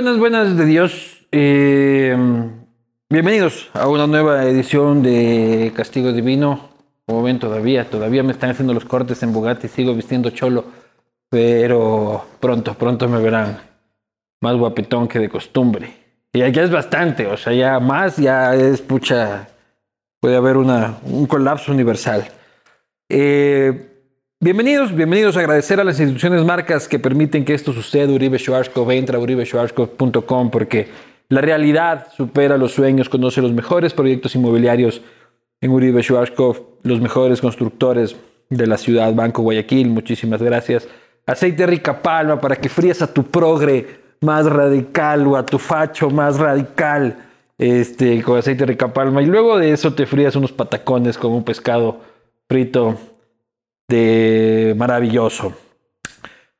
[0.00, 1.26] Buenas, buenas, de Dios.
[1.30, 2.16] Eh,
[3.10, 6.70] bienvenidos a una nueva edición de Castigo Divino.
[7.04, 10.64] Como ven, todavía, todavía me están haciendo los cortes en Bugatti, sigo vistiendo cholo,
[11.28, 13.60] pero pronto, pronto me verán
[14.40, 15.92] más guapetón que de costumbre.
[16.32, 19.48] Y ya es bastante, o sea, ya más, ya es pucha,
[20.18, 22.26] puede haber una, un colapso universal.
[23.06, 23.89] Eh,
[24.42, 28.10] bienvenidos, bienvenidos a agradecer a las instituciones marcas que permiten que esto suceda.
[28.12, 30.88] Uribe Schwarzkopf, entra a uribeschwarzkopf.com porque
[31.28, 35.02] la realidad supera los sueños, conoce los mejores proyectos inmobiliarios
[35.60, 38.16] en Uribe Schwarzkopf, los mejores constructores
[38.48, 40.88] de la ciudad, Banco Guayaquil, muchísimas gracias.
[41.26, 46.08] Aceite Rica Palma para que frías a tu progre más radical o a tu facho
[46.08, 47.26] más radical
[47.58, 51.44] este, con aceite Rica Palma y luego de eso te frías unos patacones con un
[51.44, 52.00] pescado
[52.48, 52.98] frito
[53.90, 55.52] de maravilloso.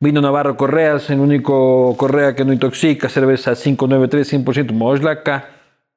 [0.01, 5.49] Vino Navarro Correas, el único Correa que no intoxica, cerveza 593, 100% Moslaca.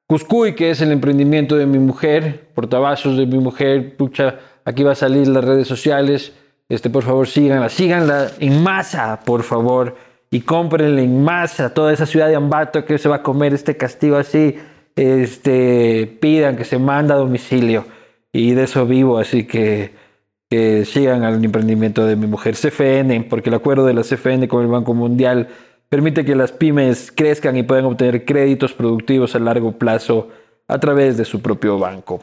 [0.06, 4.92] Cuscuy, que es el emprendimiento de mi mujer, portavasos de mi mujer, pucha, aquí va
[4.92, 6.32] a salir las redes sociales.
[6.68, 9.96] Este, por favor, síganla, síganla en masa, por favor,
[10.30, 13.76] y cómprenle en masa toda esa ciudad de Ambato que se va a comer este
[13.76, 14.58] castigo así.
[14.96, 17.86] Este, pidan que se manda a domicilio
[18.32, 20.03] y de eso vivo, así que
[20.48, 24.62] que sigan al emprendimiento de mi mujer CFN, porque el acuerdo de la CFN con
[24.62, 25.48] el Banco Mundial
[25.88, 30.28] permite que las pymes crezcan y puedan obtener créditos productivos a largo plazo
[30.68, 32.22] a través de su propio banco.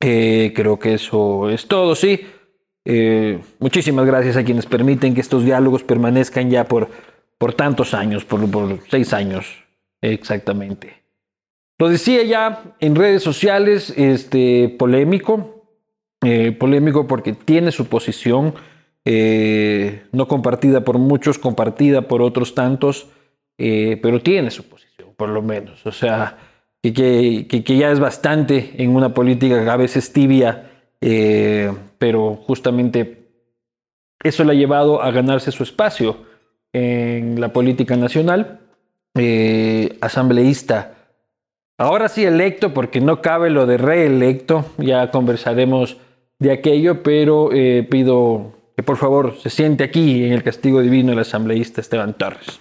[0.00, 2.20] Eh, creo que eso es todo, sí.
[2.84, 6.88] Eh, muchísimas gracias a quienes permiten que estos diálogos permanezcan ya por,
[7.38, 9.62] por tantos años, por, por seis años
[10.02, 11.02] exactamente.
[11.78, 15.51] Lo decía ya en redes sociales, este polémico,
[16.24, 18.54] eh, polémico porque tiene su posición,
[19.04, 23.08] eh, no compartida por muchos, compartida por otros tantos,
[23.58, 25.84] eh, pero tiene su posición, por lo menos.
[25.84, 26.38] O sea,
[26.80, 30.68] que, que, que ya es bastante en una política a veces tibia,
[31.98, 33.26] pero justamente
[34.22, 36.18] eso le ha llevado a ganarse su espacio
[36.72, 38.60] en la política nacional,
[40.00, 40.94] asambleísta.
[41.78, 45.98] Ahora sí electo, porque no cabe lo de reelecto, ya conversaremos
[46.42, 51.12] de aquello, pero eh, pido que por favor se siente aquí en el castigo divino
[51.12, 52.60] el asambleísta Esteban Torres.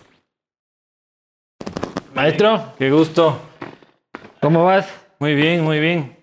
[2.13, 3.39] Maestro, Qué gusto.
[4.39, 4.87] ¿cómo vas?
[5.19, 6.17] Muy bien, muy bien.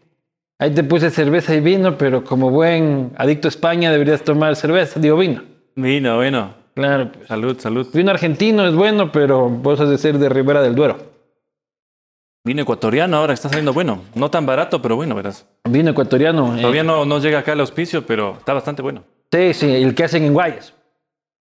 [0.61, 4.99] Ahí te puse cerveza y vino, pero como buen adicto a España deberías tomar cerveza,
[5.01, 5.43] digo vino.
[5.77, 6.55] Vino, bueno.
[6.75, 7.29] Claro, pues.
[7.29, 7.89] Salud, salud.
[7.93, 10.99] Vino argentino es bueno, pero vos has de ser de Ribera del Duero.
[12.48, 14.00] Vino ecuatoriano ahora, está saliendo bueno.
[14.14, 15.44] No tan barato, pero bueno, verás.
[15.69, 16.56] Vino ecuatoriano.
[16.56, 19.04] eh, Todavía no, no llega acá el auspicio, pero está bastante bueno.
[19.31, 20.72] Sí, sí, el que hacen en Guayas.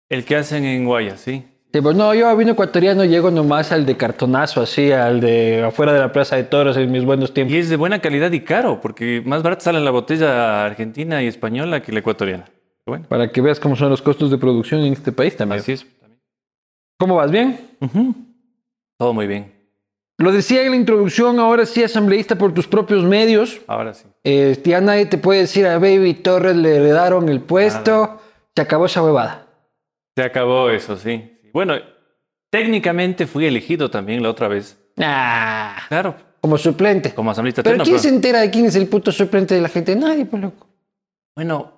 [0.09, 1.45] El que hacen en Guaya, sí.
[1.73, 5.63] Sí, pues no, yo a vino ecuatoriano llego nomás al de cartonazo, así, al de
[5.63, 7.55] afuera de la Plaza de Toros en mis buenos tiempos.
[7.55, 11.29] Y es de buena calidad y caro, porque más barato sale la botella argentina y
[11.29, 12.47] española que la ecuatoriana.
[12.85, 15.61] Bueno, Para que veas cómo son los costos de producción en este país también.
[15.61, 15.87] así es.
[16.99, 17.31] ¿Cómo vas?
[17.31, 17.61] ¿Bien?
[17.81, 18.13] Ujú.
[18.99, 19.53] Todo muy bien.
[20.19, 23.61] Lo decía en la introducción, ahora sí asambleísta por tus propios medios.
[23.67, 24.07] Ahora sí.
[24.25, 28.21] Eh, ya nadie te puede decir a Baby Torres le heredaron el puesto.
[28.55, 29.47] Se acabó esa huevada.
[30.17, 31.39] Se acabó eso, sí.
[31.53, 31.75] Bueno,
[32.51, 34.79] técnicamente fui elegido también la otra vez.
[34.99, 37.13] Ah, Claro, como suplente.
[37.15, 39.69] como asambleísta Pero ¿quién pero- se entera de quién es el puto suplente de la
[39.69, 39.95] gente?
[39.95, 40.67] Nadie, pues loco.
[41.35, 41.73] Bueno,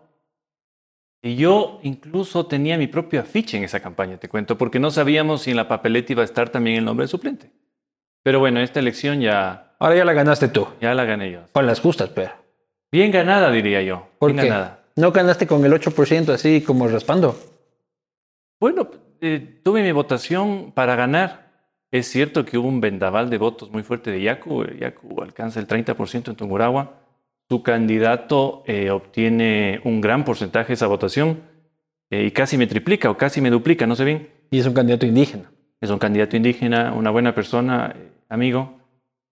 [1.24, 5.42] y yo incluso tenía mi propio afiche en esa campaña, te cuento, porque no sabíamos
[5.42, 7.50] si en la papeleta iba a estar también el nombre del suplente.
[8.28, 10.68] Pero bueno, esta elección ya, Ahora ya la ganaste tú.
[10.82, 11.40] ya la gané yo.
[11.50, 12.32] Con las justas, pero.
[12.92, 14.06] Bien ganada, diría yo.
[14.18, 14.50] ¿Por Bien qué?
[14.50, 14.80] ganada.
[14.96, 17.40] No ganaste con el 8% así como raspando.
[18.60, 18.90] Bueno,
[19.22, 21.52] eh, tuve mi votación para ganar.
[21.90, 24.62] Es cierto que hubo un vendaval de votos muy fuerte de Yacu.
[24.78, 27.00] Yacu alcanza el 30% en Tungurahua.
[27.48, 31.40] Su candidato eh, obtiene un gran porcentaje de esa votación
[32.10, 34.28] eh, y casi me triplica o casi me duplica, no sé bien.
[34.50, 35.50] Y es un candidato indígena.
[35.80, 37.94] Es un candidato indígena, una buena persona,
[38.28, 38.78] amigo.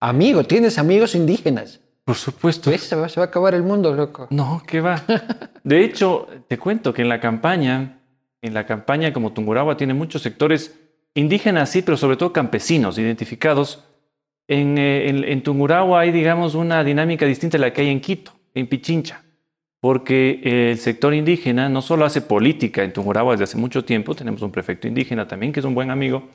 [0.01, 1.81] Amigo, tienes amigos indígenas.
[2.05, 2.71] Por supuesto.
[2.71, 2.83] ¿Ves?
[2.83, 4.29] Se va, a acabar el mundo, loco.
[4.31, 5.03] No, ¿qué va?
[5.65, 7.99] De hecho, te cuento que en la campaña,
[8.43, 10.79] en la campaña como Tungurahua tiene muchos sectores
[11.15, 13.83] indígenas, sí, pero sobre todo campesinos identificados.
[14.47, 18.01] En, eh, en, en Tungurahua hay, digamos, una dinámica distinta a la que hay en
[18.01, 19.25] Quito, en Pichincha,
[19.81, 24.43] porque el sector indígena no solo hace política en Tungurahua desde hace mucho tiempo, tenemos
[24.43, 26.29] un prefecto indígena también, que es un buen amigo,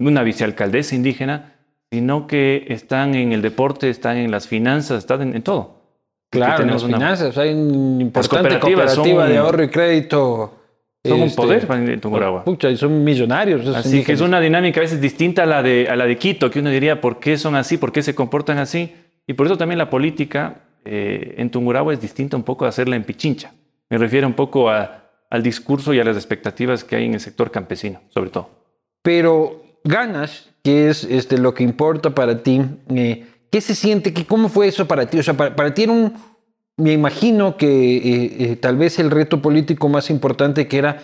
[0.00, 1.53] una vicealcaldesa indígena,
[1.94, 5.82] sino que están en el deporte, están en las finanzas, están en, en todo.
[6.30, 7.38] Claro, tenemos las una- finanzas.
[7.38, 10.54] Hay una importante cooperativas cooperativa son- de ahorro y crédito.
[11.06, 12.44] Son un este, poder en Tungurahua.
[12.44, 13.66] Pucha, y son millonarios.
[13.68, 16.50] Así que es una dinámica a veces distinta a la, de, a la de Quito,
[16.50, 18.92] que uno diría por qué son así, por qué se comportan así.
[19.26, 22.96] Y por eso también la política eh, en Tungurahua es distinta un poco a hacerla
[22.96, 23.52] en Pichincha.
[23.90, 27.20] Me refiero un poco a- al discurso y a las expectativas que hay en el
[27.20, 28.48] sector campesino, sobre todo.
[29.02, 34.14] Pero ganas, que es este, lo que importa para ti, eh, ¿qué se siente?
[34.14, 35.18] ¿Qué, ¿Cómo fue eso para ti?
[35.18, 36.14] O sea, para, ti era un,
[36.78, 41.02] me imagino que eh, eh, tal vez el reto político más importante que era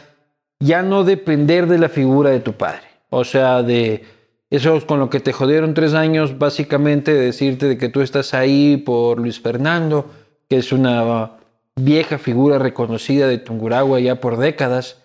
[0.58, 2.82] ya no depender de la figura de tu padre.
[3.10, 4.02] O sea, de
[4.48, 8.78] eso con lo que te jodieron tres años, básicamente decirte de que tú estás ahí
[8.78, 10.10] por Luis Fernando,
[10.48, 11.32] que es una
[11.76, 15.02] vieja figura reconocida de Tungurahua ya por décadas,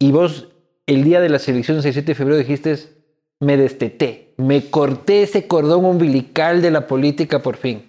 [0.00, 0.48] y vos
[0.86, 2.97] el día de las elecciones, el 7 de febrero, dijiste,
[3.40, 7.84] me desteté, me corté ese cordón umbilical de la política por fin.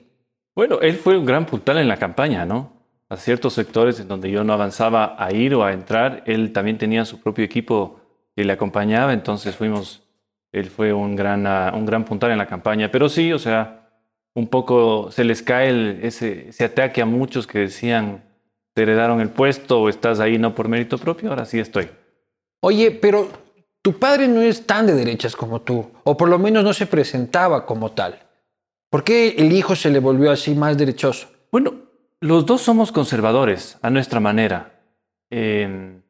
[0.56, 2.74] Bueno, él fue un gran puntal en la campaña, ¿no?
[3.10, 6.78] A ciertos sectores en donde yo no avanzaba a ir o a entrar, él también
[6.78, 8.00] tenía su propio equipo
[8.36, 10.04] que le acompañaba, entonces fuimos,
[10.52, 12.92] él fue un gran, ah, un gran puntal en la campaña.
[12.92, 13.90] Pero sí, o sea,
[14.36, 18.24] un poco se les cae el- ese, ese ataque a muchos que decían,
[18.74, 21.90] te heredaron el puesto o estás ahí no por mérito propio, ahora sí estoy.
[22.62, 23.28] Oye, pero
[23.82, 26.86] tu padre no es tan de derechas como tú, o por lo menos no se
[26.86, 28.28] presentaba como tal.
[28.90, 31.30] ¿Por qué el hijo se le volvió así más derechoso?
[31.52, 31.74] Bueno,
[32.20, 34.82] los dos somos conservadores a nuestra manera.
[35.30, 36.02] Eh,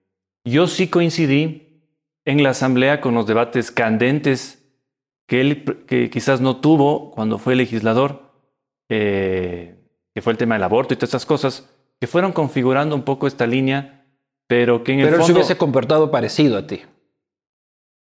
[0.46, 1.84] yo sí coincidí
[2.26, 4.60] en la asamblea con los debates candentes
[5.28, 8.34] que él que quizás no tuvo cuando fue legislador,
[8.90, 9.76] eh,
[10.14, 11.70] que fue el tema del aborto y todas esas cosas,
[12.00, 14.06] que fueron configurando un poco esta línea,
[14.48, 15.40] pero que en el Pero él se fondo...
[15.40, 16.82] hubiese comportado parecido a ti,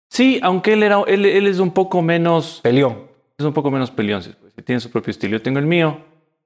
[0.09, 2.97] Sí, aunque él, era, él, él es un poco menos peleón.
[3.37, 4.21] es un poco menos peleón,
[4.65, 5.37] tiene su propio estilo.
[5.37, 5.97] Yo tengo el mío,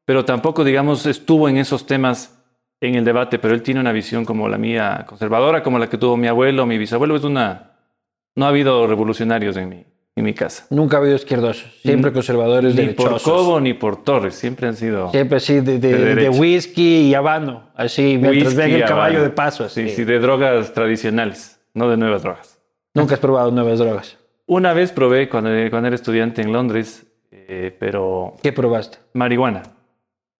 [0.05, 2.37] pero tampoco, digamos, estuvo en esos temas
[2.81, 5.97] en el debate, pero él tiene una visión como la mía conservadora, como la que
[5.97, 7.15] tuvo mi abuelo, mi bisabuelo.
[7.15, 7.71] Es una...
[8.35, 9.85] No ha habido revolucionarios en mi,
[10.15, 10.65] en mi casa.
[10.69, 13.23] Nunca ha habido izquierdosos, siempre conservadores Ni derechosos.
[13.23, 15.09] por Cobo ni por Torres, siempre han sido...
[15.11, 16.31] Siempre así de, de- De de derecha.
[16.39, 19.23] whisky y habano, así mientras whisky, ven el caballo habano.
[19.23, 19.63] de paso.
[19.65, 19.87] Así.
[19.89, 22.52] Sí, sí, de drogas tradicionales, no de nuevas drogas.
[22.93, 24.17] Nunca has probado nuevas drogas.
[24.45, 28.97] Una vez probé cuando, cuando era estudiante en Londres, eh, pero ¿Qué probaste?
[29.13, 29.63] marihuana.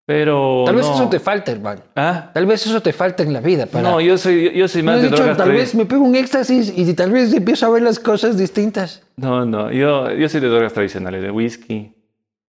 [0.05, 0.95] Pero Tal vez no.
[0.95, 1.81] eso te falta, hermano.
[1.95, 2.29] ¿Ah?
[2.33, 3.65] Tal vez eso te falta en la vida.
[3.67, 3.89] Para...
[3.89, 6.15] No, yo soy, yo soy más has de dicho, drogas tal vez me pego un
[6.15, 9.01] éxtasis y tal vez empiezo a ver las cosas distintas.
[9.15, 11.94] No, no, yo, yo soy de drogas tradicionales, de whisky,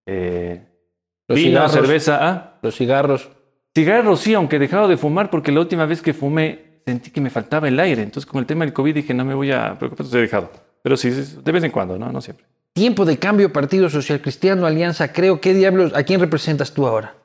[0.05, 0.67] eh,
[1.29, 3.29] Los vino, cigarros, cerveza, ah, los cigarros.
[3.73, 7.21] cigarros sí, aunque he dejado de fumar porque la última vez que fumé sentí que
[7.21, 9.77] me faltaba el aire, entonces con el tema del COVID dije no me voy a
[9.77, 10.51] preocupar, he dejado.
[10.83, 12.45] Pero sí, sí, de vez en cuando, no, no siempre.
[12.73, 15.39] Tiempo de cambio, Partido Social Cristiano, Alianza, creo.
[15.39, 15.93] ¿Qué diablos?
[15.95, 17.15] ¿A quién representas tú ahora?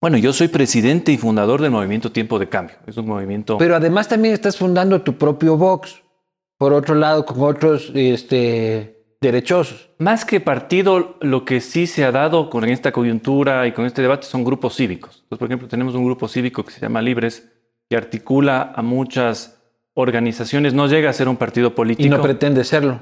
[0.00, 2.76] Bueno, yo soy presidente y fundador del movimiento Tiempo de Cambio.
[2.86, 3.58] Es un movimiento...
[3.58, 6.02] Pero además también estás fundando tu propio Vox.
[6.56, 9.90] Por otro lado, con otros este, derechosos.
[9.98, 14.02] Más que partido, lo que sí se ha dado con esta coyuntura y con este
[14.02, 15.22] debate son grupos cívicos.
[15.24, 17.50] Entonces, por ejemplo, tenemos un grupo cívico que se llama Libres,
[17.88, 19.58] que articula a muchas
[19.94, 22.06] organizaciones, no llega a ser un partido político.
[22.06, 23.00] Y no pretende serlo.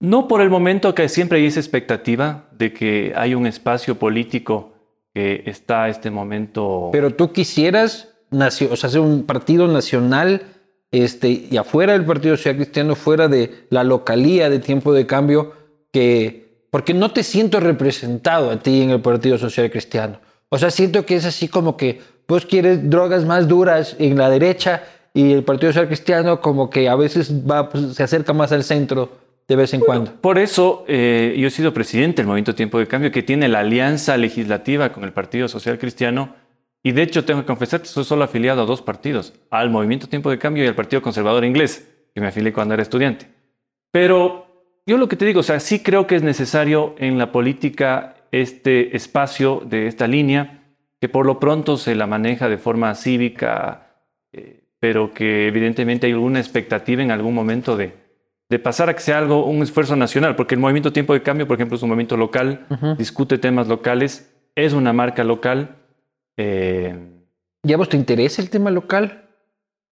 [0.00, 4.72] No por el momento que siempre hay esa expectativa de que hay un espacio político
[5.12, 6.90] que está a este momento.
[6.92, 10.42] Pero tú quisieras nacio- o sea, hacer un partido nacional
[10.90, 15.52] este, y afuera del Partido Social Cristiano, fuera de la localía de tiempo de cambio,
[15.92, 20.20] que porque no te siento representado a ti en el Partido Social Cristiano.
[20.48, 24.30] O sea, siento que es así como que vos quieres drogas más duras en la
[24.30, 28.52] derecha y el Partido Social Cristiano como que a veces va, pues, se acerca más
[28.52, 29.10] al centro
[29.46, 30.12] de vez en cuando.
[30.20, 33.60] Por eso eh, yo he sido presidente del Movimiento Tiempo de Cambio, que tiene la
[33.60, 36.34] alianza legislativa con el Partido Social Cristiano.
[36.82, 40.06] Y de hecho, tengo que confesar que soy solo afiliado a dos partidos, al Movimiento
[40.06, 43.26] Tiempo de Cambio y al Partido Conservador Inglés, que me afilié cuando era estudiante.
[43.90, 44.46] Pero
[44.86, 48.16] yo lo que te digo, o sea, sí creo que es necesario en la política
[48.32, 50.53] este espacio de esta línea,
[51.04, 53.88] que por lo pronto se la maneja de forma cívica,
[54.32, 57.92] eh, pero que evidentemente hay alguna expectativa en algún momento de,
[58.48, 61.46] de pasar a que sea algo, un esfuerzo nacional, porque el movimiento Tiempo de Cambio,
[61.46, 65.76] por ejemplo, es un movimiento local, discute temas locales, es una marca local.
[66.38, 66.96] eh,
[67.62, 69.28] ¿Ya vos te interesa el tema local?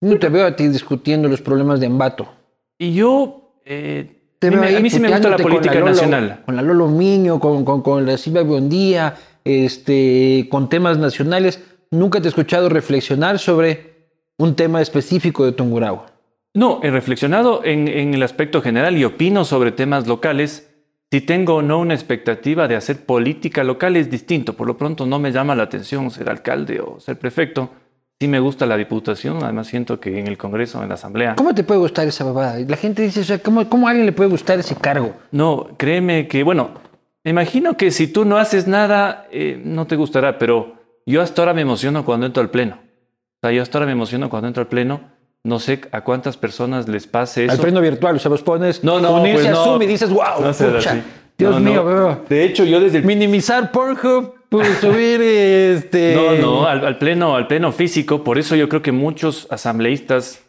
[0.00, 2.32] No te veo a ti discutiendo los problemas de Ambato.
[2.78, 5.52] y yo, eh, Te a mí, veo a mí sí me gusta la puteándote con
[5.52, 6.42] política Lolo- nacional.
[6.46, 9.14] Con la Lolo Miño, con, con, con la Silvia Buendía,
[9.44, 11.62] este, con temas nacionales.
[11.90, 16.06] Nunca te he escuchado reflexionar sobre un tema específico de Tungurahua.
[16.54, 20.70] No, he reflexionado en, en el aspecto general y opino sobre temas locales.
[21.10, 24.54] Si tengo o no una expectativa de hacer política local es distinto.
[24.54, 27.70] Por lo pronto no me llama la atención ser alcalde o ser prefecto.
[28.20, 31.34] Sí me gusta la diputación, además siento que en el Congreso, en la Asamblea.
[31.34, 32.58] ¿Cómo te puede gustar esa babada?
[32.60, 35.14] La gente dice, o sea, ¿cómo, ¿cómo a alguien le puede gustar ese cargo?
[35.32, 36.70] No, créeme que, bueno,
[37.24, 40.74] me imagino que si tú no haces nada, eh, no te gustará, pero
[41.06, 42.76] yo hasta ahora me emociono cuando entro al pleno.
[42.76, 45.00] O sea, yo hasta ahora me emociono cuando entro al pleno.
[45.42, 47.52] No sé a cuántas personas les pase eso.
[47.52, 49.64] Al pleno virtual, o sea, vos pones No, no, unirse pues a no.
[49.64, 51.02] Zoom y dices, wow, No pucha.
[51.36, 52.24] Dios mío, veo.
[52.28, 56.14] De hecho, yo desde el Minimizar Pornhub, pues, subir este...
[56.14, 58.22] No, no, al, al pleno, al pleno físico.
[58.22, 60.44] Por eso yo creo que muchos asambleístas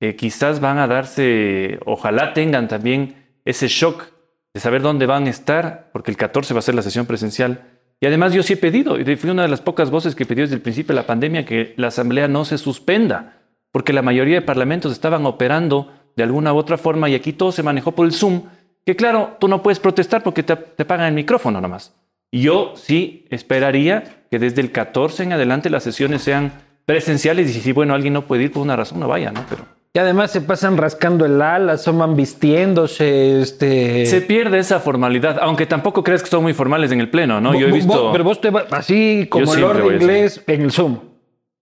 [0.00, 3.14] eh, quizás van a darse, ojalá tengan también
[3.44, 4.15] ese shock
[4.56, 7.60] de saber dónde van a estar, porque el 14 va a ser la sesión presencial.
[8.00, 10.44] Y además yo sí he pedido, y fui una de las pocas voces que pidió
[10.44, 13.34] desde el principio de la pandemia que la asamblea no se suspenda,
[13.70, 17.52] porque la mayoría de parlamentos estaban operando de alguna u otra forma y aquí todo
[17.52, 18.44] se manejó por el Zoom,
[18.86, 21.94] que claro, tú no puedes protestar porque te, te pagan el micrófono nomás.
[22.30, 26.52] Y Yo sí esperaría que desde el 14 en adelante las sesiones sean
[26.86, 29.44] presenciales y si bueno, alguien no puede ir por una razón, no vaya, ¿no?
[29.50, 29.66] Pero
[29.96, 34.04] Y además se pasan rascando el ala, asoman vistiéndose, este...
[34.04, 37.54] se pierde esa formalidad, aunque tampoco crees que son muy formales en el pleno, ¿no?
[37.58, 38.12] Yo he visto...
[38.12, 40.98] Pero vos te vas así como el orden inglés en el Zoom.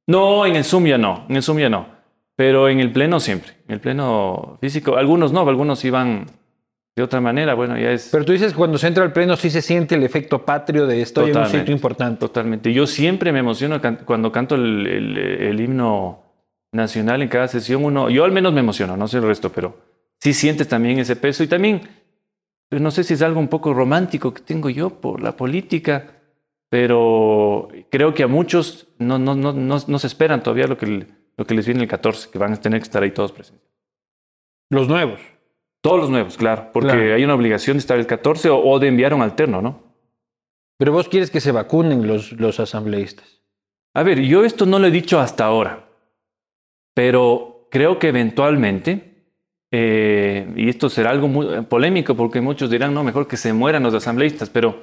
[0.08, 1.86] No, en el Zoom ya no, en el Zoom ya no.
[2.34, 4.96] Pero en el pleno siempre, en el pleno físico.
[4.96, 6.26] Algunos no, algunos iban
[6.96, 9.48] de otra manera, bueno, ya es Pero tú dices cuando se entra al pleno sí
[9.48, 11.58] se siente el efecto patrio de estoy en un Totalmente.
[11.60, 12.18] sitio importante.
[12.18, 12.72] totalmente.
[12.72, 16.23] Yo siempre me emociono cuando canto el, el- el himno
[16.74, 17.84] nacional en cada sesión.
[17.84, 19.78] Uno, yo al menos me emociono, no sé el resto, pero
[20.20, 21.42] sí sientes también ese peso.
[21.42, 21.82] Y también,
[22.68, 26.20] pues, no sé si es algo un poco romántico que tengo yo por la política,
[26.68, 31.06] pero creo que a muchos no, no, no, no, no se esperan todavía lo que,
[31.36, 33.68] lo que les viene el 14, que van a tener que estar ahí todos presentes.
[34.70, 35.20] Los nuevos.
[35.80, 37.14] Todos los nuevos, claro, porque Claro.
[37.14, 39.82] hay una obligación de estar el 14 o, o de enviar un alterno, ¿no?
[40.78, 43.42] Pero vos quieres que se vacunen los, los asambleístas.
[43.92, 45.84] A ver, yo esto no lo he dicho hasta ahora,
[46.94, 49.26] pero creo que eventualmente,
[49.70, 53.82] eh, y esto será algo muy polémico porque muchos dirán, no, mejor que se mueran
[53.82, 54.82] los asambleístas, pero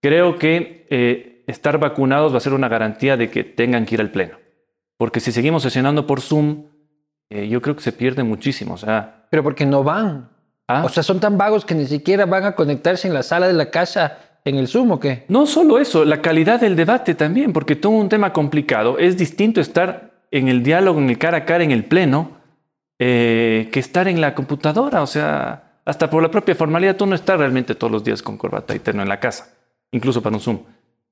[0.00, 4.00] creo que eh, estar vacunados va a ser una garantía de que tengan que ir
[4.00, 4.36] al pleno.
[4.96, 6.64] Porque si seguimos sesionando por Zoom,
[7.28, 8.74] eh, yo creo que se pierde muchísimo.
[8.74, 10.30] O sea, Pero porque no van.
[10.68, 13.46] ah, O sea, son tan vagos que ni siquiera van a conectarse en la sala
[13.46, 15.24] de la casa en el Zoom o qué.
[15.28, 18.98] No solo eso, la calidad del debate también, porque todo un tema complicado.
[18.98, 22.32] Es distinto estar en el diálogo, en el cara a cara, en el pleno,
[22.98, 25.02] eh, que estar en la computadora.
[25.02, 28.36] O sea, hasta por la propia formalidad, tú no estás realmente todos los días con
[28.36, 29.54] corbata y terno en la casa,
[29.92, 30.58] incluso para un Zoom.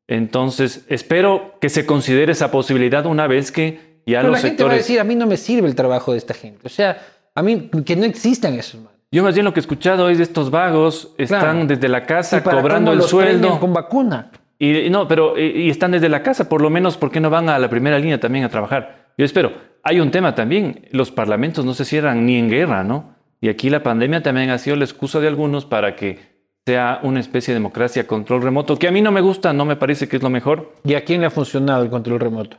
[0.09, 4.65] Entonces, espero que se considere esa posibilidad una vez que ya Pero los la gente
[4.65, 6.61] va a decir, a mí no me sirve el trabajo de esta gente.
[6.65, 7.01] O sea,
[7.35, 8.93] a mí que no existan esos man.
[9.13, 11.67] Yo más bien lo que he escuchado es de estos vagos, están Claro.
[11.67, 13.59] desde la casa ¿Y para cobrando el sueldo.
[13.61, 14.31] con vacuna.
[14.59, 17.31] Y no, pero y, y están desde la casa, por lo menos, ¿por qué no
[17.31, 19.00] van a la primera línea también a trabajar?
[19.21, 19.53] Yo espero.
[19.83, 23.17] Hay un tema también, los parlamentos no se cierran ni en guerra, ¿no?
[23.43, 26.21] Y aquí la pandemia también ha sido la excusa de algunos para que
[26.65, 29.77] sea una especie de democracia control remoto, que a mí no me gusta, no me
[29.77, 30.73] parece que es lo mejor.
[30.85, 32.57] ¿Y a quién le ha funcionado el control remoto?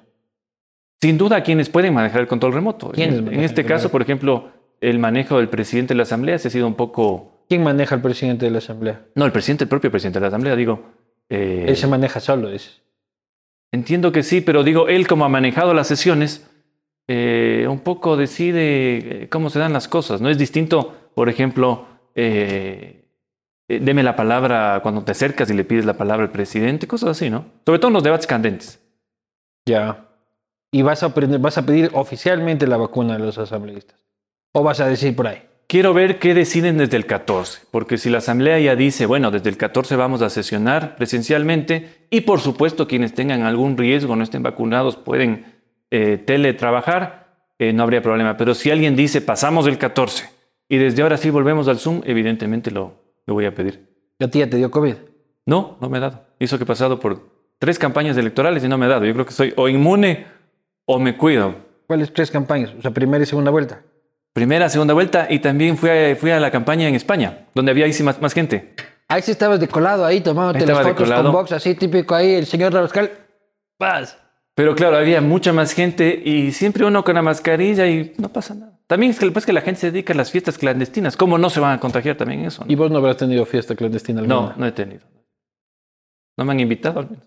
[1.02, 2.92] Sin duda, a quienes pueden manejar el control remoto.
[2.92, 4.52] ¿Quiénes En, en este caso, por ejemplo,
[4.82, 7.46] el manejo del presidente de la Asamblea se ha sido un poco...
[7.50, 9.02] ¿Quién maneja al presidente de la asamblea?
[9.16, 10.92] No, el presidente, el propio presidente de la Asamblea, digo...
[11.28, 12.84] eh, Él se maneja solo, dices.
[13.74, 16.51] Entiendo que sí, pero digo, él como ha manejado las sesiones,
[17.14, 20.22] eh, un poco decide eh, cómo se dan las cosas.
[20.22, 23.04] No es distinto, por ejemplo, eh,
[23.68, 27.10] eh, deme la palabra cuando te acercas y le pides la palabra al presidente, cosas
[27.10, 27.46] así, ¿no?
[27.66, 28.80] Sobre todo en los debates candentes.
[29.66, 30.06] Ya.
[30.72, 34.00] ¿Y vas a, vas a pedir oficialmente la vacuna a los asambleístas?
[34.54, 35.44] ¿O vas a decir por ahí?
[35.68, 39.50] Quiero ver qué deciden desde el 14, porque si la Asamblea ya dice, bueno, desde
[39.50, 44.44] el 14 vamos a sesionar presencialmente y por supuesto quienes tengan algún riesgo, no estén
[44.44, 45.61] vacunados, pueden
[45.92, 47.28] eh, teletrabajar,
[47.60, 48.38] eh, no habría problema.
[48.38, 50.30] Pero si alguien dice, pasamos del 14
[50.68, 52.96] y desde ahora sí volvemos al Zoom, evidentemente lo,
[53.28, 53.88] lo voy a pedir.
[54.20, 54.96] ¿A ti ya te dio COVID?
[55.46, 56.26] No, no me ha dado.
[56.40, 57.20] Hizo que he pasado por
[57.60, 59.06] tres campañas electorales y no me ha dado.
[59.06, 60.26] Yo creo que soy o inmune
[60.86, 61.56] o me cuido.
[61.88, 62.74] ¿Cuáles tres campañas?
[62.78, 63.82] O sea, primera y segunda vuelta.
[64.34, 67.86] Primera, segunda vuelta y también fui a, fui a la campaña en España, donde había
[67.86, 68.74] ahí sí más, más gente.
[69.10, 72.36] Ahí sí estabas de colado, ahí tomándote Ahí las fotos con box, así típico ahí,
[72.36, 73.12] el señor Rabascal.
[73.78, 74.18] Paz.
[74.56, 78.54] Pero claro, había mucha más gente y siempre uno con la mascarilla y no pasa
[78.54, 78.78] nada.
[78.88, 81.16] También es que, pues, que la gente se dedica a las fiestas clandestinas.
[81.16, 82.66] ¿Cómo no se van a contagiar también eso?
[82.66, 82.72] no?
[82.72, 84.56] Y vos no habrás tenido fiesta clandestina No, alguna.
[84.58, 85.02] no he tenido.
[86.38, 87.26] No me han invitado al menos.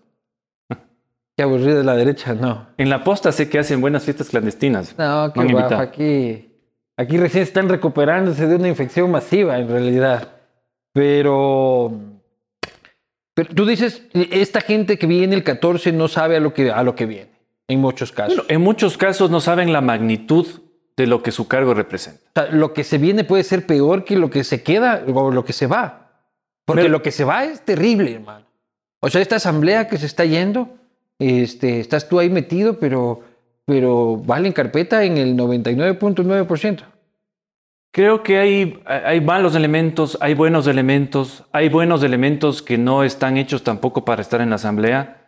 [1.35, 2.67] Qué aburrido de la derecha, no.
[2.77, 4.95] En la posta sé que hacen buenas fiestas clandestinas.
[4.97, 6.51] No, No qué han guapo aquí.
[6.97, 10.29] Aquí recién están recuperándose de una infección masiva, en realidad.
[10.93, 11.91] Pero,
[13.35, 16.81] pero tú dices, esta gente que viene el 14 no sabe a lo que, a
[16.83, 17.31] lo que viene,
[17.67, 18.37] en muchos casos.
[18.37, 20.47] Bueno, en muchos casos no saben la magnitud
[20.97, 22.21] de lo que su cargo representa.
[22.29, 25.29] O sea, lo que se viene puede ser peor que lo que se queda o
[25.29, 26.23] lo que se va.
[26.65, 28.45] Porque Pero- lo que se va es terrible, hermano.
[29.01, 30.69] O sea, esta asamblea que se está yendo,
[31.19, 33.21] este, estás tú ahí metido, pero,
[33.65, 36.83] pero vale en carpeta en el 99.9%.
[37.95, 43.37] Creo que hay, hay malos elementos, hay buenos elementos, hay buenos elementos que no están
[43.37, 45.25] hechos tampoco para estar en la asamblea.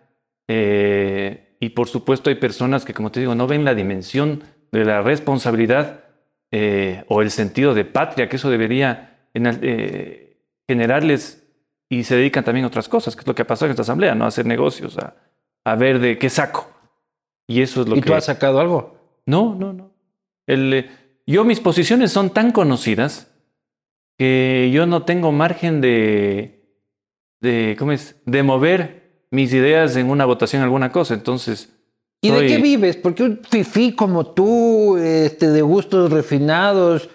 [0.50, 4.44] Eh, y por supuesto hay personas que, como te digo, no ven la dimensión
[4.74, 6.04] de la responsabilidad
[6.52, 11.48] eh, o el sentido de patria, que eso debería eh, generarles
[11.88, 13.84] y se dedican también a otras cosas, que es lo que ha pasado en esta
[13.84, 14.26] asamblea, ¿no?
[14.26, 15.16] A hacer negocios, a,
[15.64, 16.70] a ver de qué saco.
[17.48, 18.10] Y eso es lo ¿Y que...
[18.10, 18.98] tú has sacado algo?
[19.26, 19.94] No, no, no.
[20.46, 20.90] El,
[21.28, 23.32] yo, mis posiciones son tan conocidas
[24.18, 26.64] que yo no tengo margen de,
[27.42, 28.16] de, ¿cómo es?
[28.26, 31.14] De mover mis ideas en una votación, alguna cosa.
[31.14, 31.70] Entonces,
[32.22, 32.98] ¿Y de qué vives?
[32.98, 37.10] Porque un fifí como tú, este, de gustos refinados,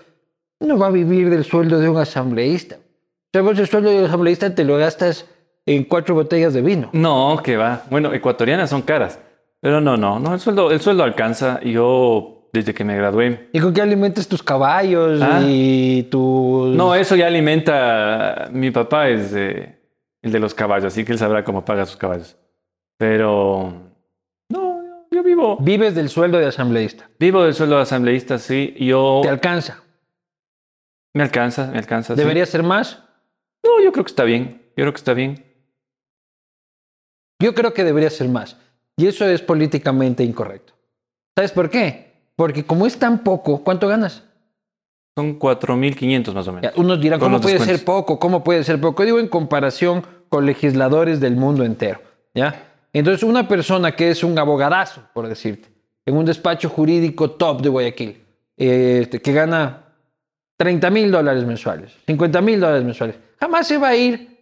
[0.61, 2.77] no va a vivir del sueldo de un asambleísta.
[2.77, 5.27] O sea, vos el sueldo de un asambleísta te lo gastas
[5.67, 6.91] en cuatro botellas de vino.
[6.93, 7.85] No, que va.
[7.91, 9.19] Bueno, ecuatorianas son caras.
[9.61, 10.35] Pero no, no, no.
[10.35, 11.61] El sueldo, el sueldo alcanza.
[11.63, 13.49] Yo, desde que me gradué.
[13.53, 15.41] ¿Y con qué alimentas tus caballos Ah.
[15.47, 16.75] y tus...
[16.77, 18.49] No, eso ya alimenta.
[18.53, 19.79] Mi papá es eh,
[20.21, 22.37] el de los caballos, así que él sabrá cómo paga sus caballos.
[22.99, 23.91] Pero.
[24.51, 24.81] No,
[25.11, 25.57] yo- vivo.
[25.61, 27.09] Vives del sueldo de asambleísta.
[27.19, 28.75] Vivo del sueldo de asambleísta, sí.
[28.79, 29.21] Yo.
[29.23, 29.83] Te alcanza.
[31.15, 32.15] Me alcanza, me alcanza.
[32.15, 32.21] sí.
[32.21, 33.03] ¿Debería ser más?
[33.65, 34.63] No, yo creo que está bien.
[34.77, 35.45] Yo creo que está bien.
[37.41, 38.57] Yo creo que debería ser más.
[38.97, 40.75] Y eso es políticamente incorrecto.
[41.37, 42.12] ¿Sabes por qué?
[42.37, 44.25] Porque como es tan poco, ¿cuánto ganas?
[45.17, 47.01] Son 4.500 más o menos.
[47.01, 48.19] Dirán, Con ¿cómo puede ser poco?
[48.19, 49.05] ¿Cómo puede ser poco?
[49.05, 52.01] Digo en comparación con legisladores del mundo entero.
[52.35, 52.71] ¿ya?
[52.93, 55.69] Entonces, una persona que es un abogadazo, por decirte,
[56.07, 58.23] en un despacho jurídico top de Guayaquil,
[58.57, 59.85] eh, este, que gana
[60.57, 64.39] 30 mil dólares mensuales, 50 mil dólares mensuales, jamás se va a ir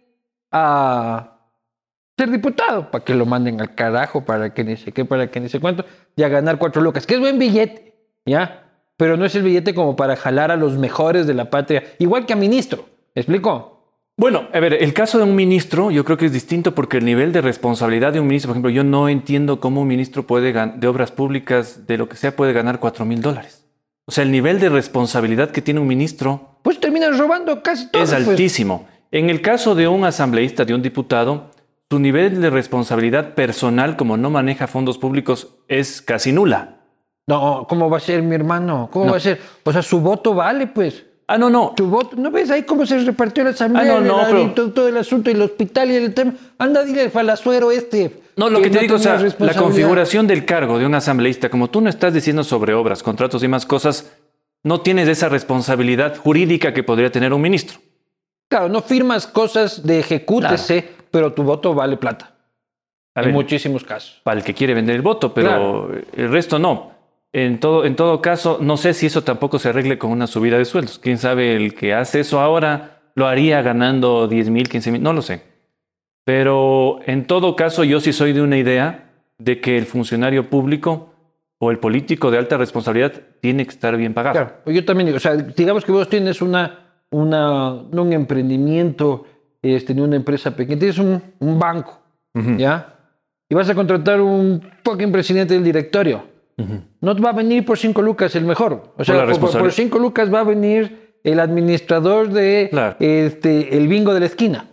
[0.51, 1.40] a
[2.21, 5.39] ser diputado para que lo manden al carajo, para que ni sé qué, para que
[5.39, 7.95] ni sé cuánto, y a ganar cuatro lucas, que es buen billete,
[8.27, 8.69] ¿ya?
[8.95, 12.27] Pero no es el billete como para jalar a los mejores de la patria, igual
[12.27, 13.71] que a ministro, ¿me explico?
[14.17, 17.05] Bueno, a ver, el caso de un ministro yo creo que es distinto porque el
[17.05, 20.53] nivel de responsabilidad de un ministro, por ejemplo, yo no entiendo cómo un ministro puede
[20.53, 23.65] de obras públicas, de lo que sea, puede ganar 4 mil dólares.
[24.05, 28.03] O sea, el nivel de responsabilidad que tiene un ministro Pues terminas robando casi todo.
[28.03, 28.27] es pues.
[28.27, 28.87] altísimo.
[29.09, 31.49] En el caso de un asambleísta, de un diputado,
[31.91, 36.77] su nivel de responsabilidad personal, como no maneja fondos públicos, es casi nula.
[37.27, 38.87] No, ¿cómo va a ser mi hermano?
[38.93, 39.11] ¿Cómo No.
[39.11, 39.41] va a ser?
[39.65, 41.03] O sea, su voto vale, pues.
[41.27, 41.73] Ah, no, no.
[41.75, 43.97] Tu voto, ¿no ves ahí cómo se repartió la asamblea?
[43.97, 46.33] Ah, no, no, pero- todo, el asunto y el hospital y el tema.
[46.59, 48.21] Anda, dile al falazuero este.
[48.37, 51.69] No, lo que, te digo, o sea, la configuración del cargo de un asambleísta, como
[51.69, 54.13] tú no estás diciendo sobre obras, contratos y más cosas,
[54.63, 57.79] no tienes esa responsabilidad jurídica que podría tener un ministro.
[58.51, 62.33] Claro, no firmas cosas de ejecútese, pero tu voto vale plata.
[63.15, 64.19] A en ver, muchísimos casos.
[64.25, 66.91] para el que quiere vender el voto, pero el resto no.
[67.31, 70.57] En todo, en todo caso, no sé si eso tampoco se arregle con una subida
[70.57, 70.99] de sueldos.
[70.99, 75.13] Quién sabe, el que hace eso ahora lo haría ganando 10 mil, 15 mil, no
[75.13, 75.43] lo sé.
[76.25, 81.15] Pero en todo caso, yo sí soy de una idea de que el funcionario público
[81.57, 84.33] o el político de alta responsabilidad tiene que estar bien pagado.
[84.33, 88.13] Claro, pues yo también digo, o sea, digamos que vos tienes una, una, no un
[88.13, 89.25] emprendimiento,
[89.61, 91.99] este, ni una empresa pequeña, tienes un, un banco.
[92.57, 92.95] ¿ya?
[93.49, 96.23] Y vas a contratar un fucking presidente del directorio.
[96.57, 96.81] Ujú.
[97.01, 98.93] No te va a venir por cinco lucas el mejor.
[98.97, 102.95] O sea, por, cinco lucas va a venir el administrador de Claro.
[102.99, 104.67] este, el bingo de la esquina.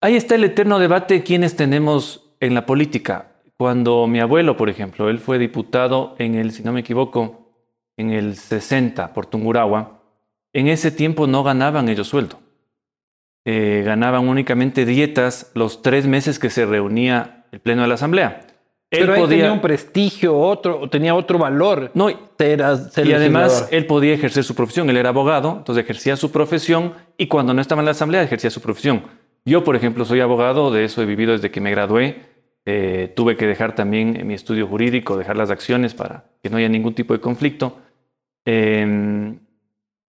[0.00, 3.32] Ahí está el eterno debate quienes tenemos en la política.
[3.56, 7.52] Cuando mi abuelo, por ejemplo, él fue diputado en el, si no me equivoco,
[7.96, 9.95] en el 60 por Tungurahua,
[10.56, 12.38] en ese tiempo no ganaban ellos sueldo.
[13.44, 18.40] Eh, ganaban únicamente dietas los tres meses que se reunía el pleno de la asamblea.
[18.90, 21.90] Él Pero ahí podía, tenía un prestigio, otro, tenía otro valor.
[21.92, 24.88] no, ser y además él podía ejercer su profesión.
[24.88, 28.48] Él era abogado, entonces ejercía su profesión y cuando no estaba en la asamblea ejercía
[28.48, 29.02] su profesión.
[29.44, 32.22] Yo, por ejemplo, soy abogado, de eso he vivido desde que me gradué.
[32.64, 36.70] Eh, tuve que dejar también mi estudio jurídico, dejar las acciones para que no haya
[36.70, 37.76] ningún tipo de conflicto.
[38.46, 39.36] Eh,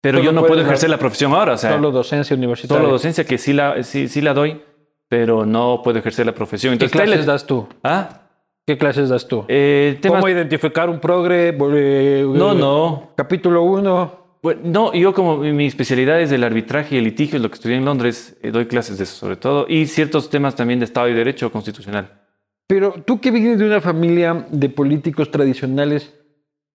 [0.01, 2.87] pero Solo yo no puedo ejercer la profesión ahora, o sea, Solo solo, docencia universitaria.
[2.87, 4.61] docencia que sí la, sí, sí la doy,
[5.09, 6.77] pero no puedo ejercer la profesión.
[6.77, 7.67] ¿Qué Entonces, clases tal- das tú?
[7.83, 8.21] ¿Ah?
[8.65, 9.45] ¿Qué clases das tú?
[9.47, 11.49] Eh, temas- ¿Cómo identificar un progre?
[11.49, 13.11] Eh, No, no.
[13.15, 14.27] Capítulo 1.
[14.43, 17.55] Bueno, no, yo como mi especialidad es el arbitraje y el litigio, es lo que
[17.55, 20.85] estudié en Londres, eh, doy clases de eso sobre todo, y ciertos temas también de
[20.85, 22.21] Estado y Derecho constitucional.
[22.67, 26.13] Pero tú que vienes de una familia de políticos tradicionales,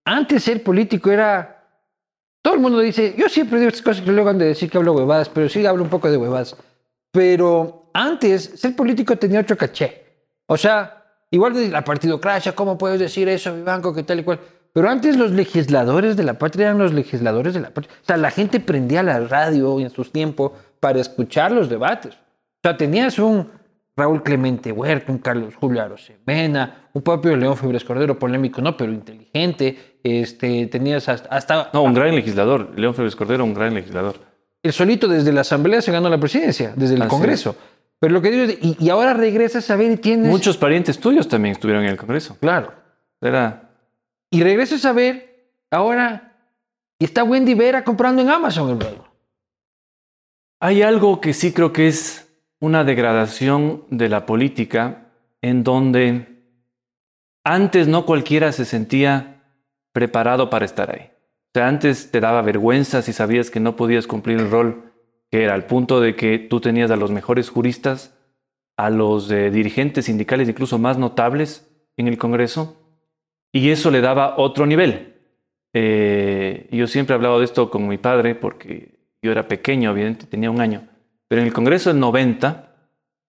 [0.04, 1.61] antes ser político era...
[2.42, 4.76] Todo el mundo dice, yo siempre digo estas cosas que luego han de decir que
[4.76, 6.56] hablo huevadas, pero sí hablo un poco de huevadas.
[7.12, 10.02] Pero antes ser político tenía otro caché.
[10.46, 14.24] O sea, igual de la partidocracia, ¿cómo puedes decir eso, mi banco, que tal y
[14.24, 14.40] cual?
[14.72, 17.94] Pero antes los legisladores de la patria eran los legisladores de la patria.
[18.02, 22.14] O sea, la gente prendía la radio en sus tiempos para escuchar los debates.
[22.14, 23.50] O sea, tenías un
[23.94, 28.92] Raúl Clemente Huerta, un Carlos Julio Arosemena, un propio León Fibres Cordero, polémico, no, pero
[28.92, 29.91] inteligente.
[30.02, 31.70] Este, tenías hasta, hasta...
[31.72, 32.72] No, un gran legislador.
[32.76, 34.16] León Fibres Cordero, un gran legislador.
[34.62, 37.56] El solito desde la Asamblea se ganó la presidencia, desde el Congreso.
[37.98, 40.28] Pero lo que digo es, y, y ahora regresas a ver y tienes...
[40.28, 42.36] Muchos parientes tuyos también estuvieron en el Congreso.
[42.40, 42.72] Claro.
[43.20, 43.70] Era...
[44.30, 46.36] Y regresas a ver ahora
[46.98, 49.04] y está Wendy Vera comprando en Amazon, hermano.
[50.60, 52.28] Hay algo que sí creo que es
[52.60, 55.08] una degradación de la política
[55.42, 56.44] en donde
[57.44, 59.31] antes no cualquiera se sentía
[59.92, 61.10] preparado para estar ahí.
[61.54, 64.92] O sea, antes te daba vergüenza si sabías que no podías cumplir el rol
[65.30, 68.14] que era al punto de que tú tenías a los mejores juristas,
[68.76, 72.78] a los eh, dirigentes sindicales incluso más notables en el Congreso,
[73.52, 75.14] y eso le daba otro nivel.
[75.74, 80.26] Eh, yo siempre he hablado de esto con mi padre porque yo era pequeño, obviamente,
[80.26, 80.86] tenía un año,
[81.28, 82.74] pero en el Congreso del 90,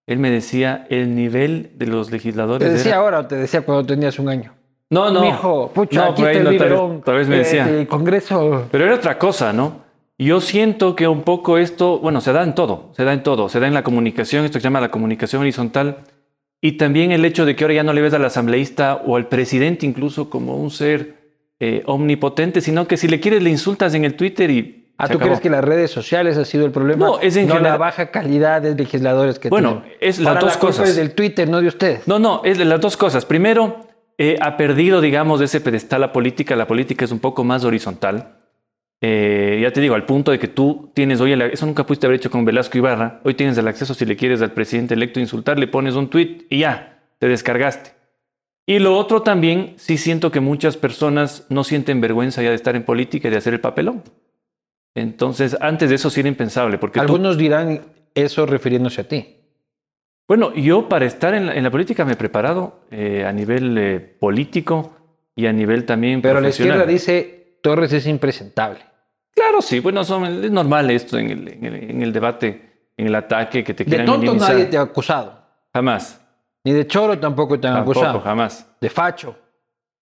[0.08, 2.68] él me decía el nivel de los legisladores.
[2.68, 4.54] ¿Te decía era- ahora o te decía cuando tenías un año?
[4.94, 5.22] No, no.
[5.22, 7.68] Mijo, pucha, no, aquí está el no, tal vez- tal vez me eh, decía.
[7.70, 8.68] El Congreso...
[8.72, 9.82] Pero era otra cosa, ¿no?
[10.18, 13.50] Yo siento que un poco esto, bueno, se da en todo, se da en todo,
[13.50, 15.98] se da en la comunicación, esto que se llama la comunicación horizontal,
[16.62, 19.28] y también el hecho de que ahora ya no le ves al asambleísta o al
[19.28, 21.16] presidente incluso como un ser
[21.60, 24.80] eh, omnipotente, sino que si le quieres le insultas en el Twitter y...
[24.98, 25.30] Ah, ¿tú acabó.
[25.30, 27.06] crees que las redes sociales ha sido el problema?
[27.06, 29.98] No, es en no la general- baja calidad de legisladores que Bueno, tienen.
[30.00, 30.90] es las Ahora dos la culpa cosas.
[30.90, 32.08] es del Twitter, no de ustedes.
[32.08, 33.26] No, no, es de las dos cosas.
[33.26, 33.83] Primero,
[34.18, 36.56] eh, ha perdido, digamos, ese pedestal la política.
[36.56, 38.38] La política es un poco más horizontal.
[39.02, 42.06] Eh, ya te digo, al punto de que tú tienes hoy, el- eso nunca pudiste
[42.08, 45.20] haber hecho con Velasco Ibarra, hoy tienes el acceso si le quieres al presidente electo
[45.20, 47.92] insultar, le pones un tweet y ya, te descargaste.
[48.66, 52.78] Y lo otro también, sí siento que muchas personas no sienten vergüenza ya de estar
[52.78, 54.04] en política y de hacer el papelón.
[54.96, 57.82] Entonces, antes de eso sí era impensable, porque tú- Algunos dirán
[58.16, 59.36] eso refiriéndose a ti.
[60.28, 63.78] Bueno, yo para estar en la, en la política me he preparado eh, a nivel
[63.78, 64.94] eh, político
[65.36, 66.78] y a nivel también Pero la profesional.
[66.78, 68.80] izquierda dice, Torres es impresentable.
[69.36, 73.08] Claro, sí, bueno, son, es normal esto en el, en el- en el debate, en
[73.08, 74.52] el ataque que te De quieran tonto minimizar.
[74.54, 75.40] nadie te ha acusado.
[75.74, 76.20] Jamás,
[76.64, 78.22] Ni de choro tampoco te han tampoco, acusado.
[78.22, 78.70] jamás.
[78.80, 79.36] De facho.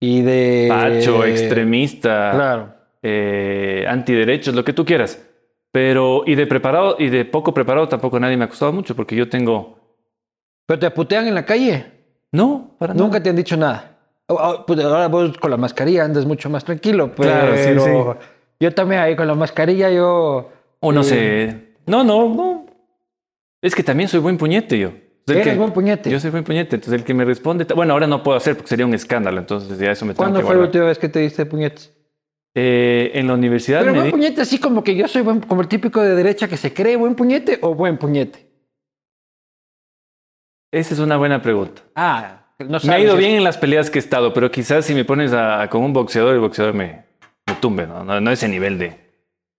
[0.01, 0.65] Y de...
[0.69, 2.73] Pacho, extremista, Claro.
[3.03, 5.25] eh, antiderechos, lo que tú quieras.
[5.71, 9.15] Pero, y de preparado, y de poco preparado tampoco nadie me ha acusado mucho, porque
[9.15, 9.78] yo tengo...
[10.69, 11.83] Pero te putean en la calle.
[12.31, 13.03] No, para nada.
[13.03, 13.97] Nunca te han dicho nada.
[14.27, 17.11] Oh, oh, pues Ahora vos con la mascarilla andas mucho más tranquilo.
[17.15, 18.27] Pero Claro, sí, sí.
[18.59, 20.51] yo también ahí con la mascarilla yo...
[20.79, 21.73] O no eh, sé.
[21.87, 22.67] No, no, no.
[23.63, 24.91] Es que también soy buen puñete yo.
[25.25, 26.11] Eres que- buen puñete.
[26.11, 26.75] Yo soy buen puñete.
[26.75, 27.65] Entonces el que me responde.
[27.73, 29.39] Bueno, ahora no puedo hacer porque sería un escándalo.
[29.39, 31.91] Entonces ya eso me tengo ¿Cuándo que fue la última vez que te diste puñetes?
[32.53, 35.39] Eh, en la universidad Pero me buen di- puñete así como que yo soy buen,
[35.39, 38.48] como el típico de derecha que se cree buen puñete o buen puñete.
[40.71, 41.81] Esa es una buena pregunta.
[41.95, 44.85] Ah, no Me ha sabes ido bien en las peleas que he estado, pero quizás
[44.85, 47.05] si me pones a, con un boxeador, el boxeador me,
[47.47, 48.03] me tumbe, ¿no?
[48.03, 49.09] No, no ese nivel de...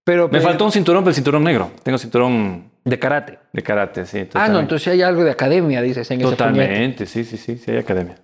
[0.03, 1.71] Pero, Me pero- faltó un cinturón, pero el cinturón negro.
[1.83, 3.39] Tengo cinturón de karate.
[3.53, 4.27] de karate, sí.
[4.33, 6.29] Ah, no, entonces hay algo de academia, dices, en ese.
[6.29, 8.15] Totalmente, sí, sí, sí, sí hay academia.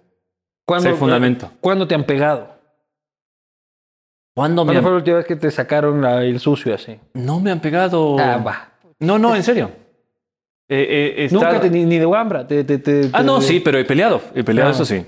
[0.66, 1.52] ¿Cuándo, hay fundamento.
[1.62, 2.56] ¿Cuándo te han pegado?
[4.36, 7.00] ¿Cuándo me ¿Cuándo han- fue la última vez que te sacaron el sucio así?
[7.14, 8.18] No me han pegado...
[8.20, 8.72] Ah, va.
[9.00, 9.72] No, no, en serio.
[10.70, 12.46] Eh, eh, he Nunca te, ni, ni de guambra.
[12.46, 14.22] Te, te- Ah, no, sí, pero he peleado.
[14.36, 14.74] He peleado, Ah.
[14.74, 15.06] eso sí.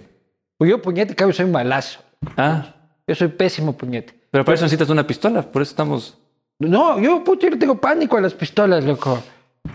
[0.57, 1.99] Pues yo puñete, cabrón, soy malazo.
[2.37, 2.75] Ah,
[3.07, 4.13] Yo soy pésimo puñete.
[4.31, 5.41] pero para eso necesitas una pistola.
[5.41, 6.17] Por eso estamos...
[6.59, 9.21] No, yo, puto, yo tengo pánico a las pistolas, loco.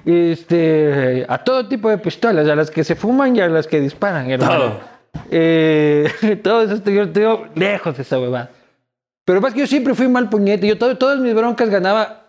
[0.05, 3.81] Este, a todo tipo de pistolas, a las que se fuman y a las que
[3.81, 4.55] disparan, hermano.
[4.59, 4.81] Todo.
[5.31, 8.51] Eh, todo eso estoy, yo tengo lejos de esa huevada.
[9.25, 10.67] Pero más que yo siempre fui mal puñete.
[10.67, 12.24] Yo todo, todas mis broncas ganaba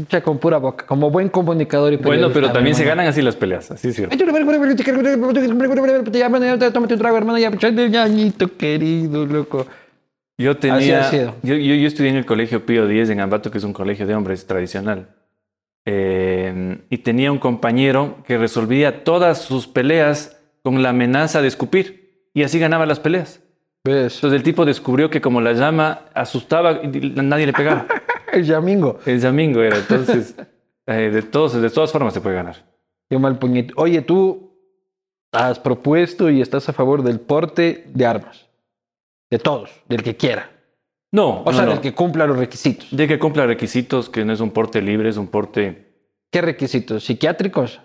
[0.00, 3.36] pucha, con pura boca, como buen comunicador y Bueno, pero también se ganan así las
[3.36, 3.70] peleas.
[3.70, 4.14] Así es cierto.
[6.72, 9.66] Tómate un trago, hermano, ya, ñañito querido, loco.
[10.38, 11.10] Yo tenía.
[11.42, 14.06] Yo, yo, yo estudié en el colegio Pío X en Ambato, que es un colegio
[14.06, 15.08] de hombres tradicional.
[15.84, 22.28] Eh, y tenía un compañero que resolvía todas sus peleas con la amenaza de escupir.
[22.32, 23.40] Y así ganaba las peleas.
[23.84, 24.16] ¿Ves?
[24.16, 27.86] Entonces el tipo descubrió que como la llama asustaba, nadie le pegaba.
[28.32, 28.98] El Yamingo.
[29.06, 29.76] El Yamingo era.
[29.78, 30.34] Entonces,
[30.86, 32.56] eh, de, todos, de todas formas se puede ganar.
[33.08, 33.72] Qué mal puñete.
[33.76, 34.50] Oye, tú
[35.32, 38.46] has propuesto y estás a favor del porte de armas.
[39.30, 40.50] De todos, del que quiera.
[41.12, 41.72] No, O no, sea, no.
[41.72, 42.88] del que cumpla los requisitos.
[42.90, 45.90] De que cumpla requisitos, que no es un porte libre, es un porte
[46.30, 47.04] ¿Qué requisitos?
[47.04, 47.80] ¿Psiquiátricos?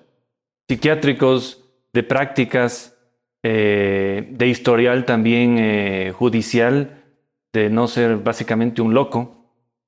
[0.68, 2.98] psiquiátricos, de prácticas,
[3.44, 7.04] eh, de historial también eh, judicial,
[7.54, 9.45] de no ser básicamente un loco.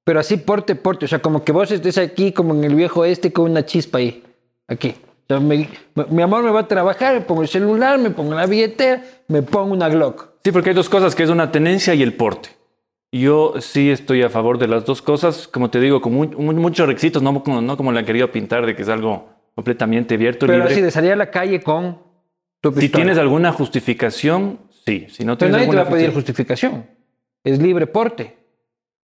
[0.08, 1.04] Pero así porte, porte.
[1.04, 3.98] O sea, como que vos estés aquí como en el viejo este con una chispa
[3.98, 4.24] ahí.
[4.66, 4.96] Aquí.
[5.24, 8.12] O sea, me- me- mi amor me va a trabajar, me pongo el celular, me
[8.12, 10.30] pongo la billetera, me pongo una Glock.
[10.46, 12.48] Sí, porque hay dos cosas, que es una tenencia y el porte.
[13.12, 16.54] Yo sí estoy a favor de las dos cosas, como te digo, con mu- mu-
[16.54, 20.16] muchos requisitos, no como, no como le han querido pintar de que es algo completamente
[20.16, 20.72] abierto, Pero libre.
[20.72, 21.98] así de salir a la calle con
[22.62, 25.08] tu si tienes alguna justificación, sí.
[25.10, 26.86] Si no Pero tienes nadie te va alguna a pedir justi- justificación.
[27.44, 28.37] Es libre porte.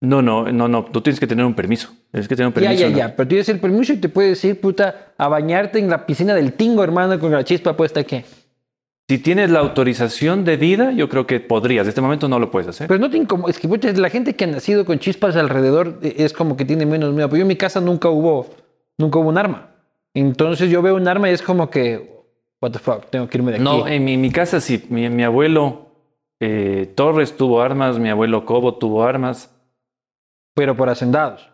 [0.02, 0.86] No, no, no, no.
[0.86, 1.90] Tú tienes que tener un permiso.
[2.12, 2.82] Tienes que tener un Ya, permiso.
[2.84, 2.98] ya, ¿no?
[2.98, 3.16] ya.
[3.16, 6.54] Pero tienes el permiso y te puedes ir, puta, a bañarte en la piscina del
[6.54, 8.24] tingo, hermano, con la chispa puesta aquí.
[9.10, 11.84] Si tienes la autorización de vida, yo creo que podrías.
[11.86, 12.88] En este momento no lo puedes hacer.
[12.88, 13.50] Pero no te incomoda.
[13.50, 16.64] Es que puta, la gente que ha nacido con chispas alrededor eh, es como que
[16.64, 17.28] tiene menos miedo.
[17.28, 18.48] Pero yo en mi casa nunca hubo,
[18.98, 19.72] nunca hubo un arma.
[20.14, 22.10] Entonces yo veo un arma y es como que,
[22.62, 23.64] what the fuck, tengo que irme de aquí.
[23.64, 24.86] No, en mi, mi casa sí.
[24.90, 25.88] Mi, mi abuelo
[26.40, 29.54] eh, Torres tuvo armas, mi abuelo Cobo tuvo armas.
[30.60, 31.50] Pero por hacendados.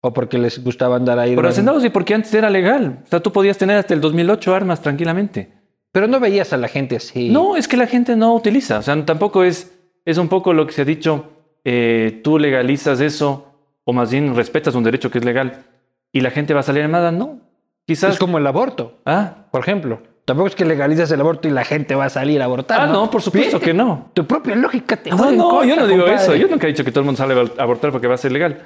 [0.00, 1.34] O porque les gustaba andar ahí.
[1.36, 3.02] Por hacendados y porque antes era legal.
[3.04, 5.52] O sea, tú podías tener hasta el 2008 armas tranquilamente.
[5.92, 7.30] Pero no veías a la gente así.
[7.30, 8.78] No, es que la gente no utiliza.
[8.78, 11.26] O sea, tampoco es, es un poco lo que se ha dicho,
[11.64, 13.46] eh, tú legalizas eso,
[13.84, 15.64] o más bien respetas un derecho que es legal,
[16.12, 17.12] y la gente va a salir armada.
[17.12, 17.38] No.
[17.86, 18.14] Quizás...
[18.14, 20.02] Es como el aborto, Ah, por ejemplo.
[20.26, 22.80] Tampoco es que legalizas el aborto y la gente va a salir a abortar.
[22.82, 24.10] ah, no, por supuesto Fíjate, que no.
[24.12, 26.22] Tu propia lógica te No, en no, yo contra, no digo compadre.
[26.22, 26.34] eso.
[26.36, 28.32] Yo nunca he dicho que todo el mundo sale a abortar porque va a ser
[28.32, 28.60] legal.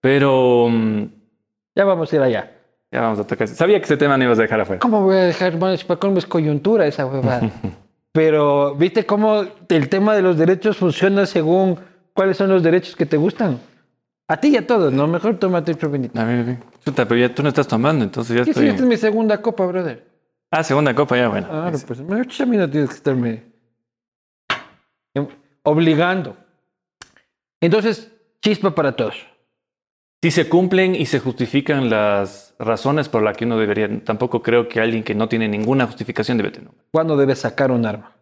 [0.00, 1.02] Pero mm,
[1.76, 2.50] Ya vamos a ir allá.
[2.90, 3.46] ya vamos a tocar.
[3.46, 4.80] Sabía que ese tema no ibas a dejar afuera.
[4.80, 5.52] ¿Cómo voy a dejar?
[5.78, 7.42] Si para colmo es coyuntura esa huevada.
[8.12, 11.78] Pero, ¿viste cómo el tema de los derechos funciona según
[12.14, 13.58] cuáles son los derechos que te gustan?
[14.28, 15.06] A ti y a todos, ¿no?
[15.06, 16.18] Mejor tómate otro vinito.
[16.20, 16.56] A ver, a ver.
[16.84, 18.68] Chuta, pero ya tú no estás tomando, entonces ya Sí, sí, estoy.
[18.68, 20.04] esta es mi segunda copa, brother.
[20.54, 21.48] Ah, segunda copa, ya, bueno.
[21.48, 21.98] Claro, pues
[22.40, 23.42] a mí no tienes que estarme
[25.62, 26.36] obligando.
[27.60, 28.12] Entonces,
[28.42, 29.14] chispa para todos.
[30.22, 34.68] Si se cumplen y se justifican las razones por las que uno debería, tampoco creo
[34.68, 36.70] que alguien que no tiene ninguna justificación debe tener.
[36.92, 38.12] ¿Cuándo debes sacar un arma?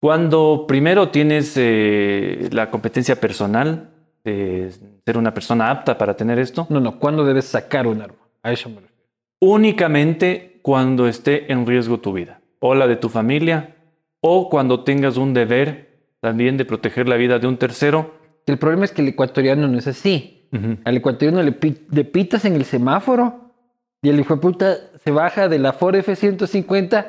[0.00, 3.90] Cuando primero tienes eh, la competencia personal
[4.24, 4.72] de
[5.04, 8.16] ser una persona apta para tener esto, No, no, ¿cuándo debes sacar un arma?
[8.42, 8.94] A eso me refiero.
[9.40, 13.76] únicamente cuando esté en riesgo tu vida o la de tu familia
[14.22, 18.14] o cuando tengas un deber también de proteger la vida de un tercero.
[18.46, 20.48] El problema es que el ecuatoriano no es así.
[20.84, 23.52] Al ecuatoriano le, pi- le pitas en el semáforo
[24.00, 27.08] y el hijo de puta se baja de la Ford F-150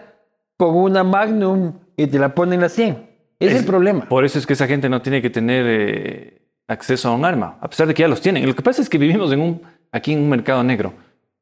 [0.57, 2.89] con una Magnum y te la pone en la 100.
[2.89, 3.07] Ese
[3.39, 4.09] es, Es- el problema.
[4.09, 7.57] Por eso es que esa gente no tiene que tener eh, acceso a un arma,
[7.61, 8.45] a pesar de que ya los tienen.
[8.45, 9.61] Lo que pasa es que vivimos en un,
[9.93, 10.91] aquí en un mercado negro,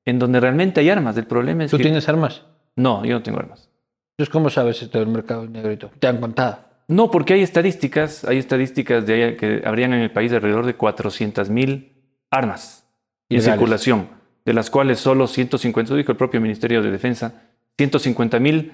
[0.05, 1.15] en donde realmente hay armas.
[1.17, 1.83] El problema es ¿Tú que...
[1.83, 2.43] tienes armas?
[2.75, 3.69] No, yo no tengo armas.
[4.17, 5.91] Entonces, ¿cómo sabes esto del mercado negrito?
[5.99, 6.59] Te han contado.
[6.87, 11.49] No, porque hay estadísticas, hay estadísticas de que habrían en el país alrededor de 400
[11.49, 11.93] mil
[12.29, 12.85] armas
[13.29, 13.53] en Legales.
[13.53, 14.09] circulación,
[14.45, 17.41] de las cuales solo 150, dijo el propio Ministerio de Defensa,
[17.77, 18.73] 150 mil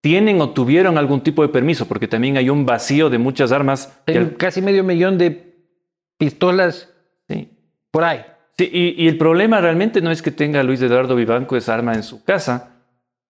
[0.00, 4.00] tienen o tuvieron algún tipo de permiso, porque también hay un vacío de muchas armas.
[4.06, 5.54] Hay al- casi medio millón de
[6.18, 6.90] pistolas
[7.28, 7.50] sí.
[7.90, 8.20] por ahí.
[8.56, 11.94] Sí, y, y el problema realmente no es que tenga Luis Eduardo Vivanco esa arma
[11.94, 12.70] en su casa,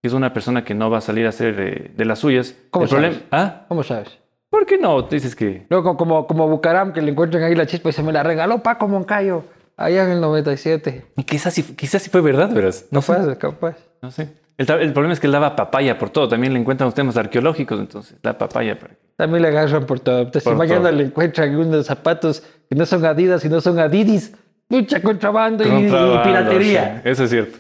[0.03, 2.55] que es una persona que no va a salir a hacer eh, de las suyas.
[2.71, 3.21] ¿Cómo el sabes?
[3.31, 3.65] ¿Ah?
[3.69, 4.19] ¿Cómo sabes?
[4.51, 5.01] ¿Por qué no?
[5.03, 8.13] Dices que Luego, como, como Bucaram, que le encuentran ahí la chispa y se me
[8.13, 9.45] la regaló Paco Moncayo,
[9.77, 11.07] allá en el 97.
[11.17, 12.87] Y quizás sí, quizás sí fue verdad, verás.
[12.91, 13.15] No sé.
[13.15, 13.77] Capaz, capaz.
[14.03, 14.29] No sé.
[14.57, 16.29] El, el problema es que él daba papaya por todo.
[16.29, 18.79] También le encuentran los temas arqueológicos, entonces da papaya.
[18.79, 18.95] Para...
[19.17, 20.19] También le agarran por todo.
[20.19, 20.93] Entonces, si Por mañana todo.
[20.93, 24.35] le encuentran unos zapatos que no son Adidas, sino son Adidis,
[24.69, 27.01] mucha contrabando y- y, Contrabando, piratería.
[27.05, 27.59] sí, eso es cierto.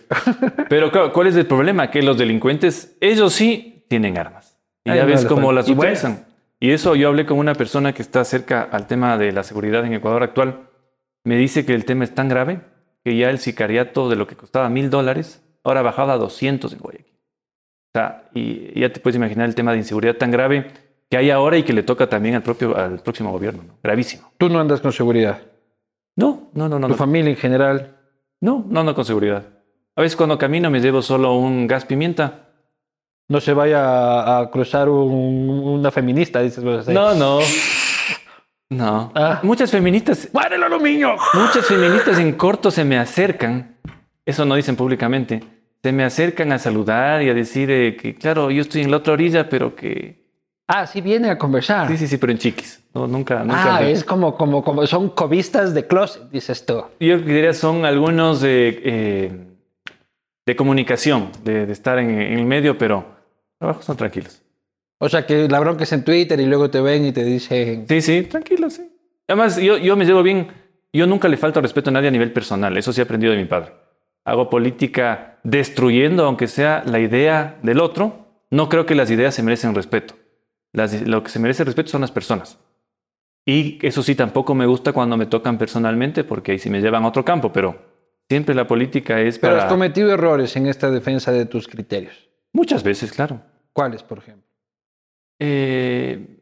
[0.68, 1.90] Pero claro, ¿cuál es el problema?
[1.90, 4.58] Que los delincuentes, ellos sí tienen armas.
[4.84, 6.04] Y Ay, ya no, ves cómo las buenas.
[6.04, 6.26] utilizan.
[6.60, 9.84] Y eso yo hablé con una persona que está cerca al tema de la seguridad
[9.84, 10.68] en Ecuador actual.
[11.24, 12.60] Me dice que el tema es tan grave
[13.04, 16.72] que ya el sicariato de lo que costaba mil dólares, ahora ha bajado a 200
[16.72, 17.12] en Guayaquil.
[17.14, 20.66] O sea, y ya te puedes imaginar el tema de inseguridad tan grave
[21.10, 23.62] que hay ahora y que le toca también al, propio, al próximo gobierno.
[23.66, 23.78] ¿no?
[23.82, 24.32] Gravísimo.
[24.38, 25.42] Tú no andas con seguridad.
[26.16, 26.86] No, no, no, no.
[26.86, 26.98] Tu no.
[26.98, 27.96] familia en general.
[28.40, 29.46] No, no, no con seguridad.
[29.96, 32.50] A veces cuando camino me llevo solo un gas pimienta.
[33.28, 36.92] No se vaya a, cruzar un- una feminista, dices así.
[36.92, 37.38] No, no.
[38.70, 39.12] No.
[39.14, 39.40] Ah.
[39.42, 41.16] Muchas feministas, ¡Muere el aluminio!
[41.34, 43.76] muchas feministas en corto se me acercan,
[44.24, 45.42] eso no dicen públicamente,
[45.82, 48.96] se me acercan a saludar y a decir eh, que, claro, yo estoy en la
[48.98, 50.23] otra orilla, pero que...
[50.66, 51.88] Ah, sí viene a conversar.
[51.88, 52.82] Sí, sí, sí, pero en chiquis.
[52.94, 53.76] No, nunca, nunca.
[53.76, 56.84] ah, es como, como, como son cobistas de closet, dices tú.
[57.00, 59.32] Yo diría son algunos de, eh,
[60.46, 63.04] de comunicación, de, de estar en, en el medio, pero
[63.60, 64.40] abajo son tranquilos.
[64.98, 67.84] O sea, que la bronca es en Twitter y luego te ven y te dicen...
[67.88, 68.90] Sí, sí, tranquilo, sí.
[69.28, 70.48] Además, yo, yo me llevo bien.
[70.92, 72.74] Yo nunca le falto respeto a nadie a nivel personal.
[72.78, 73.72] Eso sí he aprendido de mi padre.
[74.24, 78.28] Hago política destruyendo, aunque sea la idea del otro.
[78.50, 80.14] No creo que las ideas se merecen respeto.
[80.74, 82.58] Las- lo que se merece respeto son las personas.
[83.46, 87.04] Y eso sí, tampoco me gusta cuando me tocan personalmente, porque ahí sí me llevan
[87.04, 87.80] a otro campo, pero
[88.28, 89.68] siempre la política es Pero has para...
[89.70, 92.28] cometido errores en esta defensa de tus criterios.
[92.52, 93.40] Muchas veces, claro.
[93.72, 94.48] ¿Cuáles, por ejemplo?
[95.38, 96.40] Eh,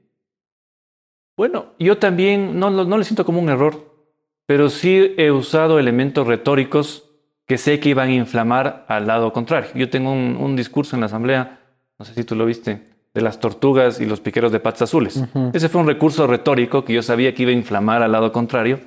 [1.37, 3.91] bueno, yo también no, lo- no le siento como un error,
[4.47, 7.09] pero sí he usado elementos retóricos
[7.47, 9.71] que sé que iban a inflamar al lado contrario.
[9.75, 11.61] Yo tengo un, un discurso en la asamblea,
[11.99, 15.23] no sé si tú lo viste, de las tortugas y los piqueros de patas azules.
[15.53, 18.81] Ese fue un recurso retórico que yo sabía que iba a inflamar al lado contrario.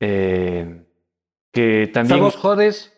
[0.00, 0.80] eh,
[1.52, 2.18] que también...
[2.20, 2.92] vos jodes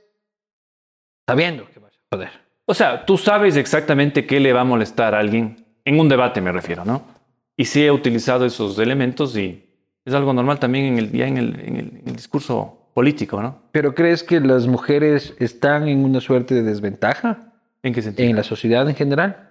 [1.29, 2.31] sabiendo que vas a joder.
[2.65, 5.65] O sea, tú sabes exactamente qué le va a molestar a alguien.
[5.85, 7.03] En un debate me refiero, ¿no?
[7.57, 9.65] Y sí he utilizado esos elementos y
[10.05, 13.43] es algo normal también en el, ya en el, en el- en el discurso político,
[13.43, 13.63] ¿no?
[13.73, 18.29] ¿Pero crees que las mujeres están en una suerte de desventaja ¿En qué sentido?
[18.31, 19.51] en la sociedad en general?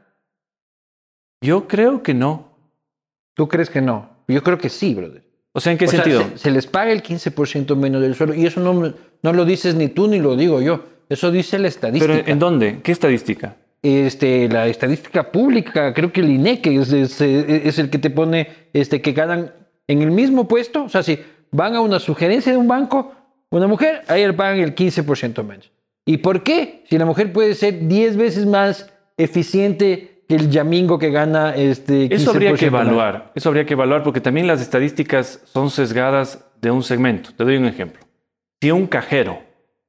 [1.45, 2.57] Yo creo que no.
[3.33, 4.09] ¿Tú crees que no?
[4.27, 5.23] Yo creo que sí, brother.
[5.51, 6.23] O sea, ¿en qué O sea, sentido?
[6.33, 9.75] se, se les paga el 15% menos del sueldo y eso no, no lo dices
[9.75, 10.83] ni tú ni lo digo yo.
[11.07, 12.13] Eso dice la estadística.
[12.13, 12.79] ¿Pero en dónde?
[12.81, 13.55] ¿Qué estadística?
[13.85, 18.47] este, la estadística pública, creo que el INEC es, es, es el que te pone
[18.73, 19.53] este, que ganan
[19.87, 20.85] en el mismo puesto.
[20.85, 21.19] O sea, si
[21.51, 23.13] van a una sugerencia de un banco,
[23.51, 25.71] una mujer, ahí le pagan el 15% menos.
[26.03, 26.83] ¿Y por qué?
[26.89, 32.09] Si la mujer puede ser 10 veces más eficiente que el yamingo que gana este
[32.09, 33.31] 15% Eso habría que evaluar.
[33.35, 37.31] Eso habría que evaluar porque también las estadísticas son sesgadas de un segmento.
[37.35, 38.03] Te doy un ejemplo.
[38.61, 39.39] Si un cajero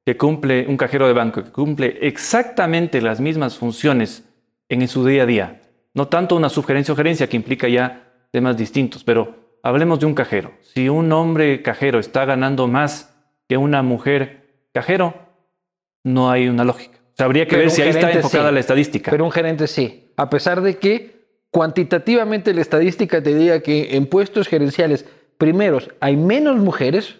[0.05, 4.23] que cumple, un cajero de banco que cumple exactamente las mismas funciones
[4.69, 5.61] en su día a día,
[5.93, 10.13] no tanto una sugerencia o gerencia que implica ya temas distintos, pero hablemos de un
[10.13, 10.51] cajero.
[10.61, 13.15] Si un hombre cajero está ganando más
[13.49, 15.15] que una mujer cajero,
[16.03, 16.97] no hay una lógica.
[16.99, 18.53] O sea, habría que Pero ver si ahí está enfocada sí.
[18.53, 19.11] la estadística.
[19.11, 20.06] Pero un gerente sí.
[20.17, 21.17] A pesar de que
[21.51, 25.05] cuantitativamente la estadística te diga que en puestos gerenciales
[25.37, 27.15] primeros hay menos mujeres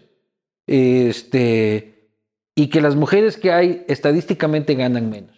[0.66, 2.10] este,
[2.56, 5.38] y que las mujeres que hay estadísticamente ganan menos.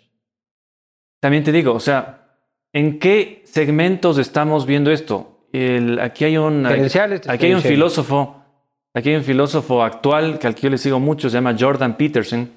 [1.22, 2.38] También te digo, o sea,
[2.74, 5.48] ¿en qué segmentos estamos viendo esto?
[5.52, 8.42] El- aquí hay un, Gerenciales, aquí hay un filósofo,
[8.94, 11.98] aquí hay un filósofo actual que al que yo le sigo mucho, se llama Jordan
[11.98, 12.50] Peterson.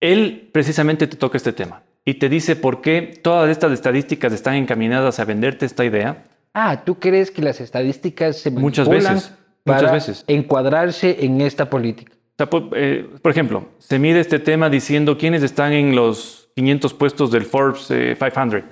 [0.00, 4.54] Él precisamente te toca este tema y te dice por qué todas estas estadísticas están
[4.54, 6.24] encaminadas a venderte esta idea.
[6.54, 10.24] Ah, ¿tú crees que las estadísticas se Muchas veces, para muchas veces.
[10.26, 12.12] encuadrarse en esta política?
[12.14, 16.50] O sea, por, eh, por ejemplo, se mide este tema diciendo quiénes están en los
[16.56, 18.62] 500 puestos del Forbes eh, 500.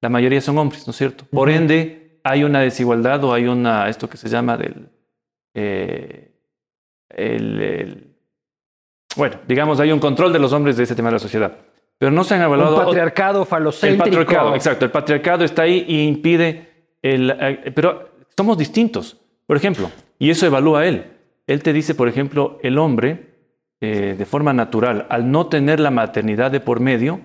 [0.00, 1.24] La mayoría son hombres, ¿no es cierto?
[1.32, 4.88] Por ende, hay una desigualdad o hay una, esto que se llama del...
[5.54, 6.30] eh,
[7.10, 8.14] el- el-
[9.16, 11.56] bueno, digamos, hay un control de los hombres de ese tema de la sociedad.
[11.98, 12.76] Pero no se han Un evaluado...
[12.84, 14.04] patriarcado el falocéntrico.
[14.04, 14.84] patriarcado, exacto.
[14.84, 16.68] El patriarcado está ahí y impide
[17.02, 17.30] el...
[17.30, 19.16] eh, pero somos distintos.
[19.46, 21.06] Por ejemplo, y eso evalúa él.
[21.46, 23.34] Él te dice, por ejemplo, el hombre,
[23.80, 27.20] eh, de forma natural, al no tener la maternidad de por medio,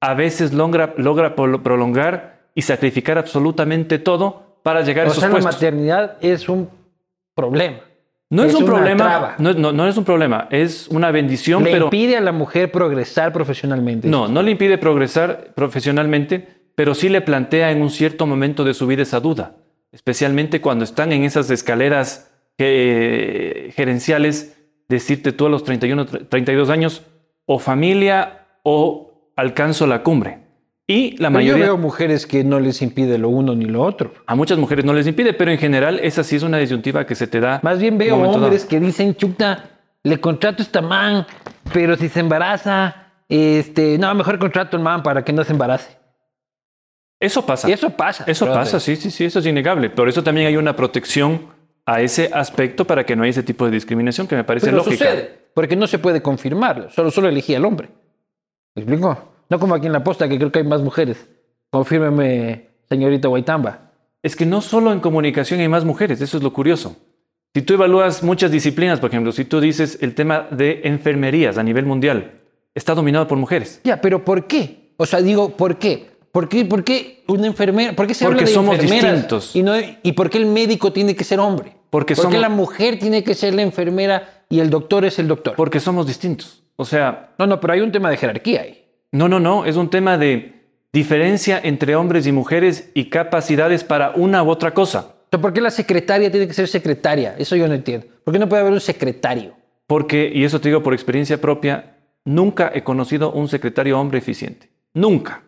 [0.00, 0.94] a veces logra,
[1.34, 6.70] prolongar y sacrificar absolutamente todo para llegar a esos sea, la maternidad es un
[7.34, 7.78] problema.
[8.30, 11.70] No es, es un problema, no, no- no es un problema, es una bendición, Le
[11.70, 14.08] pero impide a la mujer progresar profesionalmente.
[14.08, 18.74] no, no le impide progresar profesionalmente, pero sí le plantea en un cierto momento de
[18.74, 19.56] su vida esa duda,
[19.92, 24.56] especialmente cuando están en esas escaleras eh, gerenciales,
[24.88, 27.02] decirte tú a los 31, 32 años,
[27.46, 30.38] o familia o alcanzo la cumbre.
[30.86, 33.82] Y la Pero yo mayoría, veo mujeres que no les impide lo uno ni lo
[33.82, 34.12] otro.
[34.26, 37.14] a muchas mujeres no les impide, pero en general esa sí es una disyuntiva que
[37.14, 37.60] se te da.
[37.62, 38.68] Más bien en veo hombres dado.
[38.68, 41.26] que dicen, chuta, le contrato a esta man,
[41.72, 45.96] pero si se embaraza, este, no, mejor contrato al man para que no se embarace.
[47.18, 47.70] Eso pasa.
[47.70, 48.24] Y eso pasa.
[48.26, 49.88] Eso pasa, sí, sí, sí, eso es innegable.
[49.88, 51.46] Por eso también hay una protección
[51.86, 54.78] a ese aspecto para que no haya ese tipo de discriminación que me parece Pero
[54.78, 55.06] lógica.
[55.06, 56.90] sucede, porque no se puede confirmarlo.
[56.90, 57.88] Solo, solo elegí al hombre.
[58.74, 59.33] ¿Me explico?
[59.48, 61.28] No como aquí en la posta, que creo que hay más mujeres.
[61.70, 63.90] Confírmeme, señorita Guaitamba.
[64.22, 66.96] Es que no solo en comunicación hay más mujeres, eso es lo curioso.
[67.54, 71.62] Si tú evalúas muchas disciplinas, por ejemplo, si tú dices el tema de enfermerías a
[71.62, 72.40] nivel mundial,
[72.74, 73.80] está dominado por mujeres.
[73.84, 74.92] Ya, pero ¿por qué?
[74.96, 76.14] O sea, digo, ¿por qué?
[76.32, 77.94] ¿Por qué, por qué una enfermera?
[77.94, 79.54] ¿Por qué se Porque habla de somos enfermeras distintos.
[79.54, 81.76] Y, no, ¿Y por qué el médico tiene que ser hombre?
[81.90, 85.28] Porque ¿Por qué la mujer tiene que ser la enfermera y el doctor es el
[85.28, 85.54] doctor?
[85.54, 86.64] Porque somos distintos.
[86.74, 88.83] O sea, No, no, pero hay un tema de jerarquía ahí.
[89.14, 90.52] No, no, no, es un tema de
[90.92, 95.00] diferencia entre hombres y mujeres y capacidades para una u otra cosa.
[95.26, 97.34] O sea, ¿por qué la secretaria tiene que ser secretaria?
[97.38, 98.06] Eso yo no entiendo.
[98.24, 99.54] ¿Por qué no puede haber un secretario?
[99.86, 104.70] Porque, y eso te digo por experiencia propia, nunca he conocido un secretario hombre eficiente.
[104.94, 105.42] Nunca.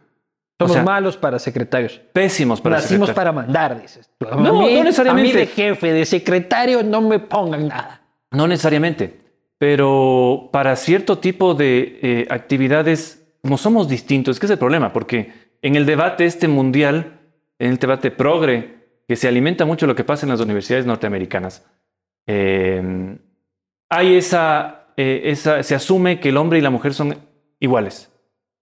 [0.58, 2.00] Somos O sea, malos para secretarios.
[2.12, 3.14] Pésimos para Nacimos secretarios.
[3.14, 4.10] para mandar, dices.
[4.20, 5.30] No, mí- no necesariamente.
[5.30, 8.00] A mí de jefe, de secretario, no me pongan nada.
[8.30, 9.18] No necesariamente,
[9.58, 14.92] pero para cierto tipo de eh, actividades, como somos distintos, es que es el problema,
[14.92, 15.32] porque
[15.62, 17.20] en el debate este mundial,
[17.60, 18.74] en el debate progre,
[19.06, 21.64] que se alimenta mucho lo que pasa en las universidades norteamericanas,
[22.26, 23.16] eh,
[23.88, 27.16] hay esa, eh, esa, se asume que el hombre y la mujer son
[27.60, 28.10] iguales.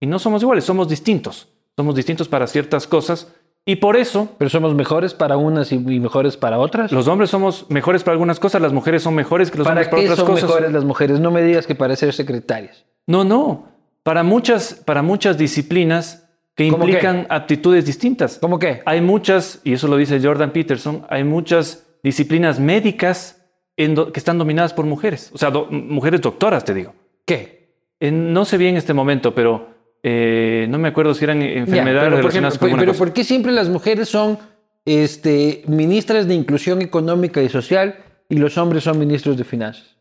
[0.00, 1.48] Y no somos iguales, somos distintos.
[1.76, 3.34] Somos distintos para ciertas cosas
[3.66, 6.92] y por eso Pero somos mejores para unas y mejores para otras.
[6.92, 9.88] los hombres somos mejores para algunas cosas, las mujeres son mejores que los ¿Para hombres
[9.88, 10.50] para qué otras son cosas.
[10.50, 11.20] mejores las mujeres?
[11.20, 12.84] No me digas que para ser secretarias.
[13.06, 13.73] No, no.
[14.04, 18.38] Para muchas, para muchas disciplinas que ¿Cómo implican aptitudes distintas.
[18.40, 18.80] ¿Cómo qué?
[18.86, 23.44] Hay muchas, y eso lo dice Jordan Peterson, hay muchas disciplinas médicas
[23.76, 25.30] en do- que están dominadas por mujeres.
[25.34, 26.94] O sea, do- mujeres doctoras, te digo.
[27.26, 27.72] ¿Qué?
[27.98, 29.68] En- no sé bien en este momento, pero
[30.04, 32.92] eh, no me acuerdo si eran Ya, enfermedades pero, por relacionadas ejemplo, con pero.
[32.92, 34.38] ¿por qué siempre las mujeres son
[34.84, 37.96] este, ministras de inclusión económica y social
[38.28, 39.93] y los hombres son ministros de finanzas?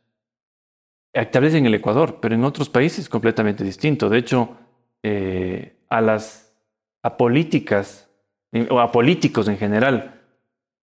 [1.32, 4.10] Tal vez en el Ecuador, pero en otros países es completamente distinto.
[4.10, 4.50] De hecho,
[5.04, 6.54] eh, a las
[7.04, 8.10] a políticas
[8.70, 10.22] o a políticos en general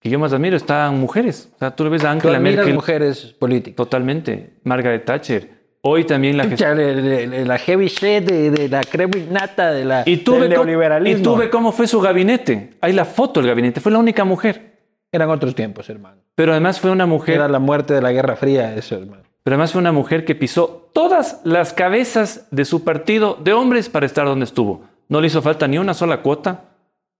[0.01, 1.51] que yo más admiro están mujeres.
[1.57, 3.77] O sea, tú le ves a Angela Merkel mujeres políticas.
[3.77, 5.59] totalmente, Margaret Thatcher.
[5.81, 9.71] Hoy también la Chucha, le- le- le- la heavy shit de, de la crema innata
[9.73, 11.21] de la, y tú, del ve cómo, neoliberalismo.
[11.21, 12.75] y tú ve cómo fue su gabinete.
[12.81, 13.81] Hay la foto del gabinete.
[13.81, 14.77] Fue la única mujer.
[15.13, 16.21] Eran otros tiempos, hermano.
[16.35, 19.23] Pero además fue una mujer Era la muerte de la Guerra Fría, eso, hermano.
[19.49, 23.89] Pero además fue una mujer que pisó todas las cabezas de su partido de hombres
[23.89, 24.85] para estar donde estuvo.
[25.09, 26.65] No le hizo falta ni una sola cuota.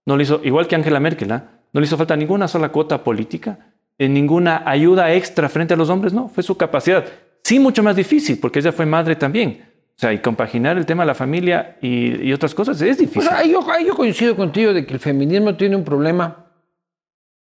[0.05, 1.49] No le hizo, igual que Angela Merkel, ¿ah?
[1.73, 5.89] no le hizo falta ninguna sola cuota política, en ninguna ayuda extra frente a los
[5.89, 7.03] hombres, no, fue su capacidad.
[7.43, 9.65] Sí, mucho más difícil, porque ella fue madre también.
[9.95, 13.27] O sea, y compaginar el tema de la familia y, otras cosas es difícil.
[13.27, 16.45] Pues yo, yo coincido contigo de que el feminismo tiene un problema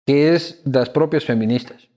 [0.06, 1.90] que es las propias feministas.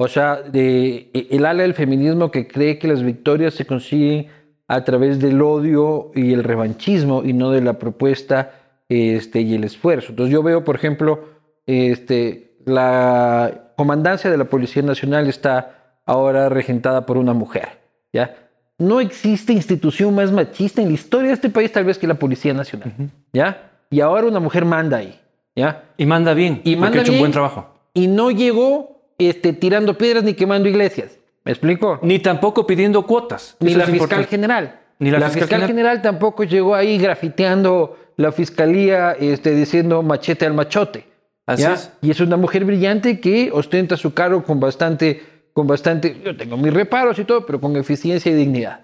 [0.00, 4.28] O sea, de, el ala del feminismo que cree que las victorias se consiguen
[4.68, 8.52] a través del odio y el revanchismo y no de la propuesta
[8.88, 10.10] este, y el esfuerzo.
[10.10, 11.24] Entonces yo veo, por ejemplo,
[11.66, 17.80] este, la comandancia de la Policía Nacional está ahora regentada por una mujer.
[18.12, 18.36] ¿ya?
[18.78, 22.14] No existe institución más machista en la historia de este país tal vez que la
[22.14, 22.92] Policía Nacional.
[23.32, 23.72] ¿ya?
[23.90, 25.18] Y ahora una mujer manda ahí.
[25.56, 25.86] ¿ya?
[25.96, 27.74] Y manda bien, Y porque manda ha hecho un buen trabajo.
[27.94, 31.18] Y no llegó este, tirando piedras ni quemando iglesias.
[31.44, 31.98] ¿Me explico?
[32.02, 33.56] Ni tampoco pidiendo cuotas.
[33.60, 34.28] Ni Eso la fiscal importante.
[34.30, 34.80] general.
[35.00, 36.02] Ni la la fiscal fiscal, general.
[36.02, 41.06] tampoco llegó ahí grafiteando la fiscalía este, diciendo machete al machote.
[41.46, 41.74] Así ¿ya?
[41.74, 41.90] es.
[42.02, 46.56] Y es una mujer brillante que ostenta su cargo con bastante, con bastante, yo tengo
[46.56, 48.80] mis reparos y todo, pero con eficiencia y dignidad.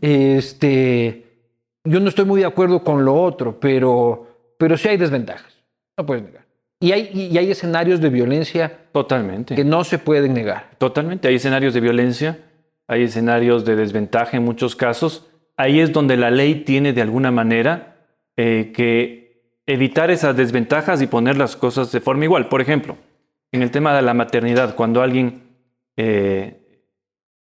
[0.00, 1.26] Este,
[1.84, 4.26] yo no estoy muy de acuerdo con lo otro, pero,
[4.56, 5.52] pero sí hay desventajas.
[5.98, 6.45] No puedes negar.
[6.78, 9.54] Y hay, y hay escenarios de violencia Totalmente.
[9.54, 10.70] que no se pueden negar.
[10.78, 11.28] Totalmente.
[11.28, 12.38] Hay escenarios de violencia,
[12.86, 15.26] hay escenarios de desventaja en muchos casos.
[15.56, 17.96] Ahí es donde la ley tiene de alguna manera
[18.36, 19.26] eh, que
[19.64, 22.48] evitar esas desventajas y poner las cosas de forma igual.
[22.48, 22.96] Por ejemplo,
[23.52, 25.42] en el tema de la maternidad, cuando alguien
[25.96, 26.60] eh,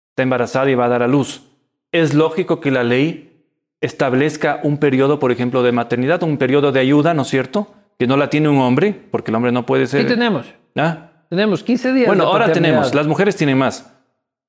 [0.10, 1.44] está embarazada y va a dar a luz,
[1.92, 3.46] es lógico que la ley
[3.80, 7.74] establezca un periodo, por ejemplo, de maternidad, un periodo de ayuda, ¿no es cierto?
[8.02, 10.08] Que no la tiene un hombre, porque el hombre no puede ¿Qué ser...
[10.08, 10.48] tenemos?
[10.76, 11.12] ¿Ah?
[11.30, 12.08] Tenemos 15 días.
[12.08, 13.96] Bueno, de ahora tenemos, las mujeres tienen más.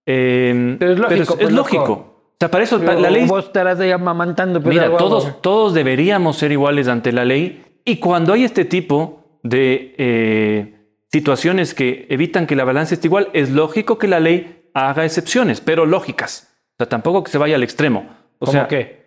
[0.07, 1.87] Eh, Pero es lógico, es, pues, lógico.
[1.87, 1.93] loco.
[1.93, 3.27] O sea, para eso Pero la ley.
[3.27, 4.63] Vos estarás ahí amamantando.
[4.63, 7.63] pues, Mira, todos, todos deberíamos ser iguales ante la ley.
[7.85, 13.29] Y cuando hay este tipo de eh, situaciones que evitan que la balanza esté igual,
[13.35, 16.57] es lógico que la ley haga excepciones, pero lógicas.
[16.71, 18.17] O sea, tampoco que se vaya al extremo.
[18.39, 19.03] O ¿Cómo sea, qué?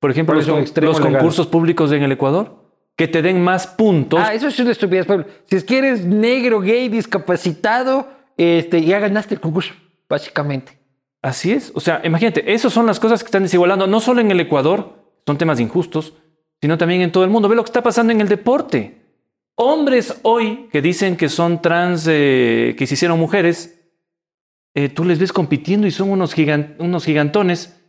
[0.00, 2.63] por ejemplo, ¿Cuál los, concursos públicos en el Ecuador,
[2.96, 4.20] que te den más puntos.
[4.22, 5.26] Ah, eso es una estupidez, Pablo.
[5.46, 9.74] Si es que eres negro, gay, discapacitado, este, ya ganaste el concurso,
[10.08, 10.78] básicamente.
[11.22, 11.72] Así es.
[11.74, 14.94] O sea, imagínate, esas son las cosas que están desigualando, no solo en el Ecuador,
[15.26, 16.12] son temas injustos,
[16.60, 17.48] sino también en todo el mundo.
[17.48, 19.00] Ve lo que está pasando en el deporte.
[19.56, 23.80] Hombres hoy que dicen que son trans, eh, que se hicieron mujeres,
[24.74, 27.80] eh, tú les ves compitiendo y son unos, gigan- unos gigantones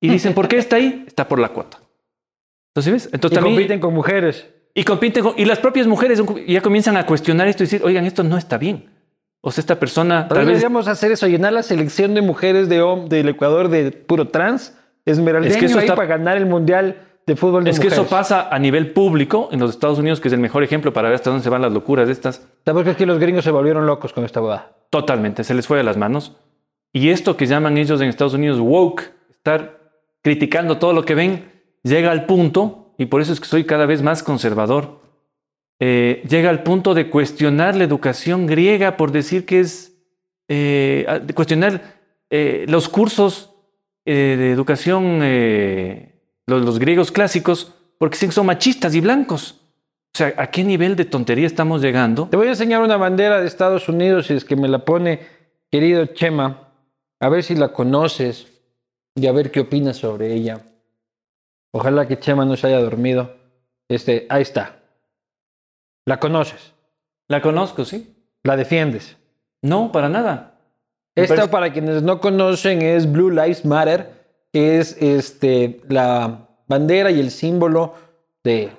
[0.00, 1.04] y dicen, ¿por qué está ahí?
[1.06, 1.80] Está por la cuota.
[2.70, 3.10] Entonces, ¿ves?
[3.12, 3.56] Entonces Y también...
[3.56, 4.46] compiten con mujeres.
[4.74, 8.04] Y compiten con- y las propias mujeres ya comienzan a cuestionar esto y decir, oigan,
[8.06, 8.88] esto no está bien.
[9.40, 12.68] O sea, esta persona Tal tal vez deberíamos hacer eso, llenar la selección de mujeres
[12.68, 16.36] de hom- del Ecuador de puro trans, esmeraldeño Es que eso ahí está- para ganar
[16.36, 18.04] el mundial de fútbol de es que mujeres.
[18.04, 21.08] eso pasa a nivel público en los Estados Unidos, que es el mejor ejemplo para
[21.08, 22.46] ver hasta dónde se van las locuras de estas.
[22.64, 24.72] ¿Sabes que que los gringos se volvieron locos con esta boda?
[24.90, 26.36] Totalmente, se les fue de las manos.
[26.92, 29.80] Y esto que llaman ellos en Estados Unidos woke, estar
[30.22, 31.50] criticando todo lo que ven,
[31.82, 35.00] llega al punto, y por eso es que soy cada vez más conservador,
[35.80, 39.90] eh, llega al punto de cuestionar la educación griega por decir que es,
[40.48, 41.80] eh, cuestionar
[42.28, 43.54] eh, los cursos
[44.04, 45.20] eh, de educación,
[46.46, 49.60] los, los griegos clásicos, porque son machistas y blancos.
[50.12, 52.26] O sea, ¿a qué nivel de tontería estamos llegando?
[52.28, 55.20] Te voy a enseñar una bandera de Estados Unidos, si es que me la pone
[55.70, 56.72] querido Chema,
[57.20, 58.48] a ver si la conoces
[59.14, 60.69] y a ver qué opinas sobre ella.
[61.72, 63.34] Ojalá que Chema no se haya dormido.
[63.88, 64.76] Este, ahí está.
[66.06, 66.72] La conoces,
[67.28, 68.14] La conozco, sí.
[68.42, 69.16] la defiendes.
[69.62, 70.54] No, para nada.
[71.16, 74.10] Me Esta, parece- para quienes no conocen, es Blue Lives Matter,
[74.52, 77.94] es este, la bandera y el símbolo
[78.42, 78.70] de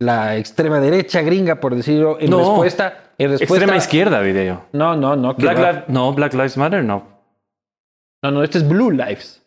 [0.00, 2.38] la extrema derecha gringa, por decirlo, en No.
[2.38, 3.04] respuesta.
[3.18, 4.66] En respuesta Extrema izquierda, video.
[4.72, 5.34] No, no, no.
[5.34, 5.58] Black.
[5.58, 7.04] Lives, no, Black Lives Matter, no.
[8.22, 9.37] No, no, este es Blue Lives.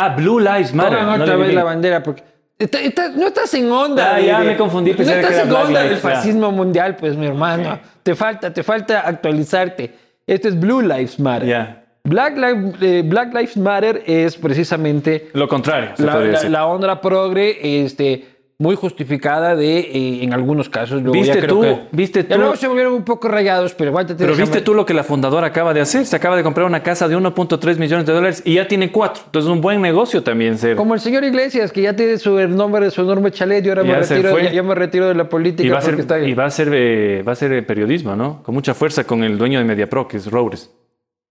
[0.00, 0.98] Ah, Blue Lives Matter.
[0.98, 1.54] Pongan no otra le vez vi.
[1.56, 2.22] la bandera, porque
[2.58, 4.14] está- está- no estás en onda.
[4.14, 5.96] Ah, ya de- me confundí, No estás en onda del ya.
[5.98, 7.78] fascismo mundial, pues, mi hermano.
[8.02, 9.92] Te falta, te falta actualizarte.
[10.26, 11.48] Este es Blue Lives Matter.
[11.48, 11.84] Ya.
[12.04, 16.50] Black, Lives- eh, Black Lives Matter es precisamente Lo contrario, se la, podría la- decir.
[16.50, 21.00] la onda progre, este, muy justificada de, eh, en algunos casos.
[21.00, 21.60] luego ¿Viste ya creo tú?
[21.62, 22.40] que- ¿Viste Ya tú?
[22.40, 24.24] luego se volvieron un poco rayados, pero aguántate.
[24.24, 26.04] Pero viste tú lo que la fundadora acaba de hacer.
[26.06, 29.22] Se acaba de comprar una casa de 1.3 millones de dólares y ya tiene cuatro.
[29.26, 30.74] Entonces es un buen negocio también ser.
[30.74, 33.90] Como el señor Iglesias, que ya tiene su nombre, su enorme chalet y ahora me
[33.90, 36.18] Ya se retiro, ya, ya me retiro de la política Y va a ser, está
[36.18, 38.42] y va a ser, eh, va a ser eh, periodismo, ¿no?
[38.42, 40.68] Con mucha fuerza con el dueño de MediaPro, que es Roures.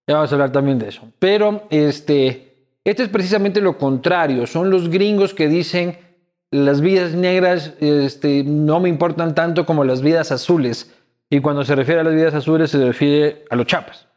[0.08, 1.02] Ya vamos a hablar también de eso.
[1.20, 2.54] Pero este,
[2.86, 4.48] esto es precisamente lo contrario.
[4.48, 6.07] Son los gringos que dicen
[6.52, 10.93] las vidas negras este, no me importan tanto como las vidas azules.
[11.30, 14.08] Y cuando se refiere a las vidas azules se refiere a los chapas,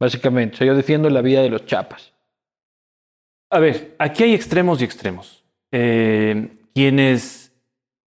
[0.00, 0.56] básicamente.
[0.56, 2.12] O sea, yo defiendo la vida de los chapas.
[3.50, 5.44] A ver, aquí hay extremos y extremos.
[5.70, 7.52] Eh, quienes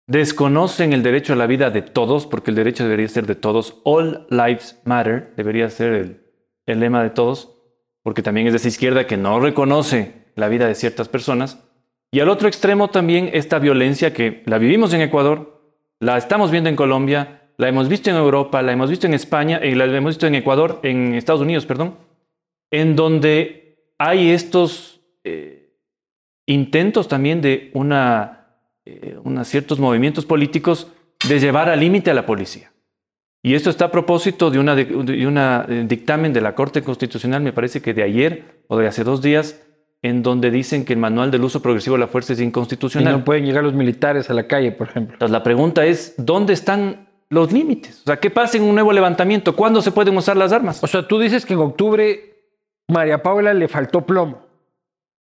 [0.06, 3.80] desconocen el derecho a la vida de todos, porque el derecho debería ser de todos,
[3.84, 6.22] all lives matter, debería ser el,
[6.66, 7.54] el lema de todos,
[8.02, 11.64] porque también es de esa izquierda que no reconoce la vida de ciertas personas.
[12.14, 15.62] Y al otro extremo también esta violencia que la vivimos en Ecuador,
[15.98, 19.64] la estamos viendo en Colombia, la hemos visto en Europa, la hemos visto en España
[19.64, 21.96] y la hemos visto en Ecuador, en Estados Unidos, perdón,
[22.70, 25.74] en donde hay estos eh,
[26.44, 30.88] intentos también de una, eh, unos ciertos movimientos políticos
[31.26, 32.72] de llevar al límite a la policía.
[33.42, 37.42] Y esto está a propósito de una, de una eh, dictamen de la Corte Constitucional,
[37.42, 39.60] me parece que de ayer o de hace dos días,
[40.02, 43.12] en donde dicen que el manual del uso progresivo de la fuerza es Y inconstitucional.
[43.12, 45.14] no pueden llegar los militares a la calle, por ejemplo.
[45.14, 48.00] Entonces la pregunta es, ¿dónde están los límites?
[48.02, 49.54] O sea, ¿qué pasa en un nuevo levantamiento?
[49.54, 50.82] ¿Cuándo se pueden usar las armas?
[50.82, 52.34] O sea, tú dices que en octubre
[52.88, 54.42] María Paula le faltó plomo.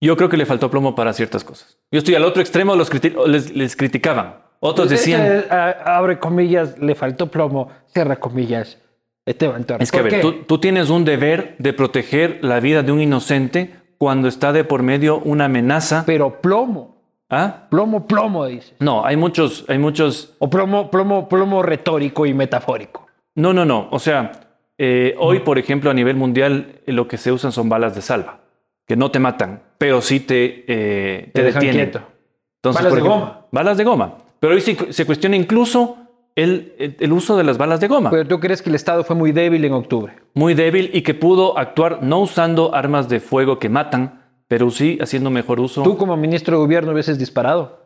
[0.00, 1.76] Yo creo que le faltó plomo para ciertas cosas.
[1.90, 4.36] Yo estoy al otro extremo, los criti- les, les criticaban.
[4.60, 5.20] Otros decían...
[5.22, 8.78] Eh, eh, abre comillas, le faltó plomo, cierra comillas.
[9.26, 9.82] Esteban Torres.
[9.88, 13.00] Es que, a ¿Por ver, tú tienes un deber de proteger la vida de un
[13.02, 16.04] inocente cuando está de por medio una amenaza.
[16.06, 16.96] Pero plomo,
[17.28, 17.66] ¿Ah?
[17.68, 18.74] plomo, plomo, dices.
[18.78, 20.34] No, hay muchos, hay muchos...
[20.38, 23.06] O plomo, plomo, plomo retórico y metafórico.
[23.34, 23.88] No, no, no.
[23.90, 24.32] O sea,
[24.78, 28.00] eh, hoy, por ejemplo, a nivel mundial, eh, lo que se usan son balas de
[28.00, 28.40] salva,
[28.88, 31.92] que no te matan, pero sí te, eh, te, detienen.
[31.92, 33.46] Entonces, Balas por de goma.
[33.52, 34.16] Balas de goma.
[34.40, 35.98] Pero hoy se, se cuestiona incluso
[36.42, 38.10] el, el- el uso de las balas de goma.
[38.10, 40.14] Pero tú crees que el Estado fue muy débil en octubre.
[40.34, 44.98] muy débil y que pudo actuar no usando armas de fuego que matan, pero sí
[45.00, 45.82] haciendo mejor uso.
[45.82, 47.78] Tú como ministro de gobierno hubieses disparado.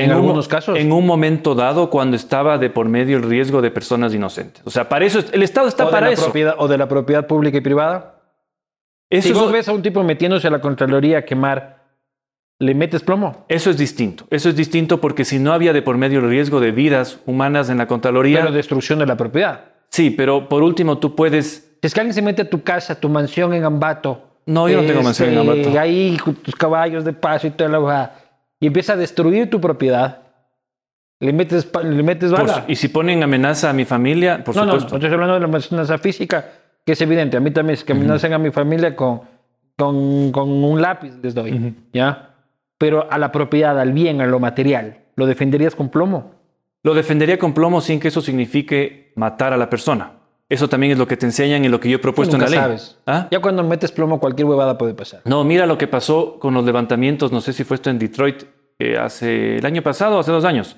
[0.00, 0.78] En, algunos casos.
[0.78, 4.62] En un momento dado, cuando estaba de por medio el riesgo de personas inocentes.
[4.64, 6.22] O sea, para eso, es- el Estado está o, de para la eso.
[6.24, 8.14] propiedad, o de la propiedad pública y privada.
[9.10, 11.77] Eso, si es, vos ves a un tipo metiéndose a la Contraloría a quemar,
[12.58, 13.44] ¿le metes plomo?
[13.48, 14.24] eso es distinto.
[14.30, 17.70] Eso es distinto porque si no había de por medio el riesgo de vidas humanas
[17.70, 18.40] en la Contraloría.
[18.40, 19.64] Pero destrucción de la propiedad.
[19.90, 21.76] sí, pero por último tú puedes.
[21.82, 24.24] Es que alguien se mete a tu casa, a tu mansión en Ambato.
[24.46, 25.78] No, yo no tengo mansión en este, Ambato.
[25.80, 28.14] Ahí tus caballos de paso y toda la hueá,
[28.60, 30.22] Y empieza a destruir tu propiedad.
[31.20, 32.64] Le metes, le metes por- bala.
[32.68, 34.96] y si ponen amenaza a mi familia, por no, no, no supuesto.
[34.96, 36.44] estoy hablando de la amenaza física.
[36.86, 37.36] que es evidente.
[37.36, 39.20] A mí también, es que amenazan a mi familia con,
[39.76, 41.74] con, con un lápiz, les doy.
[41.92, 42.27] ¿ya?
[42.78, 46.34] Pero a la propiedad, al bien, a lo material, ¿lo defenderías con plomo?
[46.82, 50.12] Lo defendería con plomo sin que eso signifique matar a la persona.
[50.48, 52.48] Eso también es lo que te enseñan y lo que yo he propuesto en la
[52.48, 52.58] ley.
[52.58, 52.98] sabes.
[53.06, 53.28] ¿Ah?
[53.30, 55.20] Ya cuando metes plomo, cualquier huevada puede pasar.
[55.24, 58.44] No, mira lo que pasó con los levantamientos, no sé si fue esto en Detroit
[58.78, 60.76] eh, hace el año pasado o hace dos años.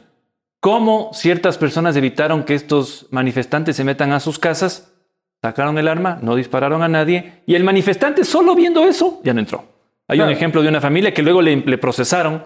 [0.58, 4.92] Cómo ciertas personas evitaron que estos manifestantes se metan a sus casas,
[5.40, 9.40] sacaron el arma, no dispararon a nadie y el manifestante solo viendo eso ya no
[9.40, 9.64] entró.
[10.10, 10.30] Hay Claro.
[10.30, 12.42] un ejemplo de una familia que luego le, le procesaron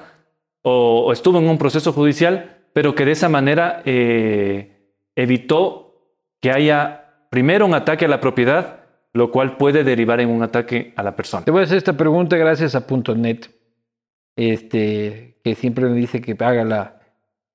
[0.63, 6.11] o, o estuvo en un proceso judicial, pero que de esa manera eh, evitó
[6.41, 8.81] que haya primero un ataque a la propiedad,
[9.13, 11.45] lo cual puede derivar en un ataque a la persona.
[11.45, 13.47] Te voy a hacer esta pregunta gracias a Punto .net,
[14.37, 17.01] este, que siempre me dice que haga la,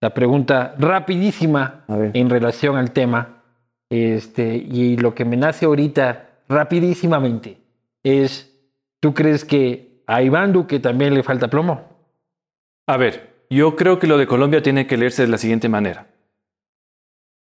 [0.02, 3.44] la pregunta rapidísima en relación al tema.
[3.90, 7.58] Este, y lo que me nace ahorita rapidísimamente
[8.04, 8.56] es,
[9.00, 11.84] ¿tú crees que a Iván Duque también le falta plomo?
[12.88, 16.08] A ver, yo creo que lo de Colombia tiene que leerse de la siguiente manera.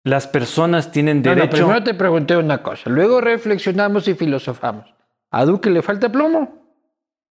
[0.03, 1.57] Las personas tienen No, no, derecho...
[1.57, 4.85] primero te pregunté una cosa, luego reflexionamos y filosofamos.
[5.31, 6.59] ¿A Duque le falta plomo?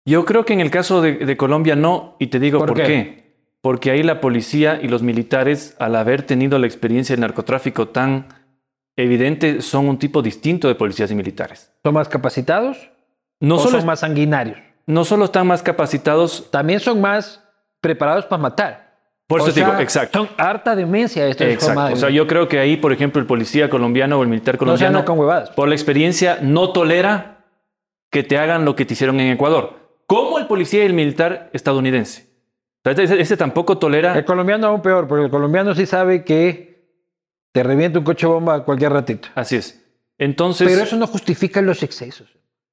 [0.05, 2.77] Yo creo que en el caso de, de Colombia no, y te digo ¿Por por,
[2.77, 2.83] qué?
[2.83, 3.21] qué?
[3.61, 8.27] Porque ahí la policía y los militares, al haber tenido la experiencia del narcotráfico tan
[8.97, 11.71] evidente, son un tipo distinto de policías y militares.
[11.85, 12.91] ¿Son más capacitados
[13.39, 14.59] No o solo, son más sanguinarios?
[14.85, 17.43] No solo están más capacitados, También son más
[17.79, 18.91] preparados para matar.
[19.27, 20.19] por eso digo, exacto.
[20.19, 21.93] Son harta demencia estos de Exacto.
[21.93, 24.59] O sea, yo creo que ahí, por ejemplo, el policía colombiano o el militar no
[24.59, 25.51] colombiano, anda con huevadas.
[25.51, 27.45] por la experiencia, no tolera
[28.09, 29.79] que te hagan lo que te hicieron en Ecuador.
[30.05, 32.29] Como el policía y el militar estadounidense.
[32.83, 34.17] O sea, Ese, ese tampoco tolera.
[34.17, 36.89] El colombiano aún peor, porque el colombiano sí sabe que
[37.53, 39.29] te revienta un coche bomba a cualquier ratito.
[39.35, 39.81] Así es.
[40.17, 42.27] Entonces, Pero eso no justifica los excesos.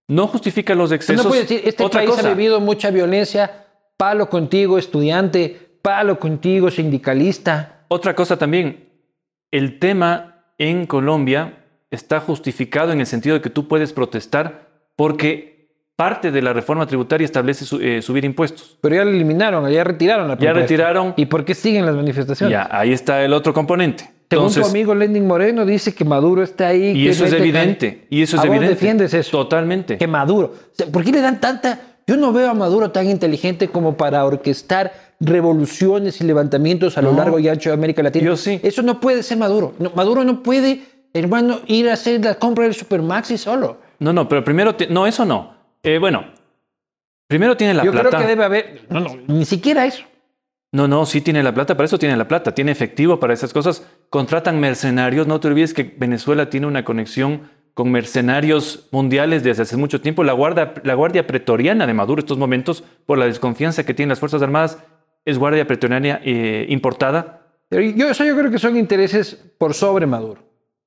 [0.08, 1.24] No justifica los excesos.
[1.24, 6.18] no puedes decir, este Otra país cosa, ha vivido mucha violencia, palo contigo, estudiante, palo
[6.18, 7.84] contigo, sindicalista.
[7.88, 8.88] otra cosa también.
[9.50, 15.70] El tema en Colombia está justificado en el sentido de que tú puedes protestar porque
[15.96, 18.76] parte de la reforma tributaria establece su- eh, subir impuestos.
[18.82, 21.14] Pero ya lo eliminaron, ya retiraron la Ya retiraron.
[21.16, 22.52] ¿Y por qué siguen las manifestaciones?
[22.52, 24.10] Ya, ahí está el otro componente.
[24.30, 26.90] Según Entonces, tu amigo Lenin Moreno dice que Maduro está ahí.
[26.90, 28.06] y que eso es evidente.
[28.10, 28.74] Y eso es ¿A vos evidente.
[28.74, 29.30] defiendes eso?
[29.30, 29.96] Totalmente.
[29.98, 30.52] que Maduro.
[30.54, 31.80] O sea, ¿Por qué le dan tanta.?
[32.06, 37.12] Yo no veo a Maduro tan inteligente como para orquestar revoluciones y levantamientos a lo
[37.12, 38.24] largo y ancho de América Latina.
[38.26, 38.60] Yo sí.
[38.62, 39.74] Eso no puede ser Maduro.
[39.78, 43.78] No, Maduro no puede, hermano, ir a hacer la compra del Supermaxi solo.
[43.98, 45.54] No, no, pero primero, te- no, eso no.
[45.82, 46.24] Eh, bueno,
[47.26, 48.08] primero tiene la Yo plata.
[48.08, 48.86] creo que debe haber.
[48.90, 50.02] No, no, ni siquiera eso.
[50.72, 53.52] No, no, sí tiene la plata, para eso tiene la plata, tiene efectivo para esas
[53.52, 53.82] cosas.
[54.10, 59.76] Contratan mercenarios, no te olvides que Venezuela tiene una conexión con mercenarios mundiales desde hace
[59.76, 60.24] mucho tiempo.
[60.24, 64.08] La guardia, la guardia pretoriana de Maduro en estos momentos, por la desconfianza que tienen
[64.08, 64.78] las Fuerzas Armadas,
[65.24, 67.42] es guardia pretoriana eh, importada.
[67.68, 70.42] Pero yo, o sea, yo creo que son intereses por sobre Maduro.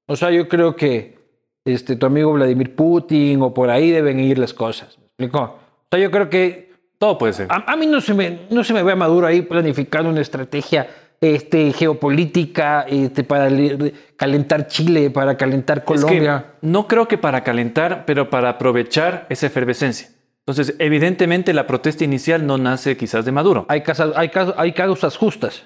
[0.08, 1.20] O sea, yo creo que
[1.64, 4.98] este, tu amigo Vladimir Putin o por ahí deben ir las cosas.
[4.98, 5.44] ¿Me explico?
[5.44, 7.48] O sea, yo creo que Todo puede ser.
[7.50, 10.22] A, a mí no se, me, no se me ve a Maduro ahí planificando una
[10.22, 10.88] estrategia
[11.22, 13.48] este, geopolítica este, para
[14.18, 16.46] calentar Chile, para calentar Es que Colombia.
[16.62, 20.10] no creo que para calentar, pero para aprovechar esa efervescencia.
[20.46, 23.66] Entonces, evidentemente, la protesta inicial no nace quizás de Maduro.
[23.70, 23.84] Hay,
[24.16, 25.64] hay, caso- hay causas justas.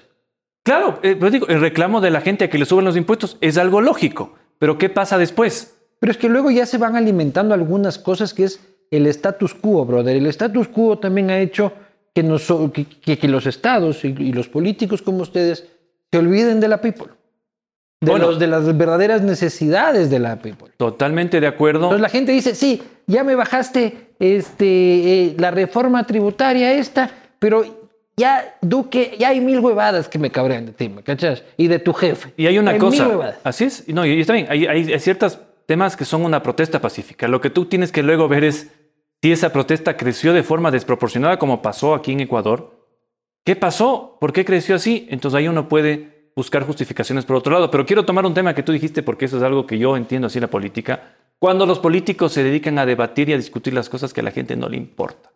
[0.62, 3.38] Claro, eh, pero digo, el reclamo de la gente a que le suben los impuestos
[3.40, 4.34] es algo lógico.
[4.58, 5.78] Pero ¿qué pasa después?
[6.00, 9.86] Pero es que luego ya se van alimentando algunas cosas que es el status quo,
[9.86, 10.14] brother.
[10.16, 11.72] El status quo también ha hecho
[12.16, 15.68] que, nos- que, que- los estados y, y los políticos como ustedes
[16.10, 17.08] se olviden de la people.
[18.00, 18.28] De, Bueno.
[18.28, 20.68] los- de las verdaderas necesidades de la people.
[20.78, 21.84] Totalmente de acuerdo.
[21.84, 24.64] Entonces la gente dice, sí, ya me bajaste este,
[25.26, 27.64] eh, la reforma tributaria esta, pero
[28.16, 31.42] ya, Duque, ya hay mil huevadas que me cabrean de ti, ¿me cachas?
[31.58, 32.32] Y de tu jefe.
[32.38, 33.08] Y hay una Hay cosa.
[33.08, 33.18] mil.
[33.44, 33.86] Así es.
[33.88, 34.46] No, y está bien.
[34.48, 37.28] Hay, hay- hay ciertos temas que son una protesta pacífica.
[37.28, 38.68] Lo que tú tienes que luego ver es
[39.26, 42.86] si esa protesta creció de forma desproporcionada, como pasó aquí en Ecuador.
[43.44, 44.18] ¿Qué pasó?
[44.20, 45.08] ¿Por qué creció así?
[45.10, 47.68] Entonces ahí uno puede buscar justificaciones por otro lado.
[47.68, 50.28] Pero quiero tomar un tema que tú dijiste porque eso es algo que yo entiendo
[50.28, 51.16] así en la política.
[51.40, 54.30] Cuando los políticos se dedican a debatir y a discutir las cosas que a la
[54.30, 55.32] gente no le importa.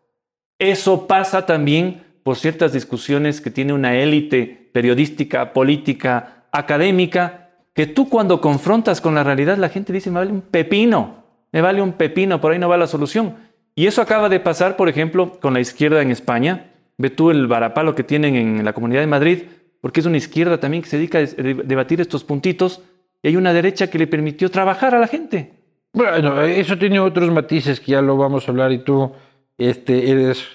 [0.56, 8.08] Eso pasa también por ciertas discusiones que tiene una élite periodística, política, académica, que tú
[8.08, 11.94] cuando confrontas con la realidad, la gente dice, me vale un pepino, me vale un
[11.94, 13.49] pepino, por ahí no va la solución.
[13.74, 16.72] Y eso acaba de pasar, por ejemplo, con la izquierda en España.
[16.98, 19.44] Ve tú el varapalo que tienen en la Comunidad de Madrid,
[19.80, 22.82] porque es una izquierda también que se dedica a debatir estos puntitos,
[23.22, 25.52] y hay una derecha que le permitió trabajar a la gente.
[25.92, 29.12] Bueno, eso tiene otros matices que ya lo vamos a hablar y tú
[29.58, 30.46] este, eres,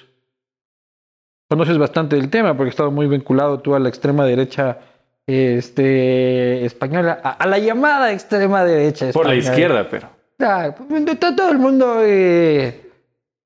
[1.50, 4.80] conoces bastante del tema porque has estado muy vinculado tú a la extrema derecha
[5.28, 9.12] este, española, a, la llamada extrema derecha.
[9.12, 10.10] Por la izquierda, pero.
[10.40, 10.74] Ah,
[11.20, 11.98] todo el mundo.
[12.02, 12.85] Eh,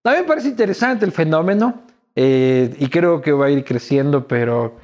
[0.04, 1.82] me parece interesante el fenómeno
[2.16, 4.76] eh, y creo que va a ir creciendo, pero,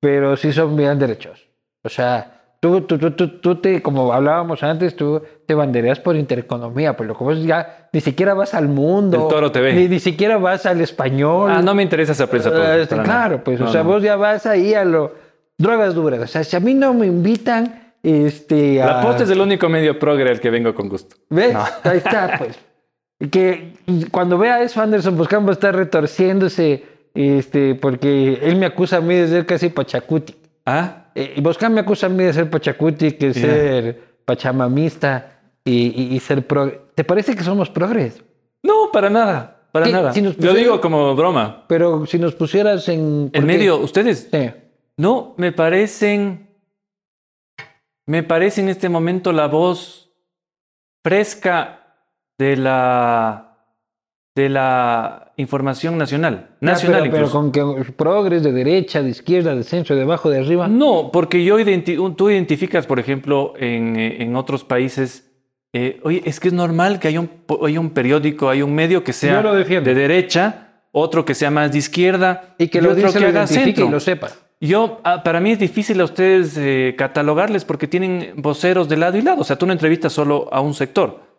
[0.00, 1.48] pero sí son bien derechos.
[1.84, 6.96] O sea, tú, tú, tú, tú, te, como hablábamos antes, tú te bandereas por intereconomía,
[6.96, 9.22] pero como ya ni siquiera vas al mundo.
[9.22, 9.74] El Toro TV.
[9.74, 11.50] Ni, ni siquiera vas al español.
[11.50, 12.50] Ah, no me interesa esa prensa.
[12.50, 15.12] Uh, claro, pues, o sea, vos ya vas ahí a lo
[15.58, 16.20] drogas duras.
[16.20, 18.82] O sea, si a mí no me invitan, este.
[18.82, 18.86] A...
[18.86, 21.16] La posta es el único medio progre al que vengo con gusto.
[21.30, 21.56] ¿Ves?
[21.84, 22.58] Ahí está, pues.
[23.30, 23.74] Que
[24.10, 29.14] cuando vea eso, Anderson va a estar retorciéndose, este, porque él me acusa a mí
[29.14, 30.34] de ser casi pachacuti.
[30.66, 31.06] Ah.
[31.14, 36.20] Eh, y Buscán me acusa a mí de ser pachacuti, que ser pachamamista y, y,
[36.20, 36.80] ser progre.
[36.94, 38.22] ¿Te parece que somos progres?
[38.62, 39.62] No, para nada.
[39.72, 40.12] Para nada.
[40.12, 41.64] Si Lo digo como broma.
[41.66, 43.30] Pero si nos pusieras en.
[43.32, 44.28] En medio, ustedes.
[44.30, 44.50] Sí.
[44.96, 46.50] No, me parecen,
[48.06, 50.12] me parece en este momento la voz
[51.02, 51.81] fresca
[52.38, 53.56] de la,
[54.34, 57.62] de la información nacional, nacional pero, con que
[57.96, 60.68] progres de derecha, de izquierda, de centro, de abajo, de arriba.
[60.68, 61.56] No, porque yo
[62.16, 65.30] tú identificas, por ejemplo, en, en otros países,
[65.72, 67.30] eh, oye, es que es normal que haya un,
[67.64, 71.78] haya un periódico, hay un medio que sea de derecha, otro que sea más de
[71.78, 73.86] izquierda y que lo otro que haga centro.
[73.86, 74.28] y lo sepa.
[74.60, 79.18] Yo, ah, para mí es difícil a ustedes eh, catalogarles porque tienen voceros de lado
[79.18, 79.40] y lado.
[79.40, 81.31] O sea, tú no entrevistas solo a un sector.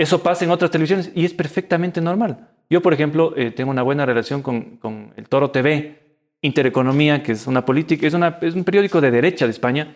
[0.00, 2.48] Eso pasa en otras televisiones y es perfectamente normal.
[2.70, 7.32] Yo, por ejemplo, eh, tengo una buena relación con, con, el Toro TV, Intereconomía, que
[7.32, 9.94] es una política, es, una, es un periódico de derecha de España.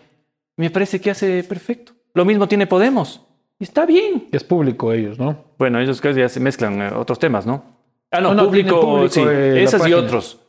[0.57, 1.93] Me parece que hace perfecto.
[2.13, 3.25] Lo mismo tiene Podemos.
[3.57, 4.27] Y está bien.
[4.31, 5.45] Es público ellos, ¿no?
[5.57, 7.63] Bueno, ellos casi ya se mezclan eh, otros temas, ¿no?
[8.11, 9.21] Ah, no, público, público, sí.
[9.25, 10.39] Esas y otros.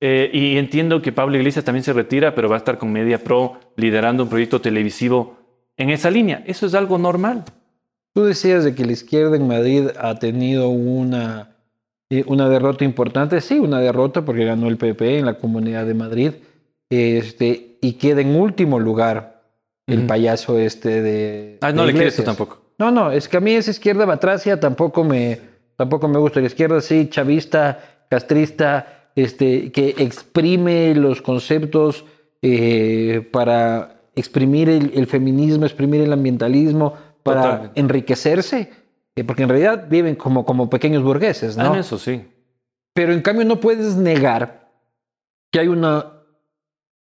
[0.00, 3.18] Eh, y entiendo que Pablo Iglesias también se retira, pero va a estar con Media
[3.18, 5.36] Pro liderando un proyecto televisivo
[5.76, 6.44] en esa línea.
[6.46, 7.44] Eso es algo normal.
[8.14, 11.56] Tú decías de que la izquierda en Madrid ha tenido una,
[12.10, 13.40] eh, una derrota importante.
[13.40, 16.32] Sí, una derrota porque ganó el PP en la Comunidad de Madrid
[16.90, 19.40] este, y queda en último lugar
[19.86, 21.58] el payaso este de.
[21.60, 22.60] Ah, no le crees tú tampoco.
[22.78, 25.40] No, no, es que a mí esa izquierda batracia tampoco me,
[25.76, 26.40] tampoco me gusta.
[26.40, 32.04] La izquierda sí, chavista, castrista este, que exprime los conceptos
[32.42, 38.72] eh, para exprimir el, feminismo, exprimir el ambientalismo, para enriquecerse,
[39.16, 41.74] eh, porque en realidad viven como, como pequeños burgueses, ¿no?
[41.74, 42.24] Ah, eso sí.
[42.94, 44.70] Pero en cambio no puedes negar
[45.50, 46.12] que hay una...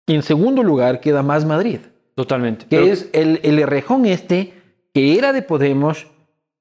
[0.07, 1.79] En segundo lugar queda más Madrid.
[2.15, 2.65] Totalmente.
[2.65, 4.53] Que es el, el errejón este,
[4.93, 6.07] que era de Podemos,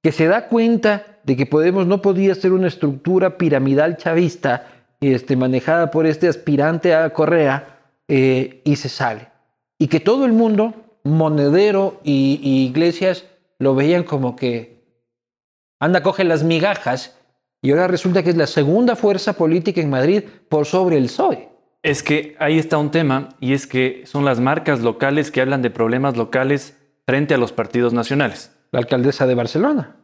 [0.03, 4.67] que se da cuenta de que Podemos no podía ser una estructura piramidal chavista,
[5.01, 9.29] este, manejada por este aspirante a Correa eh, y se sale.
[9.79, 10.75] Y que todo el mundo,
[11.05, 13.25] Monedero y, Iglesias,
[13.61, 14.81] lo veían como que
[15.79, 17.17] anda, coge las migajas
[17.63, 21.51] y ahora resulta que es la segunda fuerza política en Madrid por sobre el PSOE.
[21.83, 25.63] Es que ahí está un tema y es que son las marcas locales que hablan
[25.63, 28.57] de problemas locales frente a los partidos nacionales.
[28.73, 29.97] La alcaldesa de Barcelona.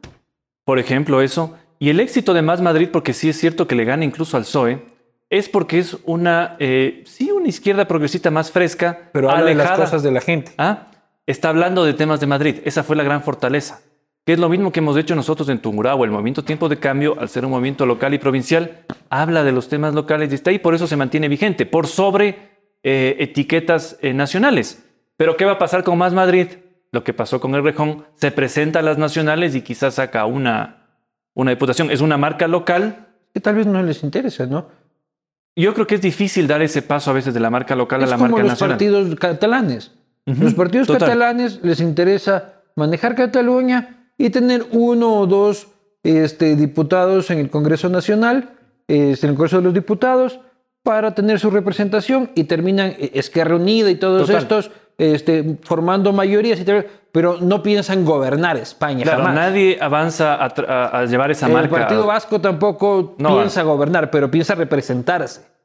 [0.65, 1.57] Por ejemplo, eso.
[1.79, 4.43] Y el éxito de Más Madrid, porque sí es cierto que le gana incluso al
[4.43, 4.83] PSOE,
[5.31, 9.73] es porque es una, eh, sí, una izquierda progresista más fresca, pero habla alejada.
[9.73, 10.53] de las cosas de la gente.
[10.59, 10.89] ¿Ah?
[11.27, 12.57] Está hablando de temas de Madrid.
[12.65, 13.81] Esa fue la gran fortaleza.
[14.25, 16.05] Que es lo mismo que hemos hecho nosotros en Tungurahua.
[16.05, 19.69] El movimiento Tiempo de Cambio, al ser un movimiento local y provincial, habla de los
[19.69, 24.13] temas locales y está ahí, por eso se mantiene vigente, por sobre eh, etiquetas eh,
[24.13, 24.85] nacionales.
[25.17, 26.49] Pero ¿qué va a pasar con Más Madrid?
[26.93, 30.87] Lo que pasó con el Rejón, se presenta a las nacionales y quizás saca una,
[31.35, 31.91] una diputación.
[31.91, 33.09] Es una marca local.
[33.33, 34.69] Que tal vez no les interesa, ¿no?
[35.55, 38.07] Yo creo que es difícil dar ese paso a veces de la marca local a
[38.07, 38.77] la marca los nacional.
[38.77, 39.93] partidos catalanes.
[40.27, 45.69] Los partidos catalanes les interesa manejar Cataluña y tener uno o dos
[46.03, 48.51] este, diputados en el Congreso Nacional,
[48.89, 50.41] este, en el Congreso de los Diputados,
[50.83, 56.61] para tener su representación y terminan eh, Esquerra Unida y todos estos este, formando mayorías,
[57.13, 59.03] pero no piensan gobernar España.
[59.03, 61.77] Claro, nadie avanza a, llevar esa marca.
[61.77, 65.56] El Partido Vasco tampoco piensa gobernar, pero piensa representarse.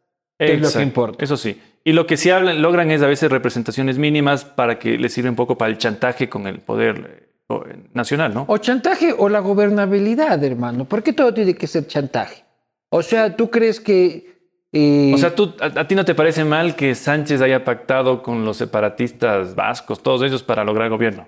[0.45, 1.23] Es lo que importa.
[1.23, 1.59] Eso sí.
[1.83, 5.29] Y lo que sí hablan, logran es a veces representaciones mínimas para que les sirva
[5.29, 8.45] un poco para el chantaje con el poder eh, nacional, ¿no?
[8.47, 10.85] O chantaje o la gobernabilidad, hermano.
[10.85, 12.43] ¿Por qué todo tiene que ser chantaje?
[12.89, 14.31] O sea, ¿tú crees que
[14.73, 18.55] o sea, ¿tú, a, ti no te parece mal que Sánchez haya pactado con los
[18.55, 21.27] separatistas vascos, todos ellos, para lograr gobierno?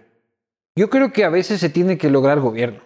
[0.77, 2.79] Yo creo que a veces se tiene que lograr gobierno.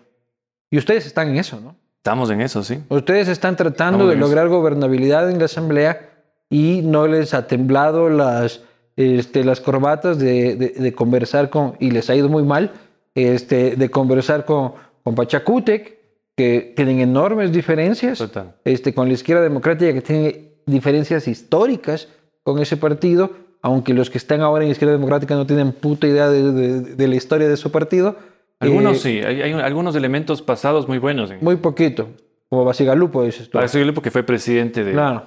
[0.71, 1.75] Y ustedes están en eso, ¿no?
[1.97, 2.79] Estamos en eso, sí.
[2.89, 4.21] Ustedes están tratando Estamos de eso.
[4.21, 6.16] lograr gobernabilidad en la Asamblea
[6.49, 8.61] y no les ha temblado las,
[8.95, 12.71] este, las corbatas de, de- de conversar con, y les ha ido muy mal,
[13.15, 14.73] este, de conversar con,
[15.03, 15.97] con Pachacútec,
[16.35, 18.53] que tienen enormes diferencias, Total.
[18.63, 22.09] este, con la izquierda democrática, que tiene diferencias históricas
[22.43, 23.31] con ese partido,
[23.63, 27.15] aunque los que están ahora en izquierda democrática no tienen puta idea de, de- la
[27.15, 28.15] historia de su partido.
[28.59, 31.31] Algunos Eh, sí, hay, hay algunos elementos pasados muy buenos.
[31.31, 32.09] En, Muy poquito,
[32.49, 33.59] como Basigalupo, dices tú.
[33.59, 34.91] Ese porque fue presidente de...
[34.93, 35.23] Claro.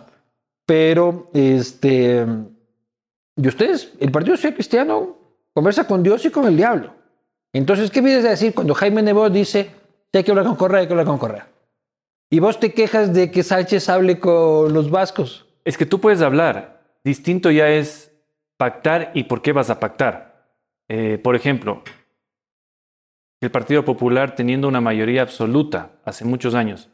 [0.66, 2.26] Pero, este.
[3.36, 5.16] Y ustedes, el Partido Social Cristiano
[5.52, 6.94] conversa con Dios y con el diablo.
[7.52, 9.70] Entonces, ¿qué vienes a decir cuando Jaime Nebot dice
[10.12, 11.48] hay que hablar con Correa, hay que hablar con Correa?
[12.30, 15.46] Y vos te quejas de que Sánchez hable con los vascos.
[15.64, 16.80] Es que tú puedes hablar.
[17.02, 18.12] Distinto ya es
[18.56, 20.46] pactar y por qué vas a pactar.
[20.88, 21.82] Eh, por ejemplo,
[23.40, 26.88] el Partido Popular, teniendo una mayoría absoluta hace muchos años,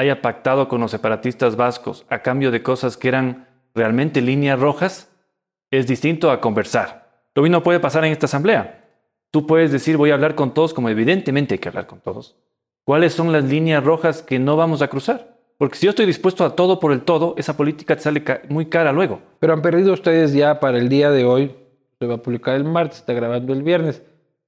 [0.00, 5.10] haya pactado con los separatistas vascos a cambio de cosas que eran realmente líneas rojas,
[5.70, 7.08] es distinto a conversar.
[7.34, 8.84] Lo mismo puede pasar en esta asamblea.
[9.30, 12.36] Tú puedes decir voy a hablar con todos, como evidentemente hay que hablar con todos.
[12.84, 15.36] ¿Cuáles son las líneas rojas que no vamos a cruzar?
[15.58, 18.40] Porque si yo estoy dispuesto a todo por el todo, esa política te sale ca-
[18.48, 19.20] muy cara luego.
[19.38, 21.54] Pero han perdido ustedes ya para el día de hoy.
[22.00, 24.02] Se va a publicar el martes, está grabando el viernes.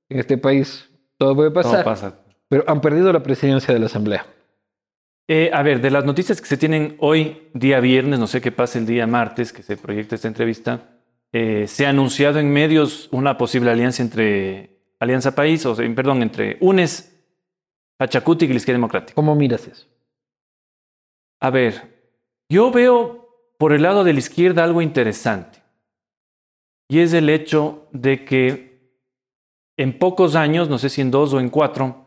[0.09, 1.85] En este país todo puede Todo pasar.
[1.85, 2.15] pasa.
[2.49, 4.27] Pero han perdido la presidencia de la Asamblea.
[5.29, 8.53] Eh, a ver, de las noticias que se tienen hoy, día viernes, no sé qué
[8.53, 10.99] pasa el día martes, que se proyecta esta entrevista,
[11.33, 16.23] eh, se ha anunciado en medios una posible alianza entre Alianza País, o sea, perdón,
[16.23, 17.09] entre UNES,
[17.97, 19.15] Pachacuti y la Izquierda Democrática.
[19.15, 19.87] ¿Cómo miras eso?
[21.41, 22.11] A ver,
[22.49, 25.63] yo veo por el lado de la izquierda algo interesante.
[26.89, 28.73] Y es el hecho de que
[29.77, 32.02] en pocos años, no sé si en dos o en cuatro,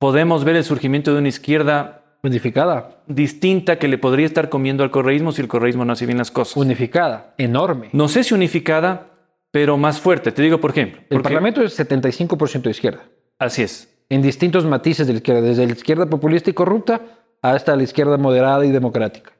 [0.00, 3.02] podemos ver el surgimiento de una izquierda Unificada.
[3.06, 6.30] distinta que le podría estar comiendo al correísmo si el correísmo no hace bien las
[6.30, 6.56] cosas.
[6.56, 7.34] Unificada.
[7.38, 7.90] Enorme.
[7.92, 9.12] No sé si unificada,
[9.50, 10.32] pero más fuerte.
[10.32, 11.02] Te digo por ejemplo.
[11.08, 13.04] El Parlamento es 75% de izquierda.
[13.38, 13.88] Así es.
[14.08, 15.42] En distintos matices de la izquierda.
[15.42, 17.00] Desde la izquierda populista y corrupta
[17.42, 19.32] hasta la izquierda moderada y democrática.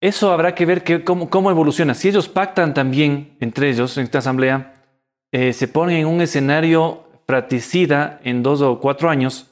[0.00, 1.94] Eso habrá que ver que, cómo, cómo evoluciona.
[1.94, 4.84] Si ellos pactan también entre ellos en esta asamblea,
[5.32, 9.50] eh, se ponen en un escenario fratricida en dos o cuatro años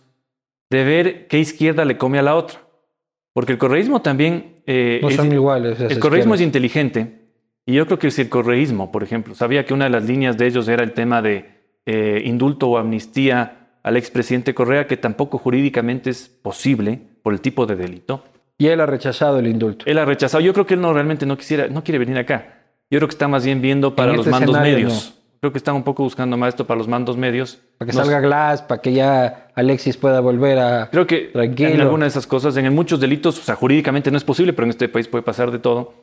[0.70, 2.61] de ver qué izquierda le come a la otra.
[3.35, 4.62] Porque el correísmo también...
[4.66, 5.79] eh, No es- son iguales.
[5.79, 7.27] el correísmo es inteligente.
[7.66, 10.39] Y yo creo que si el correísmo, por ejemplo, sabía que una de las líneas
[10.39, 11.51] de ellos era el tema de
[11.85, 17.66] eh, indulto o amnistía al expresidente Correa, que tampoco jurídicamente es posible por el tipo
[17.66, 18.24] de delito.
[18.59, 19.85] Y él ha rechazado el indulto.
[19.87, 20.43] Él ha rechazado.
[20.43, 22.64] Yo creo que él no realmente no quisiera, no quiere venir acá.
[22.91, 25.20] Yo creo que está más bien viendo para En los este mandos medios.
[25.41, 27.61] Creo que están un poco buscando más esto para los mandos medios.
[27.78, 30.89] Para que No salga Glass, para que ya Alexis pueda volver a...
[30.91, 31.70] Creo que Tranquilo.
[31.70, 34.64] en alguna de esas cosas, en muchos delitos, o sea, jurídicamente no es posible, pero
[34.64, 35.95] en este país puede pasar de todo.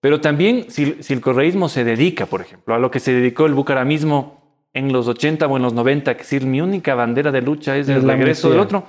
[0.00, 3.46] Pero también, si, si el correísmo se dedica, por ejemplo, a lo que se dedicó
[3.46, 4.40] el bucaramismo
[4.72, 7.88] en los 80 o en los 90, que decir, mi única bandera de lucha es
[7.88, 8.84] el Es la regreso del otro,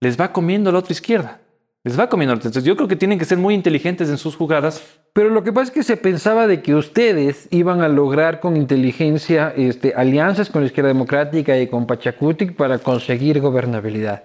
[0.00, 1.40] les va comiendo la otra izquierda.
[1.82, 2.48] Les va comiendo otra.
[2.48, 4.82] Entonces, yo creo que tienen que ser muy inteligentes en sus jugadas.
[5.14, 8.56] Pero lo que pasa es que se pensaba de que ustedes iban a lograr con
[8.56, 14.24] inteligencia este, alianzas con la izquierda democrática y con Pachacutic para conseguir gobernabilidad.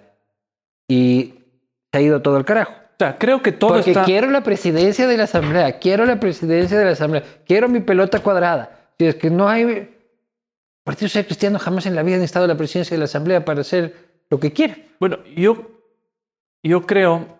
[0.87, 1.35] Y
[1.91, 2.73] se ha ido todo al carajo.
[2.73, 4.03] O sea, creo que todo Porque está...
[4.03, 8.19] quiero la presidencia de la Asamblea, quiero la presidencia de la Asamblea, quiero mi pelota
[8.19, 8.91] cuadrada.
[8.97, 9.63] Si es que no hay...
[9.63, 9.89] El
[10.83, 13.61] Partido Social Cristiano jamás en la vida ha necesitado la presidencia de la Asamblea para
[13.61, 13.95] hacer
[14.29, 14.89] lo que quiere.
[14.99, 15.71] Bueno, yo,
[16.63, 17.35] yo creo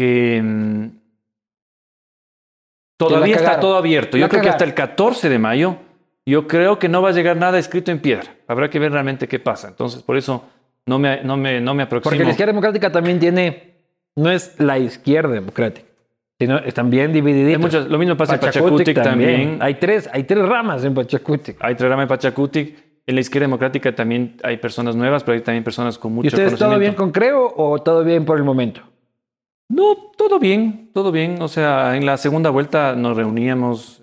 [0.00, 0.86] que mm,
[2.96, 4.16] todavía está todo abierto.
[4.16, 5.76] La Yo creo que hasta el 14 de mayo,
[6.24, 8.34] yo creo que no va a llegar nada escrito en piedra.
[8.46, 9.68] Habrá que ver realmente qué pasa.
[9.68, 10.44] Entonces, por eso
[10.86, 12.10] no me, no me, no me aproximo.
[12.10, 13.74] Porque la izquierda democrática también tiene...
[14.16, 15.86] No es la izquierda democrática,
[16.38, 17.12] sino están bien
[17.60, 19.58] muchas- lo mismo pasa en Pachacutic también.
[19.60, 21.56] Hay tres, hay tres ramas en Pachacutic.
[21.60, 22.90] Hay programa de Pachacutic.
[23.06, 26.28] En la izquierda democrática también hay personas nuevas, pero hay también personas con mucho ¿Y
[26.28, 27.02] ustedes todo bien conocimiento.
[27.02, 28.82] con Creo o todo bien por el momento?
[29.70, 31.40] No, todo bien, todo bien.
[31.40, 34.02] O sea, en la segunda vuelta nos reuníamos,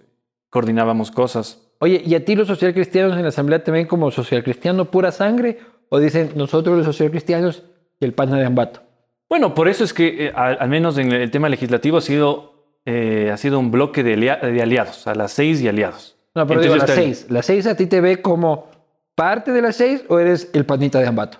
[0.49, 1.61] coordinábamos cosas.
[1.79, 5.59] Oye, ¿y a ti los socialcristianos en la asamblea te ven como socialcristiano pura sangre?
[5.89, 7.63] ¿O dicen nosotros los socialcristianos
[7.99, 8.81] y el pana de Ambato?
[9.29, 12.53] Bueno, por eso es que, eh, al, al menos en el tema legislativo, ha sido,
[12.85, 16.15] eh, ha sido un bloque de, alia- de aliados, a las seis y aliados.
[16.33, 17.31] No, pero digo Entonces, las está- seis.
[17.31, 18.67] ¿Las seis a ti te ve como
[19.15, 21.39] parte de las seis o eres el panita de Ambato?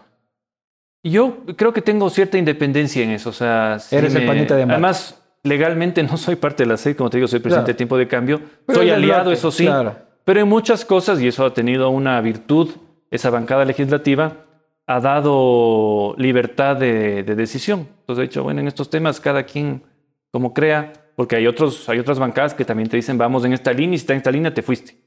[1.11, 3.29] Yo creo que tengo cierta independencia en eso.
[3.29, 4.75] O sea, sí Eres el panita de Ambato.
[4.75, 7.73] Además, legalmente no soy parte de las seis, como te digo, soy presidente Claro.
[7.73, 8.41] de tiempo de cambio.
[8.65, 9.65] Pero soy aliado, bloque, eso sí.
[9.65, 9.95] claro.
[10.25, 12.69] Pero en muchas cosas, y eso ha tenido una virtud,
[13.11, 14.45] esa bancada legislativa,
[14.85, 17.87] ha dado libertad de, de decisión.
[18.01, 19.83] Entonces, he dicho, bueno, en estos temas cada quien
[20.31, 23.71] como crea, porque hay, otros, hay otras bancadas que también te dicen, vamos en esta
[23.71, 24.97] línea, y si está en esta línea, te fuiste.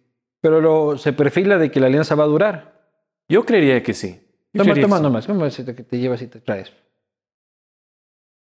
[0.40, 2.80] Pero lo, se perfila de que la alianza va a durar.
[3.28, 4.20] Yo creería que sí.
[4.52, 5.26] Toma, toma nomás.
[5.26, 6.72] ¿Cómo es que te llevas y te traes?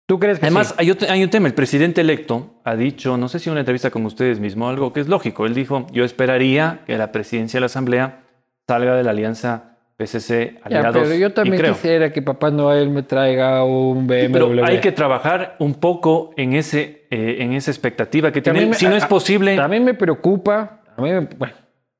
[0.06, 0.74] ¿Tú crees que Además, sí?
[0.78, 1.48] hay, otro- hay un tema.
[1.48, 4.92] El presidente electo ha dicho, no sé si en una entrevista con ustedes mismo, algo
[4.92, 5.44] que es lógico.
[5.44, 8.20] Él dijo, yo esperaría que la presidencia de la Asamblea
[8.66, 13.02] salga de la alianza PCC Ya, aliados pero yo también quisiera que Papá Noel me
[13.02, 14.32] traiga un BMW.
[14.32, 18.70] Pero hay que trabajar un poco en, ese, eh, en esa expectativa que También tiene.
[18.70, 21.54] me- Si no es a- posible, A mí me preocupa, a mí me, bueno,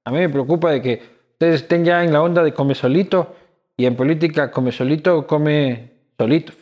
[0.04, 1.02] a mí me preocupa de que
[1.32, 3.34] ustedes estén ya en la onda de come solito
[3.78, 6.52] y en política come solito, come solito.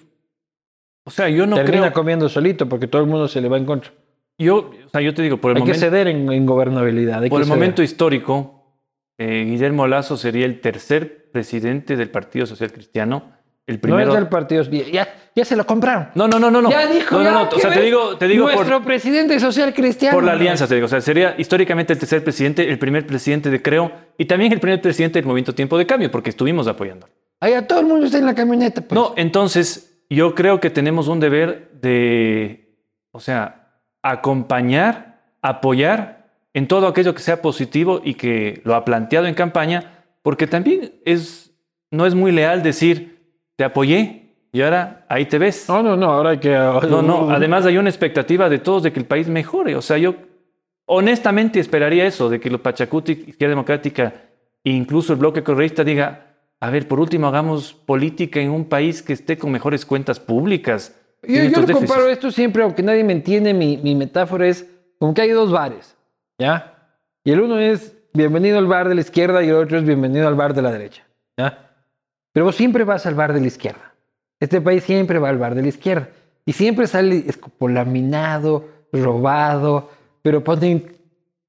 [1.05, 1.93] o sea, yo no Termina creo.
[1.93, 3.91] comiendo solito porque todo el mundo se le va en contra.
[4.39, 7.27] Yo, o sea, yo te digo, por el hay que ceder en, en gobernabilidad.
[7.29, 7.59] por el ceder.
[7.59, 8.77] momento histórico,
[9.19, 13.33] eh, Guillermo Lazo sería el tercer presidente del Partido Social Cristiano.
[13.67, 14.11] El No primero.
[14.11, 14.62] es del partido.
[14.62, 16.09] Ya, ya se lo compraron.
[16.14, 16.71] No, no, no, no, no.
[16.71, 17.17] Ya dijo.
[17.17, 17.43] No, no, ya, no.
[17.43, 20.14] O ¿qué sea, te digo, te digo por, Nuestro presidente social cristiano.
[20.17, 20.85] por la alianza, te digo.
[20.87, 24.61] O sea, sería históricamente el tercer presidente, el primer presidente de Creo y también el
[24.61, 27.09] primer presidente del Movimiento Tiempo de Cambio, porque estuvimos apoyando.
[27.41, 28.81] Allá todo el mundo está en la camioneta.
[28.83, 28.93] pues.
[28.99, 32.79] No, entonces yo creo que tenemos un deber de,
[33.11, 39.27] o sea, acompañar, apoyar en todo aquello que sea positivo y que lo ha planteado
[39.27, 41.53] en campaña, porque también es,
[41.91, 43.16] no es muy leal decir,
[43.57, 45.69] te apoyé y ahora ahí te ves.
[45.69, 46.55] No, no, no, ahora hay que.
[46.55, 49.75] No, no, además hay una expectativa de todos de que el país mejore.
[49.77, 50.15] O sea, yo
[50.87, 54.15] honestamente esperaría eso, de que los Pachacuti, Izquierda Democrática
[54.65, 59.03] e incluso el bloque correísta diga, a ver, por último hagamos política en un país
[59.03, 60.95] que esté con mejores cuentas públicas.
[61.23, 64.67] Yo, yo lo comparo esto siempre, aunque nadie me entiende, mi, mi metáfora es
[64.99, 65.97] como que hay dos bares,
[66.39, 66.91] ¿ya?
[67.25, 70.27] Y el uno es bienvenido al bar de la izquierda y el otro es bienvenido
[70.27, 71.76] al bar de la derecha, ¿ya?
[72.37, 73.95] Pero vos siempre vas al bar de la izquierda.
[74.39, 76.11] Este país siempre va al bar de la izquierda.
[76.45, 79.89] Y siempre sale escopolaminado, robado,
[80.20, 80.99] pero ponen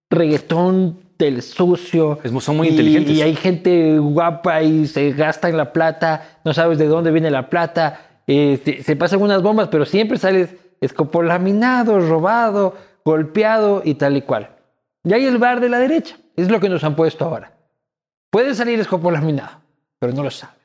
[0.09, 2.19] reggaetón del sucio.
[2.23, 3.17] Es son muy y- inteligentes.
[3.17, 7.49] Y hay gente guapa y se gastan la plata, no sabes de dónde viene la
[7.49, 14.21] plata, este, se pasan unas bombas, pero siempre sales escopolaminado, robado, golpeado y tal y
[14.21, 14.51] cual.
[15.03, 17.51] Y hay el bar de la derecha, es lo que nos han puesto ahora.
[18.31, 19.59] Puedes salir escopolaminado,
[19.99, 20.57] pero no lo todavía.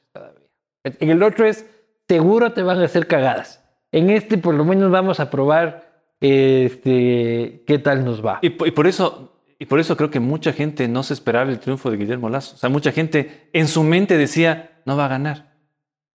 [0.85, 1.67] En el otro es,
[2.09, 3.63] seguro te van a hacer cagadas.
[3.93, 8.39] En este por lo menos vamos a probar este, qué tal nos va.
[8.43, 11.51] Y, po- y por eso, y por eso creo que mucha gente no se esperaba
[11.51, 12.55] el triunfo de Guillermo Lazo.
[12.55, 15.53] O sea, mucha gente en su mente decía, no va a ganar.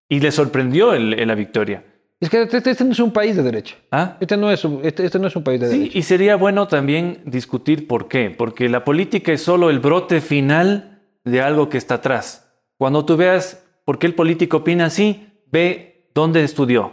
[0.09, 1.83] Y le sorprendió el- el- la victoria.
[2.19, 3.75] Es que este, este no es un país de derecha.
[3.91, 4.17] ¿Ah?
[4.19, 5.97] Este no es un, este, este no es un país de Sí, derecha.
[5.97, 8.29] y sería bueno también discutir por qué.
[8.31, 12.49] Porque la política es solo el brote final de algo que está atrás.
[12.77, 16.91] Cuando tú veas por qué el político opina así, ve dónde estudió,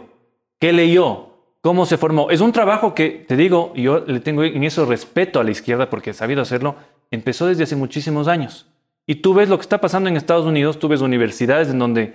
[0.59, 2.29] qué leyó, cómo se formó.
[2.29, 5.89] Es un trabajo que, te digo, yo le tengo en eso respeto a la izquierda
[5.89, 6.75] porque he sabido hacerlo,
[7.11, 8.67] empezó desde hace muchísimos años.
[9.05, 12.13] Y tú ves lo que está pasando en Estados Unidos, tú ves universidades en donde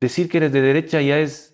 [0.00, 1.50] decir que eres de derecha ya es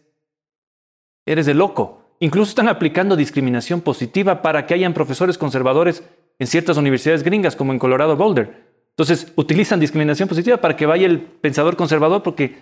[1.26, 2.02] eres de loco.
[2.20, 6.02] Incluso están aplicando discriminación positiva para que hayan profesores conservadores
[6.38, 8.65] en ciertas universidades gringas, como en Colorado Boulder.
[8.98, 12.56] Entonces, utilizan discriminación positiva para que vaya el pensador conservador porque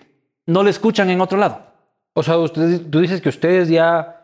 [0.47, 1.61] no le escuchan en otro lado.
[2.13, 4.21] O sea, usted, tú dices que ustedes ya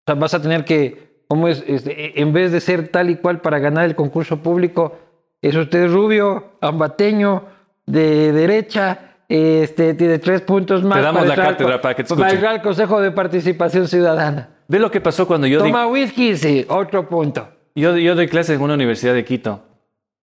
[0.00, 1.62] o sea, vas a tener que, ¿cómo es?
[1.66, 4.98] Este, en vez de ser tal y cual para ganar el concurso público,
[5.40, 7.44] es usted rubio, ambateño,
[7.86, 10.98] de derecha, este, tiene tres puntos más.
[10.98, 12.36] Te damos la cátedra para que te Para escuchen.
[12.36, 14.48] entrar al Consejo de Participación Ciudadana.
[14.66, 17.48] Ve lo que pasó cuando yo, di, Toma whisky, sí, otro punto.
[17.76, 19.62] yo, yo doy clases en una universidad de Quito.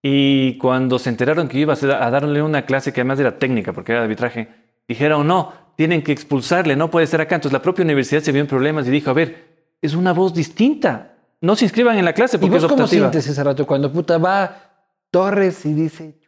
[0.05, 3.93] Y cuando se enteraron que iba a, darle una clase que además era técnica, porque
[3.93, 4.49] era de arbitraje,
[4.85, 7.35] dijeron, no, tienen que expulsarle, no puede estar acá.
[7.35, 10.33] Entonces la propia universidad se vio en problemas y dijo, a ver, es una voz
[10.33, 11.13] distinta.
[11.39, 13.09] No se inscriban en la clase ¿Y porque es vos cómo optativa.
[13.11, 14.57] sientes ese rato cuando puta va
[15.09, 16.19] Torres y dice,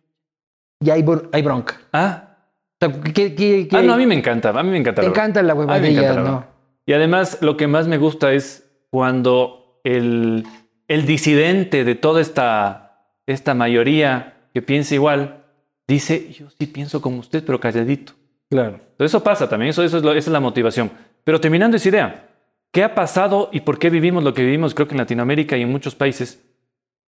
[0.79, 1.75] ya hay, bronca?
[1.91, 2.37] Ah,
[2.81, 5.01] O sea, ¿qué- qué- qué- Ah, no, a mí me encanta, a mí me encanta.
[5.01, 6.45] Te encanta la huevadilla, encanta ¿no?
[6.85, 10.45] Y además, lo que más me gusta es cuando el,
[10.87, 12.84] el disidente de toda esta,
[13.27, 15.43] esta mayoría que piensa igual,
[15.87, 18.13] dice, yo sí pienso como usted, pero calladito.
[18.49, 18.75] Claro.
[18.75, 20.91] Entonces, eso pasa también, eso, eso es lo- esa es la motivación.
[21.23, 22.29] Pero terminando esa idea,
[22.71, 25.63] ¿qué ha pasado y por qué vivimos lo que vivimos, creo que en Latinoamérica y
[25.63, 26.41] en muchos países?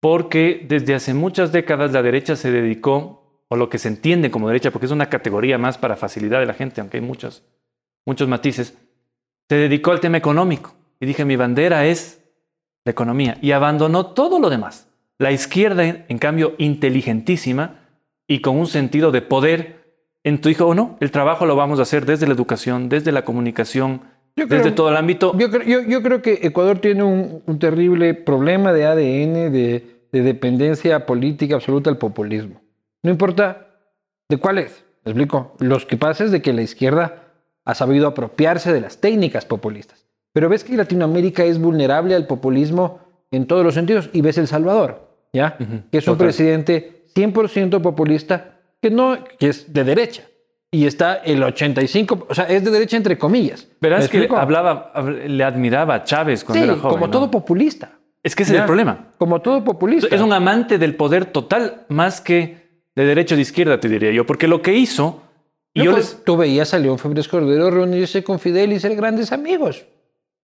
[0.00, 4.48] Porque desde hace muchas décadas la derecha se dedicó, o lo que se entiende como
[4.48, 7.42] derecha, porque es una categoría más para facilidad de la gente, aunque hay muchos,
[8.04, 8.76] muchos matices,
[9.48, 10.74] se dedicó al tema económico.
[11.00, 12.22] Y dije, mi bandera es
[12.84, 13.38] la economía.
[13.42, 14.85] Y abandonó todo lo demás.
[15.18, 17.80] La izquierda, en cambio, inteligentísima
[18.26, 19.76] y con un sentido de poder,
[20.24, 20.96] en tu hijo o no.
[21.00, 24.02] El trabajo lo vamos a hacer desde la educación, desde la comunicación,
[24.36, 25.36] Yo desde creo- todo el ámbito.
[25.38, 30.06] Yo, creo- yo, yo creo que Ecuador tiene un, un terrible problema de ADN, de,
[30.12, 32.60] de dependencia política absoluta al populismo.
[33.02, 33.68] No importa
[34.28, 34.84] de cuál es.
[35.04, 35.54] ¿Me explico?
[35.60, 37.22] Lo que pasa es de que la izquierda
[37.64, 40.04] ha sabido apropiarse de las técnicas populistas.
[40.32, 42.98] Pero ves que Latinoamérica es vulnerable al populismo
[43.30, 44.10] en todos los sentidos.
[44.12, 45.56] Y ves El Salvador, ¿ya?
[45.60, 46.26] Ujú, que es un total.
[46.28, 50.22] presidente 100% populista que, no, que es de derecha.
[50.70, 53.66] Y está el 85%, o sea, es de derecha entre comillas.
[53.80, 56.94] ¿Me Verás que hablaba, hab- le admiraba a Chávez cuando Sí, era joven.
[56.94, 57.10] como ¿no?
[57.10, 57.92] todo populista.
[58.22, 58.62] Es que ese es Ya.
[58.62, 59.12] el problema.
[59.18, 60.14] Como todo populista.
[60.14, 62.66] Es un amante del poder total más que
[62.96, 64.26] de derecho o de izquierda, te diría yo.
[64.26, 65.22] Porque lo que hizo,
[65.72, 68.80] y No, yo pues, les, Tú veías a León Febres Cordero reunirse con Fidel y
[68.80, 69.86] ser grandes amigos.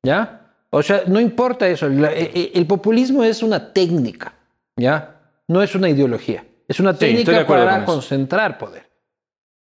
[0.05, 0.53] ¿Ya?
[0.71, 1.89] O sea, no importa eso.
[1.89, 4.33] E- e- el populismo es una técnica.
[4.77, 5.21] ¿Ya?
[5.49, 6.45] No es una ideología.
[6.69, 8.89] Es una Sí, técnica para con concentrar poder.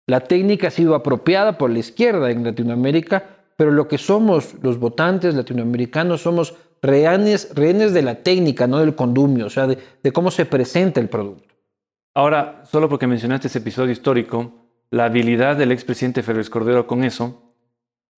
[0.07, 3.25] La técnica ha sido apropiada por la izquierda en Latinoamérica,
[3.57, 8.95] pero lo que somos los votantes latinoamericanos somos rehenes, rehenes de la técnica, no del
[8.95, 11.55] condumio, o sea, de, de cómo se presenta el producto.
[12.15, 14.53] Ahora, solo porque mencionaste ese episodio histórico,
[14.91, 17.55] la habilidad del expresidente Férez Cordero con eso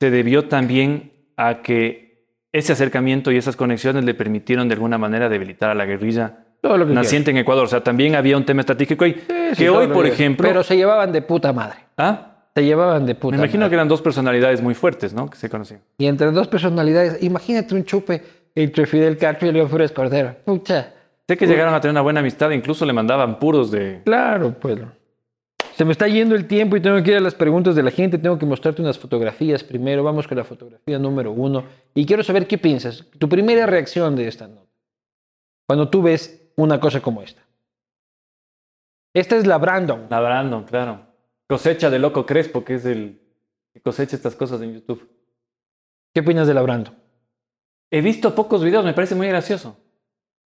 [0.01, 5.29] se debió también a que ese acercamiento y esas conexiones le permitieron de alguna manera
[5.29, 7.65] debilitar a la guerrilla Todo lo que naciente en Ecuador.
[7.65, 9.15] O sea, también había un tema estratégico ahí.
[9.15, 9.49] quieras.
[9.51, 10.47] Sí, sí, que todo hoy, por ejemplo...
[10.49, 11.79] Pero se llevaban de puta madre.
[11.97, 12.25] ¿Ah?
[12.55, 13.71] Se llevaban de puta Me imagino madre.
[13.71, 15.31] que eran dos personalidades muy fuertes, ¿no?
[15.31, 15.81] Que se conocían.
[15.99, 18.23] Y entre dos personalidades, imagínate un chupe
[18.55, 20.35] entre Fidel Castro y León Férez Cordero.
[20.45, 20.93] Pucha.
[21.29, 24.01] Sé que llegaron a tener una buena amistad, incluso le mandaban puros de...
[24.05, 24.79] Claro, pues.
[25.77, 27.93] Se me está yendo el tiempo y tengo que ir a las preguntas de la
[27.93, 28.19] gente.
[28.19, 30.03] Tengo que mostrarte unas fotografías primero.
[30.03, 31.63] Vamos con la fotografía número uno.
[31.95, 33.05] Y quiero saber qué piensas.
[33.19, 34.67] Tu primera reacción de esta nota.
[35.69, 37.43] Cuando tú ves una cosa como esta.
[39.15, 40.07] Esta es la Brandon.
[40.11, 41.01] La Brandon, claro.
[41.49, 43.21] Cosecha de Loco Crespo, que es el
[43.73, 45.09] que cosecha estas cosas en YouTube.
[46.13, 46.95] ¿Qué opinas de la Brandon?
[47.91, 49.77] He visto pocos videos, me parece muy gracioso.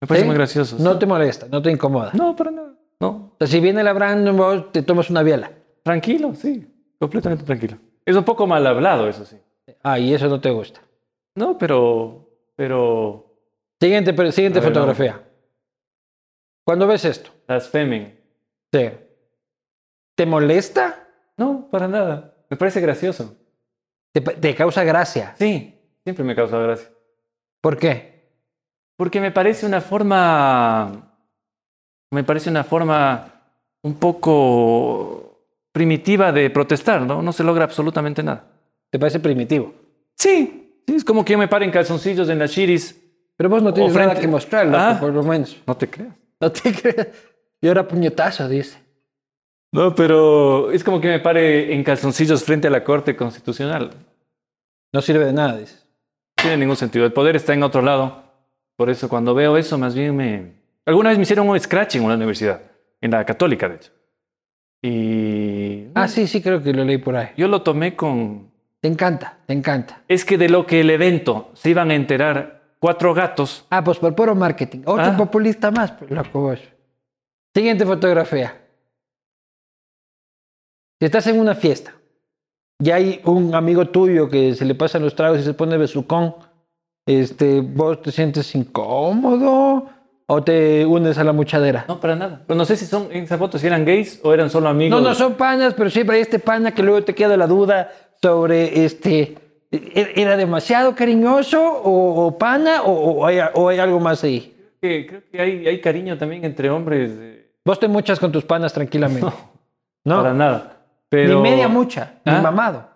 [0.02, 0.28] Me parece ¿Sí?
[0.28, 0.78] muy gracioso.
[0.80, 1.00] No sí.
[1.00, 2.12] te molesta, no te incomoda.
[2.14, 2.74] No, para nada.
[3.00, 5.52] No, O sea, si viene la Brandon, vos te tomas una biela.
[5.84, 6.68] tranquilo, sí.
[7.00, 7.78] Completamente tranquilo.
[8.06, 9.38] Es un poco mal hablado, eso sí.
[9.82, 10.82] Ah, y eso no te gusta.
[11.36, 12.30] No, pero...
[12.56, 13.26] Pero...
[13.80, 15.22] Siguiente, pero- siguiente ver, fotografía.
[16.66, 18.20] Cuando ves esto, Las Femen.
[18.74, 18.90] sí.
[20.16, 21.08] ¿te molesta?
[21.38, 22.36] No, para nada.
[22.50, 23.36] Me parece gracioso.
[24.14, 25.34] ¿Te, te causa gracia?
[25.40, 26.90] Sí, siempre me causa gracia.
[27.62, 28.30] ¿Por qué?
[28.96, 31.18] Porque me parece una forma.
[32.12, 33.42] Me parece una forma
[33.82, 37.24] un poco primitiva de protestar, ¿no?
[37.24, 38.46] No se logra absolutamente nada.
[38.92, 39.74] ¿Te parece primitivo?
[40.16, 43.00] Sí, sí, es como que yo me pare en calzoncillos en las chiris.
[43.36, 44.98] Pero vos no tienes frente- nada que mostrar, loco, Ah.
[45.00, 45.60] por lo menos.
[45.66, 46.14] No te creas.
[46.44, 47.08] No te creas.
[47.62, 48.78] Y ahora puñetazo, dice.
[49.72, 53.92] No, pero es como que me pare en calzoncillos frente a la Corte Constitucional.
[54.92, 55.88] No sirve de nada, dices.
[56.38, 57.06] No tiene ningún sentido.
[57.06, 58.24] El poder está en otro lado.
[58.76, 60.52] Por eso cuando veo eso, más bien me...
[60.86, 62.62] Alguna vez me hicieron un scratch en una universidad,
[63.00, 63.92] en la católica, de hecho.
[64.82, 67.30] Y Ah, sí, sí, creo que lo leí por ahí.
[67.38, 68.52] yo lo tomé con...
[68.82, 70.02] Te encanta, te encanta.
[70.10, 73.66] Es que de lo que el evento se iban a enterar cuatro gatos.
[73.70, 74.82] Ah, pues por puro marketing.
[74.86, 75.16] Otro Ah.
[75.16, 76.60] populista más, pues, loco vos.
[77.56, 78.60] Siguiente fotografía.
[81.00, 81.94] Si estás en una fiesta
[82.84, 86.36] y hay un amigo tuyo que se le pasan los tragos y se pone besucón,
[87.08, 89.88] este, ¿vos te sientes incómodo
[90.28, 91.86] o te unes a la muchadera?
[91.88, 92.42] No, para nada.
[92.46, 95.02] Pero no sé si son en esa foto si eran gays o eran solo amigos.
[95.02, 97.92] No, no son panas, pero siempre hay este pana que luego te queda la duda
[98.22, 99.38] sobre este.
[99.78, 104.56] ¿E- ¿Era demasiado cariñoso o, o pana o, o hay, o hay algo más ahí?
[104.82, 107.12] Que- creo que hay, hay cariño también entre hombres.
[107.14, 109.28] eh, Vos te muchas con tus panas tranquilamente.
[110.06, 110.78] No, Para nada.
[111.08, 111.36] Pero...
[111.38, 112.42] ni media mucha, ni ¿Ah?
[112.42, 112.90] mamado.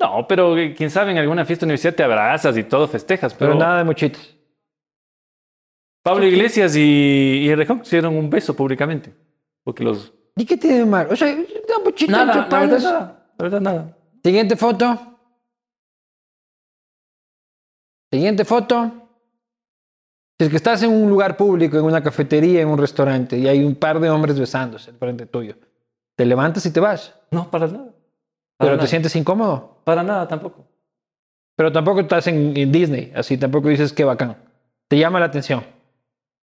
[0.00, 3.34] No, pero eh, quién sabe, en alguna fiesta de universidad te abrazas y todo festejas.
[3.34, 4.34] Pero, Pero, nada de muchitas.
[6.02, 9.12] Pablo Iglesias y, y Errejón hicieron un beso públicamente.
[9.64, 10.12] Porque los...
[10.36, 11.08] ¿Y qué tiene de mal?
[11.10, 12.82] O sea, una muchita Nada, entre la verdad panas.
[12.84, 13.26] nada.
[13.38, 13.96] La verdad nada.
[14.24, 15.15] Siguiente foto.
[18.16, 18.90] Siguiente foto.
[20.38, 23.46] Si es que estás en un lugar público, en una cafetería, en un restaurante, y
[23.46, 25.56] hay un par de hombres besándose frente tuyo,
[26.16, 27.14] te levantas y te vas.
[27.30, 27.84] No, para nada.
[27.86, 27.92] Para
[28.58, 28.86] Pero te nada.
[28.86, 29.80] sientes incómodo.
[29.84, 30.66] Para nada tampoco.
[31.56, 34.36] Pero tampoco estás en, en Disney, así tampoco dices qué bacán.
[34.88, 35.62] Te llama la atención.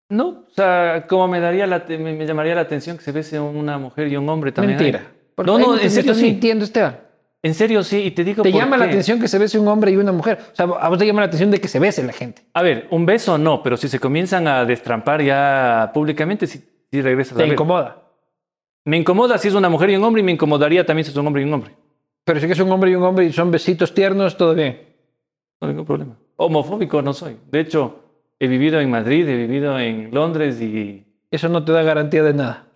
[0.09, 3.11] No, o sea, como me daría la, te- me, me llamaría la atención que se
[3.11, 4.77] bese una mujer y un hombre también.
[4.77, 5.11] Mentira.
[5.37, 6.23] No, no, te- en serio sí.
[6.25, 6.99] mintiendo, Esteban.
[7.43, 9.67] En serio sí, y te digo Te por llama la atención que se bese un
[9.67, 10.39] hombre y una mujer.
[10.53, 12.41] O sea, a vos te llama la atención de que se bese la gente.
[12.53, 17.01] A ver, un beso no, pero si se comienzan a destrampar ya públicamente, sí, sí
[17.01, 18.01] regresas a Te incomoda.
[18.85, 21.17] Me incomoda si es una mujer y un hombre y me incomodaría también si es
[21.17, 21.75] un hombre y un hombre.
[22.23, 24.79] Pero si es un hombre y un hombre y son besitos tiernos, todo bien.
[25.59, 26.17] No ningún problema.
[26.37, 27.35] Homofóbico no soy.
[27.51, 27.99] De hecho,
[28.39, 31.05] he vivido en Madrid, he vivido en Londres y...
[31.29, 32.67] Eso no te da garantía de nada.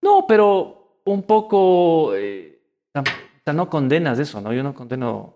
[0.00, 2.14] No, pero un poco...
[2.14, 2.60] Eh,
[3.46, 4.52] no condenas eso, ¿no?
[4.52, 5.34] Yo no condeno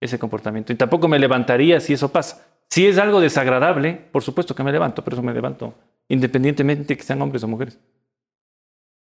[0.00, 0.72] ese comportamiento.
[0.72, 2.46] Y tampoco me levantaría si eso pasa.
[2.68, 5.74] Si es algo desagradable, por supuesto que me levanto, pero eso me levanto
[6.08, 7.78] independientemente de que sean hombres o mujeres.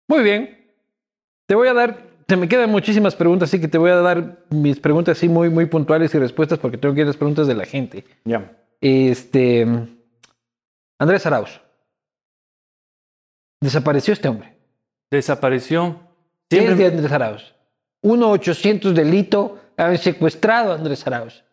[0.07, 0.73] Muy bien.
[1.47, 4.45] Te voy a dar, te me quedan muchísimas preguntas, así que te voy a dar
[4.49, 7.47] mis preguntas así muy, muy puntuales y respuestas porque tengo que ir a las preguntas
[7.47, 8.05] de la gente.
[8.23, 8.51] Ya.
[8.79, 9.67] Este,
[10.99, 11.61] Andrés Arauz.
[13.61, 14.57] Desapareció este hombre.
[15.09, 15.99] Desapareció.
[16.49, 17.53] ¿Qué es de Andrés Arauz?
[18.03, 21.43] 1.800 delito, han secuestrado a Andrés Arauz.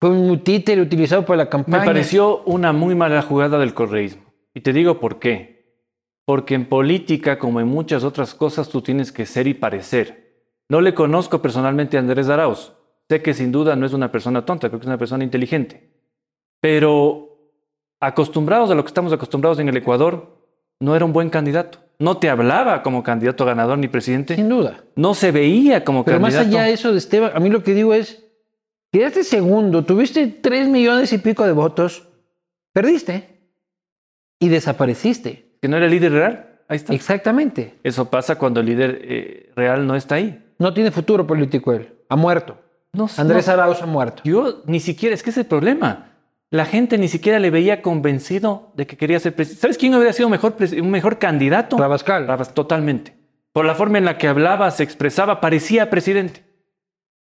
[0.00, 1.80] Fue un títere utilizado por la campaña.
[1.80, 4.22] Me pareció una muy mala jugada del correísmo.
[4.54, 5.58] Y te digo por qué.
[6.24, 10.46] Porque en política, como en muchas otras cosas, tú tienes que ser y parecer.
[10.68, 12.72] No le conozco personalmente a Andrés Arauz.
[13.08, 15.90] Sé que sin duda no es una persona tonta, creo que es una persona inteligente.
[16.60, 17.28] Pero
[18.00, 20.37] acostumbrados a lo que estamos acostumbrados en el Ecuador,
[20.80, 21.78] no era un buen candidato.
[21.98, 24.36] No te hablaba como candidato ganador ni presidente.
[24.36, 24.84] Sin duda.
[24.94, 26.46] No se veía como Pero candidato.
[26.46, 28.24] más allá de eso de Esteban, a mí lo que digo es,
[28.92, 32.06] quedaste segundo, tuviste tres millones y pico de votos,
[32.72, 33.40] perdiste
[34.38, 35.56] y desapareciste.
[35.60, 36.44] Que no era el líder real.
[36.68, 36.94] Ahí está.
[36.94, 37.78] Exactamente.
[37.82, 40.44] Eso pasa cuando el líder eh, real no está ahí.
[40.58, 41.94] No tiene futuro político él.
[42.08, 42.58] Ha muerto.
[42.92, 43.52] No, Andrés no.
[43.54, 44.22] Arauz ha muerto.
[44.24, 46.07] Yo ni siquiera, es que ese es el problema.
[46.50, 49.60] La gente ni siquiera le veía convencido de que quería ser presidente.
[49.60, 51.76] ¿Sabes quién hubiera sido mejor, un mejor candidato?
[51.76, 52.26] Rabascal.
[52.26, 53.14] Rabas- totalmente.
[53.52, 56.44] Por la forma en la que hablaba, se expresaba, parecía presidente.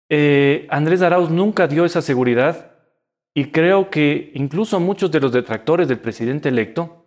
[0.08, 2.72] Eh, Andrés Arauz nunca dio esa seguridad
[3.34, 7.06] y creo que incluso muchos de los detractores del presidente electo,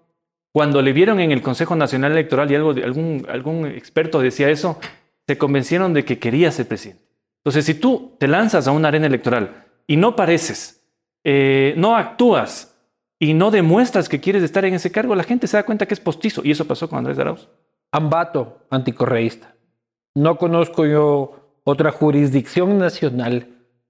[0.52, 4.80] cuando le vieron en el Consejo Nacional Electoral y algo algún, algún experto decía eso,
[5.28, 7.04] se convencieron de que quería ser presidente.
[7.40, 10.84] Entonces, si tú te lanzas a una arena electoral y no pareces,
[11.26, 12.74] eh, no actúas
[13.20, 15.94] y no demuestras que quieres estar en ese cargo, la gente se da cuenta que
[15.94, 16.42] es postizo.
[16.46, 17.50] Y eso pasó con Andrés Arauz.
[17.92, 19.56] Ambato, anticorreísta.
[20.16, 23.48] No conozco yo otra jurisdicción nacional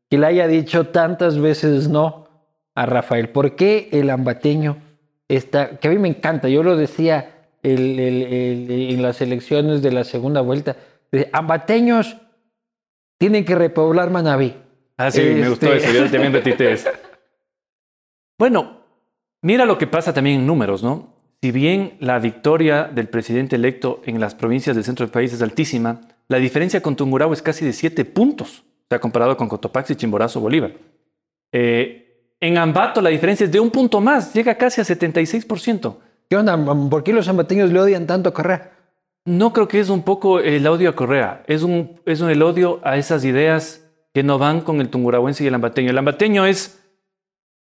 [0.09, 2.27] que le haya dicho tantas veces no
[2.73, 3.29] a Rafael.
[3.29, 4.77] ¿Por qué el ambateño
[5.27, 9.81] está, que a mí me encanta, yo lo decía el- el- el- en las elecciones
[9.81, 10.75] de la segunda vuelta,
[11.33, 12.17] ambateños
[13.17, 14.53] tienen que repoblar Manabí.
[14.97, 16.05] Ah, sí, me gustó Este- eso.
[16.05, 16.89] Yo también retuiteé eso.
[18.37, 18.81] Bueno,
[19.41, 21.13] mira lo que pasa también en números, ¿no?
[21.41, 25.41] Si bien la victoria del presidente electo en las provincias del centro del país es
[25.41, 29.95] altísima, la diferencia con Tungurahua es casi de 7 puntos, o sea, comparado con Cotopaxi,
[29.95, 30.73] Chimborazo, Bolívar.
[31.51, 32.05] Eh,
[32.39, 35.97] en Ambato la diferencia es de un punto más, llega casi a 76%.
[36.29, 36.57] ¿Qué onda?
[36.89, 38.71] ¿Por qué los ambateños le odian tanto a Correa?
[39.25, 42.41] No creo que es un poco el odio a Correa, es, un, es un, el
[42.41, 45.89] odio a esas ideas que no van con el tungurahuense y el ambateño.
[45.89, 46.84] El ambateño es,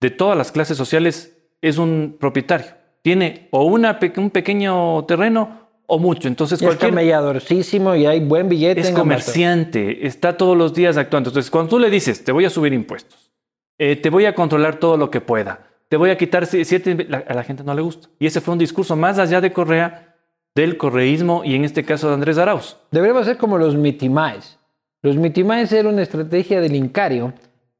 [0.04, 2.66] de todas las clases sociales, es un propietario.
[3.00, 6.28] Tiene o una, un pequeño terreno o mucho.
[6.28, 10.98] Entonces, Es cualquier camelladorcísimo y hay buen billete es en comerciante, está todos los días
[10.98, 11.30] actuando.
[11.30, 13.32] Entonces, cuando tú le dices, te voy a subir impuestos,
[13.78, 17.06] eh, te voy a controlar todo lo que pueda, te voy a quitar si- siete,
[17.08, 18.08] la- a la gente no le gusta.
[18.18, 20.14] Y ese fue un discurso más allá de Correa,
[20.54, 22.76] del correísmo y en este caso de Andrés Arauz.
[22.90, 24.58] Deberíamos ser como los mitimaes.
[25.02, 27.32] Los mitimaes era una estrategia del Incario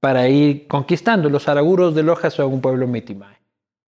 [0.05, 1.31] para ir conquistando.
[1.31, 3.39] Los araguros de Loja son un pueblo mitimae.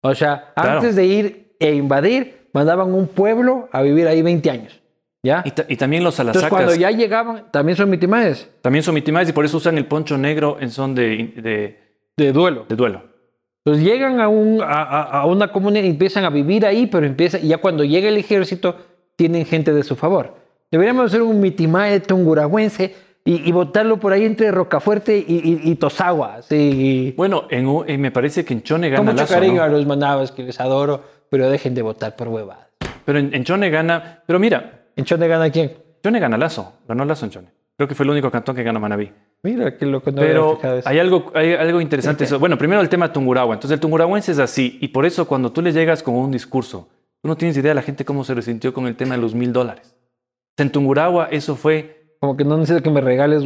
[0.02, 0.78] O sea, Claro.
[0.78, 4.82] antes de ir e invadir, mandaban un pueblo a vivir ahí 20 años.
[5.22, 5.42] ¿Ya?
[5.44, 8.94] Y, ta- y también los Entonces, alasacas cuando ya llegaban, también son mitimaes también son
[8.96, 11.80] mitimaes y por eso usan el poncho negro en son de, de-
[12.16, 12.66] de duelo.
[12.70, 13.02] de duelo.
[13.66, 17.06] Entonces llegan a, un, a, a- a una comunidad y empiezan a vivir ahí, pero
[17.06, 18.78] empieza, y ya cuando llega el ejército,
[19.18, 20.36] tienen gente de su favor.
[20.72, 25.24] Deberíamos hacer un mitimae tunguragüense y, y votarlo por ahí entre Rocafuerte y,
[25.66, 26.36] y, y Tosagua.
[26.36, 29.56] así, Bueno, en, U- eh, me parece que en Chone con gana mucho Lazo, cariño
[29.58, 29.64] ¿no?
[29.64, 32.68] a los manabas que les adoro, pero dejen de votar por huevadas.
[33.04, 34.24] Pero en, en Chone gana...
[34.26, 35.74] Pero mira, ¿En Chone gana quién?
[36.02, 36.74] Chone gana Lazo.
[36.88, 37.48] Ganó Lazo en Chone.
[37.76, 39.12] Creo que fue el único cantón que ganó Manaví.
[39.44, 42.24] Mira que loco no Pero hay algo, hay algo interesante.
[42.24, 42.40] eso.
[42.40, 43.56] Bueno, primero el tema Tungurahua.
[43.56, 44.78] Entonces el tungurahuense es así.
[44.82, 46.88] Y por eso cuando tú le llegas con un discurso,
[47.22, 49.36] tú no tienes idea de la gente cómo se resintió con el tema de los
[49.36, 49.94] mil dólares.
[50.58, 53.44] En Tungurahua eso fue, Como que no necesito que me regales.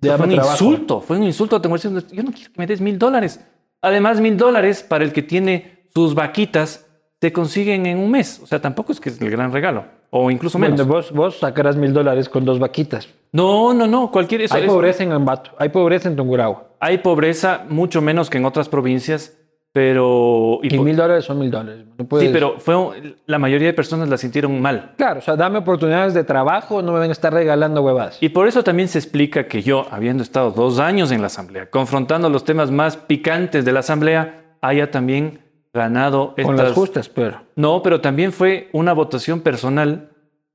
[0.00, 0.52] Ya fue un trabajo.
[0.52, 1.00] insulto.
[1.00, 3.44] Fue un insulto diciendo, Yo no quiero que me des mil dólares.
[3.82, 6.86] Además, mil dólares para el que tiene sus vaquitas
[7.20, 8.40] se consiguen en un mes.
[8.42, 9.84] O sea, tampoco es que es el gran regalo.
[10.10, 10.78] O incluso menos.
[10.86, 13.08] Bueno, vos, vos sacarás mil dólares con dos vaquitas.
[13.32, 14.10] No, no, no.
[14.10, 14.42] Cualquier...
[14.42, 16.68] Eso, hay eso- pobreza en Ambato, hay pobreza en Tungurahua.
[16.80, 19.36] Hay pobreza mucho menos que en otras provincias,
[19.72, 20.58] pero...
[20.62, 21.84] Y, mil dólares son mil dólares.
[21.96, 24.94] No sí, pero fue, la mayoría de personas la sintieron mal.
[24.96, 28.18] Claro, o sea, dame oportunidades de trabajo, no me ven a estar regalando huevadas.
[28.20, 31.70] Y por eso también se explica que yo, habiendo estado dos años en la Asamblea,
[31.70, 35.40] confrontando los temas más picantes de la Asamblea, haya también
[35.72, 36.68] ganado Con estas...
[36.68, 37.42] las justas, pero.
[37.54, 40.10] No, pero también fue una votación personal,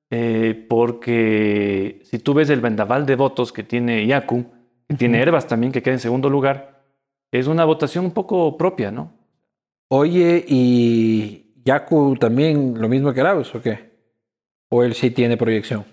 [0.09, 4.45] eh, porque si tú ves el vendaval de votos que tiene Yaku,
[4.89, 6.74] que tiene Herbas también, que queda en segundo lugar,
[7.39, 9.11] es una votación un poco propia, ¿no?
[9.89, 13.91] Oye, ¿y Yaku también lo mismo que Arauz o qué?
[14.69, 15.85] ¿O él sí tiene proyección?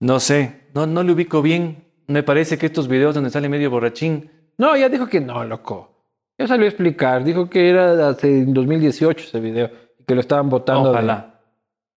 [0.00, 1.84] No sé, no, no le ubico bien.
[2.06, 5.94] Me parece que estos videos donde sale medio borrachín, No, ya dijo que no, loco.
[6.38, 7.22] Ya salió a explicar.
[7.24, 10.84] Dijo que era hace en 2018 ese video y que lo estaban votando.
[10.84, 11.40] de- ojalá.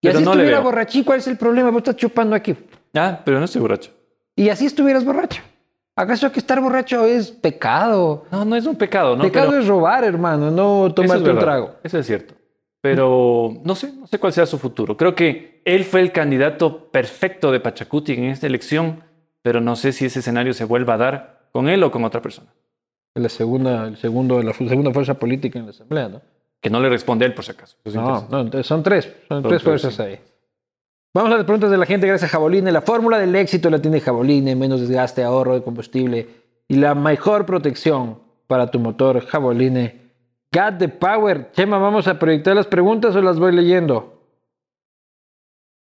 [0.01, 1.69] Y Pero así no estuviera borrachín, ¿cuál es el problema?
[1.69, 2.55] Vos estás chupando aquí.
[2.95, 3.91] Ah, pero no estoy borracho.
[4.35, 5.41] Y así estuvieras borracho.
[5.95, 8.25] ¿Acaso que estar borracho es pecado?
[8.31, 9.23] No, no es un pecado, ¿no?
[9.23, 11.75] pecado Pero- es robar, hermano, no Eso es tomarte un trago.
[11.83, 12.33] Eso es cierto.
[12.81, 14.97] Pero no sé, no sé cuál sea su futuro.
[14.97, 19.03] Creo que él fue el candidato perfecto de Pachacuti en esta elección,
[19.43, 22.21] pero no sé si ese escenario se vuelva a dar con él o con otra
[22.21, 22.47] persona.
[23.13, 26.21] La segunda, el segundo, la segunda fuerza política en la Asamblea, ¿no?
[26.61, 27.75] Que no le responde a él, por si acaso.
[27.83, 30.01] Es No, no, son tres, son, Son tres tres, fuerzas sí.
[30.01, 30.19] ahí.
[31.13, 32.71] Vamos a las preguntas de la gente gracias a Jaboline.
[32.71, 36.27] La fórmula del éxito la tiene Jaboline, menos desgaste, ahorro de combustible
[36.69, 39.99] y la mejor protección para tu motor Jaboline.
[40.53, 41.51] Got the power.
[41.51, 44.21] Chema, ¿vamos a proyectar las preguntas o las voy leyendo?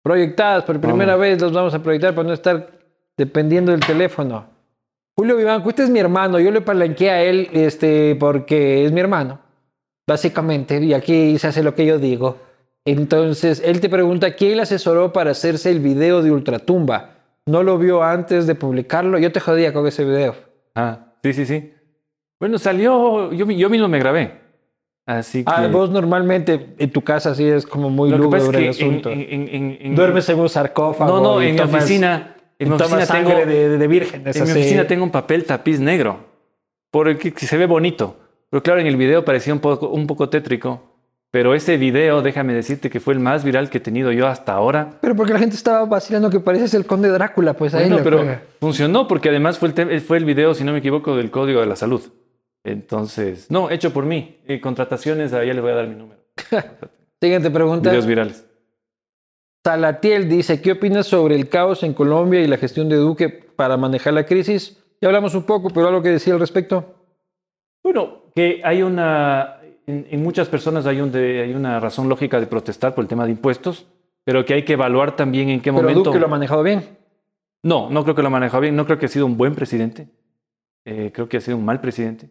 [0.04, 1.22] Proyectadas, por primera Vamos.
[1.22, 2.80] vez las vamos a proyectar para no estar
[3.18, 4.46] dependiendo del teléfono.
[5.18, 6.40] Julio Vivanco, este es mi hermano.
[6.40, 9.40] Yo le palanqué a él este, porque es mi hermano,
[10.08, 10.84] básicamente.
[10.84, 12.38] Y aquí se hace lo que yo digo.
[12.86, 17.16] Entonces, él te pregunta, ¿quién le asesoró para hacerse el video de Ultratumba?
[17.48, 19.18] ¿No lo vio antes de publicarlo?
[19.18, 20.36] Yo te jodía con ese video.
[20.76, 21.74] Ah, sí, sí, sí.
[22.40, 24.40] Bueno, salió, yo, mi- yo mismo me grabé.
[25.08, 25.52] Así que...
[25.54, 28.90] Ah, vos normalmente en tu casa sí es como muy lúgubre el es que en-
[28.92, 29.10] asunto.
[29.12, 31.12] en- en- en- Duermes en un sarcófago.
[31.18, 32.36] No, no, en mi tomas- oficina...
[32.58, 33.30] En mi oficina tengo...
[33.46, 34.36] de, de vírgenes.
[34.36, 34.60] En mi así.
[34.60, 36.20] oficina tengo un papel tapiz negro,
[36.90, 38.16] porque que se ve bonito.
[38.50, 40.95] Pero claro, en el video parecía un poco, un poco tétrico.
[41.36, 44.54] Pero ese video, déjame decirte que fue el más viral que he tenido yo hasta
[44.54, 44.92] ahora.
[45.02, 48.40] Pero porque la gente estaba vacilando que pareces el conde Drácula, pues ahí Bueno, pero
[48.62, 51.66] funcionó porque además fue el, fue el video, si no me equivoco, del Código de
[51.66, 52.02] la Salud.
[52.64, 54.38] Entonces, no, hecho por mí.
[54.48, 56.22] Eh, contrataciones, a ella le voy a dar mi número.
[57.22, 57.90] Siguiente pregunta.
[57.90, 58.46] Videos virales.
[59.62, 63.76] Salatiel dice, ¿qué opinas sobre el caos en Colombia y la gestión de Duque para
[63.76, 64.82] manejar la crisis?
[65.02, 66.96] Ya hablamos un poco, pero algo que decía al respecto.
[67.84, 69.55] Bueno, que hay una,
[69.88, 73.08] en, en muchas personas hay, un de- hay una razón lógica de protestar por el
[73.08, 73.86] tema de impuestos,
[74.24, 76.04] pero que hay que evaluar también en qué Pero momento...
[76.04, 76.98] Duque lo ha manejado bien.
[77.64, 79.56] No, no creo que lo ha manejado bien, no creo que ha sido un buen
[79.56, 80.08] presidente,
[80.88, 82.30] Eh, creo que ha sido un mal presidente,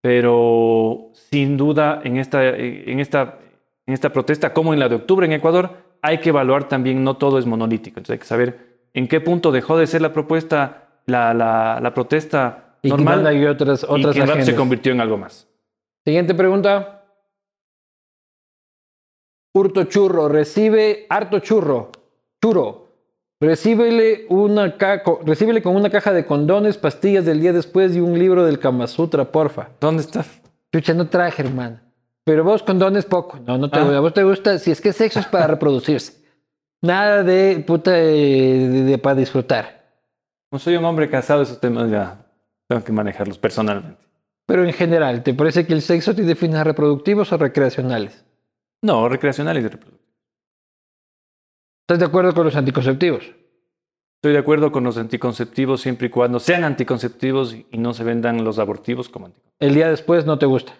[0.00, 3.38] pero sin duda en esta, en, esta,
[3.86, 5.70] en esta protesta, como en la de octubre en Ecuador,
[6.02, 8.58] hay que evaluar también, no todo es monolítico, entonces hay que saber
[8.94, 13.28] en qué punto dejó de ser la propuesta, la, la, la protesta Y normal quitando
[13.28, 15.46] ahí otras, y otras que se convirtió en algo más.
[16.10, 17.04] Siguiente pregunta.
[19.54, 21.92] Hurto Churro, recibe harto churro.
[22.42, 22.88] Churro.
[23.40, 28.00] Recíbele, una ca- co- recíbele con una caja de condones, pastillas del día después y
[28.00, 29.68] un libro del Kama Sutra, porfa.
[29.80, 30.24] ¿Dónde está?
[30.74, 31.78] Chucha, no traje, hermano.
[32.24, 33.38] Pero vos condones poco.
[33.46, 33.82] No, no te Ah.
[33.84, 33.96] gusta.
[33.96, 36.24] A vos te gusta, si es que sexo es para reproducirse.
[36.82, 39.84] Nada de puta de, de- de- para disfrutar.
[40.50, 42.26] Como soy un hombre casado, esos temas ya
[42.68, 44.09] tengo que manejarlos personalmente.
[44.50, 48.24] Pero en general, ¿te parece que el sexo tiene fines reproductivos o recreacionales?
[48.82, 50.10] No, recreacional y de reproducción.
[51.84, 53.22] ¿Estás de acuerdo con los anticonceptivos?
[54.18, 58.42] Estoy de acuerdo con los anticonceptivos siempre y cuando sean anticonceptivos y no se vendan
[58.42, 59.68] los abortivos como anticonceptivos.
[59.68, 60.72] El día después no te gusta.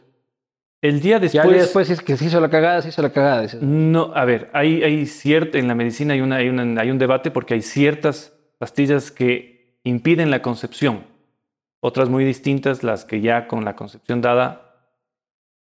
[0.82, 1.44] El día Ya después...
[1.44, 3.46] el día después es que se hizo la cagada, se hizo la cagada.
[3.60, 6.98] No, a ver, hay, hay cierto, en la medicina hay, una, hay, una- hay un
[6.98, 11.04] debate porque hay ciertas pastillas que impiden la concepción.
[11.80, 14.70] Otras muy distintas, las que ya con la concepción dada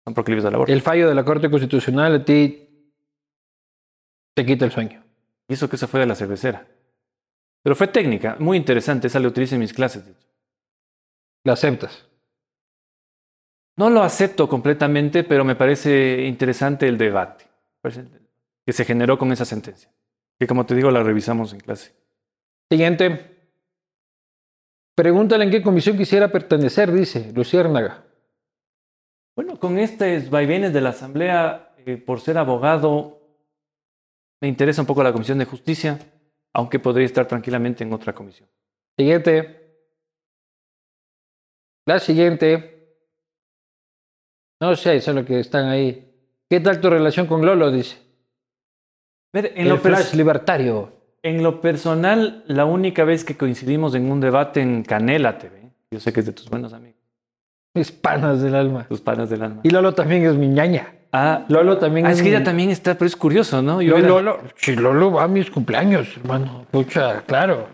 [0.05, 0.71] son proclives al aborto.
[0.71, 2.69] El fallo de la Corte Constitucional a ti
[4.33, 5.03] te quita el sueño.
[5.47, 6.67] Y eso que se fue de la cervecera.
[7.63, 10.05] Pero fue técnica, muy interesante, esa la utilizo en mis clases.
[10.05, 10.27] de hecho.
[11.43, 12.07] La aceptas.
[13.77, 17.45] No lo acepto completamente, pero me parece interesante el debate
[18.65, 19.91] que se generó con esa sentencia.
[20.39, 21.93] Que como te digo, la revisamos en clase.
[22.69, 23.34] Siguiente.
[24.95, 28.05] Pregúntale en qué comisión quisiera pertenecer, dice Luciérnaga.
[29.35, 33.19] Bueno, con estos vaivenes de la Asamblea, eh, por ser abogado,
[34.41, 35.99] me interesa un poco la Comisión de Justicia,
[36.53, 38.47] aunque podría estar tranquilamente en otra comisión.
[38.97, 39.65] Siguiente.
[41.85, 42.97] La siguiente.
[44.61, 46.13] No sé, solo que están ahí.
[46.49, 47.69] ¿Qué tal tu relación con Lolo?
[47.71, 47.97] Dice.
[49.33, 50.93] Ver, en, El lo flash libertario.
[51.25, 55.99] En lo personal, la única vez que coincidimos en un debate en Canela TV, yo
[55.99, 56.99] sé que es de tus buenos amigos,
[57.73, 58.85] Mis panas del alma.
[58.87, 59.61] tus panas del alma.
[59.63, 60.93] Y Lolo también es mi ñaña.
[61.11, 63.81] Ah, Lolo también ah, es que mi- ella también está, pero es curioso, ¿no?
[63.81, 66.65] Yo Yo, era- Lolo, si Lolo va a mis cumpleaños, hermano.
[66.71, 67.67] Pucha, claro.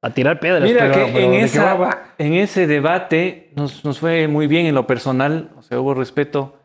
[0.00, 0.62] A tirar piedras.
[0.62, 2.02] Mira pero- que pero en, ¿de qué esa- va, va?
[2.18, 6.56] en ese debate nos, nos fue muy bien en lo personal, o sea, hubo respeto,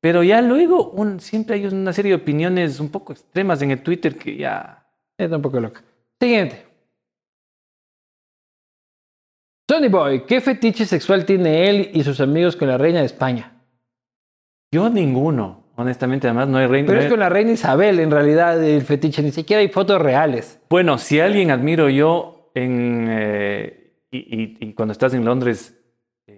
[0.00, 3.80] pero ya luego un, siempre hay una serie de opiniones un poco extremas en el
[3.82, 4.80] Twitter que ya...
[5.18, 5.82] Está un poco loca.
[6.20, 6.66] Siguiente.
[9.68, 13.52] Sonny Boy, ¿qué fetiche sexual tiene él y sus amigos con la reina de España?
[14.72, 16.86] Yo ninguno, honestamente, además no hay reina.
[16.88, 19.22] Pero es con la reina Isabel, en realidad, el fetiche.
[19.22, 20.60] Ni siquiera hay fotos reales.
[20.68, 25.80] Bueno, si alguien admiro yo en, eh, y, y- y cuando estás en Londres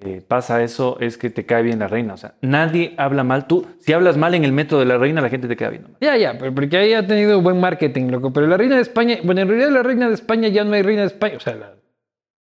[0.04, 2.14] eh, pasa eso, es que te cae bien la reina.
[2.14, 3.46] O sea, nadie habla mal.
[3.46, 5.88] Tú, si hablas mal en el metro de la reina, la gente te queda viendo
[5.88, 5.98] mal.
[6.00, 8.32] Ya, ya, pero porque ahí ha tenido buen marketing, loco.
[8.32, 10.82] Pero la reina de España, bueno, en realidad la reina de España ya no hay
[10.82, 11.36] reina de España.
[11.36, 11.74] O sea, la,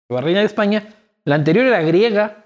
[0.09, 0.83] la reina de España,
[1.25, 2.45] la anterior era griega,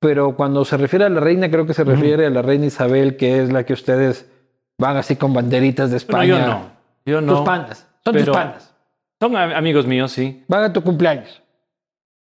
[0.00, 3.16] pero cuando se refiere a la reina, creo que se refiere a la reina Isabel,
[3.16, 4.30] que es la que ustedes
[4.78, 6.46] van así con banderitas de Bueno, España.
[6.46, 6.70] yo no.
[7.06, 7.36] Yo no.
[7.36, 8.74] Tus panas, son tus panas.
[9.20, 10.44] Son amigos míos, sí.
[10.48, 11.42] Van a tu cumpleaños.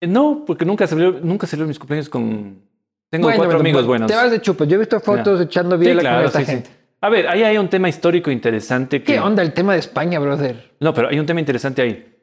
[0.02, 2.62] Eh, No, porque nunca celebré, nunca celebré mis cumpleaños con...
[3.10, 4.10] Tengo Bueno, cuatro bueno, amigos buenos.
[4.10, 4.68] Te vas de chupes.
[4.68, 6.52] Yo he visto fotos echando Sí, biela claro, con esta sí, sí.
[6.52, 6.70] gente.
[7.02, 9.04] A ver, ahí hay un tema histórico interesante.
[9.04, 9.14] Que...
[9.14, 10.72] ¿Qué onda el tema de España, brother?
[10.80, 12.14] No, pero hay un tema interesante ahí.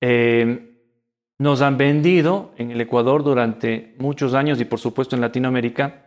[0.00, 0.66] Eh,
[1.38, 6.06] nos han vendido en el Ecuador durante muchos años y por supuesto en Latinoamérica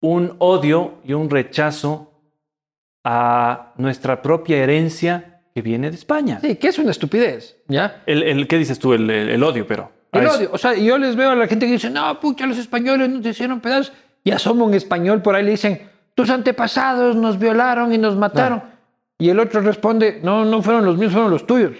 [0.00, 2.12] un odio y un rechazo
[3.04, 6.40] a nuestra propia herencia que viene de España.
[6.40, 8.02] Sí, que es una estupidez, ¿ya?
[8.06, 8.92] El, el- ¿Qué dices tú?
[8.94, 9.92] El, el- el odio, pero.
[10.12, 10.36] El a eso.
[10.38, 10.50] odio.
[10.52, 13.24] O sea, yo les veo a la gente que dice, no, pucha, los españoles nos
[13.24, 13.92] hicieron pedazos.
[14.24, 18.16] Y asoma un español por ahí y le dicen, tus antepasados nos violaron y nos
[18.16, 18.62] mataron.
[19.18, 21.72] Y el otro responde, no, no fueron los míos, fueron los tuyos.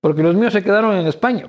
[0.00, 1.48] Porque los míos se quedaron en España.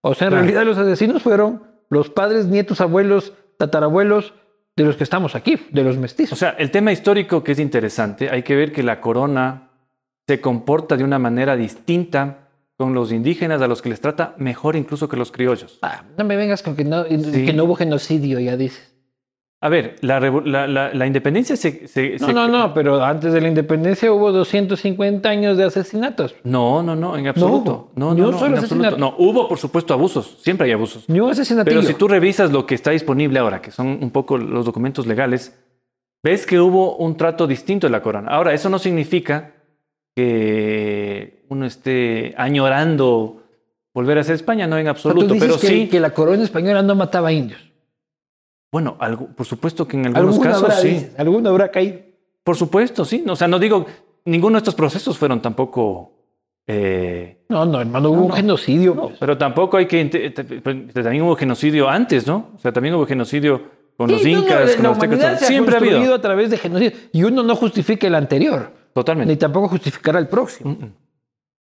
[0.00, 4.34] O sea, en realidad los asesinos fueron los padres, nietos, abuelos, tatarabuelos
[4.76, 6.38] de los que estamos aquí, de los O mestizos.
[6.38, 9.70] sea, el tema histórico que es interesante, hay que ver que la corona
[10.26, 12.39] se comporta de una manera distinta
[12.80, 15.78] con los indígenas, a los que les trata mejor incluso que los criollos.
[15.82, 17.44] Ah, no me vengas con que no, Sí.
[17.44, 18.86] que no hubo genocidio, ya dices.
[19.60, 23.04] A ver, la, revo- la- la- la independencia se, se- No, se- no, no, pero
[23.04, 26.34] antes de la independencia hubo 250 años de asesinatos.
[26.42, 27.70] No, no, no, en absoluto.
[27.70, 27.92] hubo.
[27.94, 28.96] No, no, un no, solo en absoluto.
[28.96, 31.06] No, hubo por supuesto abusos, siempre hay abusos.
[31.10, 31.80] Ni asesinatillo.
[31.80, 35.06] Pero si tú revisas lo que está disponible ahora, que son un poco los documentos
[35.06, 35.54] legales,
[36.24, 38.30] ves que hubo un trato distinto de la corona.
[38.30, 39.52] Ahora, eso no significa
[40.20, 43.42] que uno esté añorando
[43.92, 45.88] volver a ser España, no en O sea, tú absoluto, dices pero que, sí.
[45.88, 47.60] que la corona española no mataba indios.
[48.72, 50.88] Bueno, algo- por supuesto que en algunos casos habrá, sí.
[50.88, 51.98] dices, alguna habrá caído.
[52.44, 53.24] Por supuesto, sí.
[53.28, 53.84] O sea, no digo,
[54.24, 56.12] ninguno de estos procesos fueron tampoco...
[56.66, 58.34] eh, No, no, hermano, hubo No, un no.
[58.36, 58.94] genocidio.
[58.94, 59.16] No, pues.
[59.18, 60.04] pero tampoco hay que...
[60.04, 62.50] te- También hubo genocidio antes, ¿no?
[62.54, 63.60] O sea, también hubo genocidio
[63.96, 66.14] con los Sí, incas, con los ha Siempre ha habido.
[66.14, 66.92] a través de genocidio.
[67.12, 69.32] Y uno no justifica el anterior, Totalmente.
[69.32, 70.70] ni tampoco justificará el próximo.
[70.70, 70.92] Mm, mm.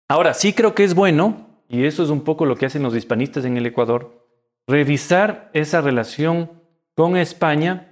[0.09, 2.95] Ahora, sí creo que es bueno, y eso es un poco lo que hacen los
[2.95, 4.27] hispanistas en el Ecuador,
[4.67, 6.51] revisar esa relación
[6.95, 7.89] con España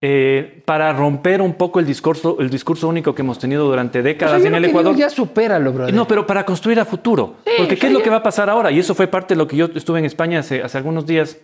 [0.00, 4.02] eh, para romper un poco el discurso, el discurso único que hemos tenido durante O
[4.02, 4.94] sea, décadas yo en lo el Ecuador.
[4.96, 5.94] ya supéralo, brother.
[5.94, 7.36] No, pero para construir a futuro.
[7.44, 8.70] Porque o ¿qué sea, es lo ya- que va a pasar ahora?
[8.70, 11.38] Y eso fue parte de lo que yo estuve en España hace, hace algunos días.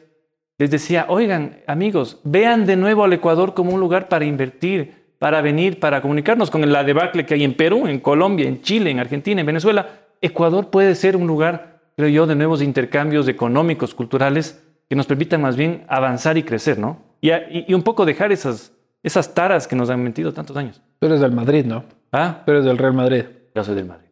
[0.59, 5.43] Les decía, oigan, amigos, vean de nuevo al Ecuador como un lugar para invertir, para
[5.43, 8.99] venir, para comunicarnos con la debacle que hay en Perú, en Colombia, en Chile, en
[8.99, 9.87] Argentina, en Venezuela.
[10.23, 15.43] Ecuador puede ser un lugar, creo yo, de nuevos intercambios económicos, culturales, que nos permitan
[15.43, 17.03] más bien avanzar y crecer, ¿no?
[17.21, 18.73] Y, y- y un poco dejar esas,
[19.03, 20.81] esas taras que nos han mentido tantos años.
[20.99, 21.85] Tú eres del Madrid, ¿no?
[22.13, 23.25] Ah, Tú eres del Real Madrid.
[23.55, 24.09] yo soy del Madrid.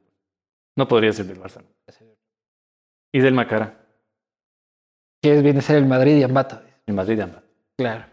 [0.76, 1.62] No podría ser del Barça.
[3.12, 3.74] Y del Macara.
[5.22, 6.60] Que es, viene a ser el Madrid y Ambato.
[6.86, 7.42] El Madrid de ambas.
[7.76, 8.04] Claro.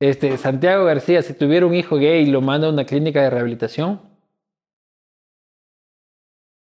[0.00, 4.00] Este, Santiago García, si tuviera un hijo gay lo manda a una clínica de rehabilitación,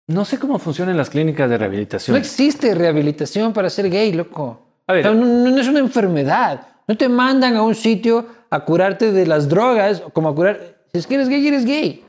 [0.09, 2.17] No sé cómo funcionan las clínicas de no rehabilitación.
[2.17, 4.61] existe rehabilitación para ser gay, loco.
[4.89, 6.67] A ver, no, no es una enfermedad.
[6.89, 10.83] No te mandan a un sitio a curarte de las drogas, como a curar.
[10.93, 12.05] Si es que eres gay, eres gay.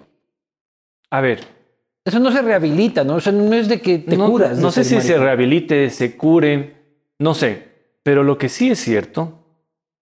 [1.11, 1.41] a ver.
[2.03, 3.17] Eso no se rehabilita, ¿no?
[3.17, 4.57] O sea, no es de que te no, curas.
[4.57, 6.73] no sé si se rehabilite, se cure,
[7.19, 7.67] no sé.
[8.01, 9.40] Pero lo que sí es cierto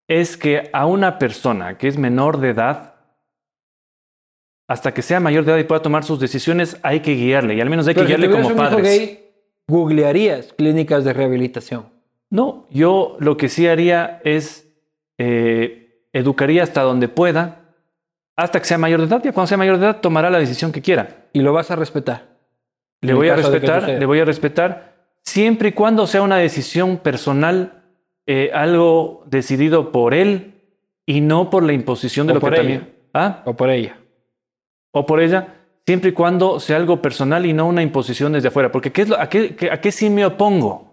[0.09, 2.95] es que a una persona que es menor de edad,
[4.67, 7.55] hasta que sea mayor de edad y pueda tomar sus decisiones, hay que guiarle.
[7.55, 8.83] Y al menos hay que si guiarle como un hijo padres.
[8.83, 9.31] gay,
[9.67, 11.85] googlearías clínicas de rehabilitación.
[12.31, 14.67] No, yo lo que sí haría es
[15.19, 17.75] eh, educaría hasta donde pueda,
[18.35, 19.21] hasta que sea mayor de edad.
[19.23, 21.27] Ya cuando sea mayor de edad tomará la decisión que quiera.
[21.33, 22.29] Y lo vas a respetar.
[23.01, 27.78] Le voy a respetar, le voy a respetar, siempre y cuando sea una decisión personal,
[28.31, 30.53] eh, algo decidido por él
[31.07, 32.79] y no por la imposición de O lo que por también.
[32.81, 32.89] ella.
[33.15, 33.41] ¿Ah?
[33.45, 33.97] O por ella.
[34.91, 38.71] o por ella, siempre y cuando sea algo personal y no una imposición desde afuera.
[38.71, 40.87] Porque ¿qué es lo, a, qué, qué- ¿a qué sí me opongo?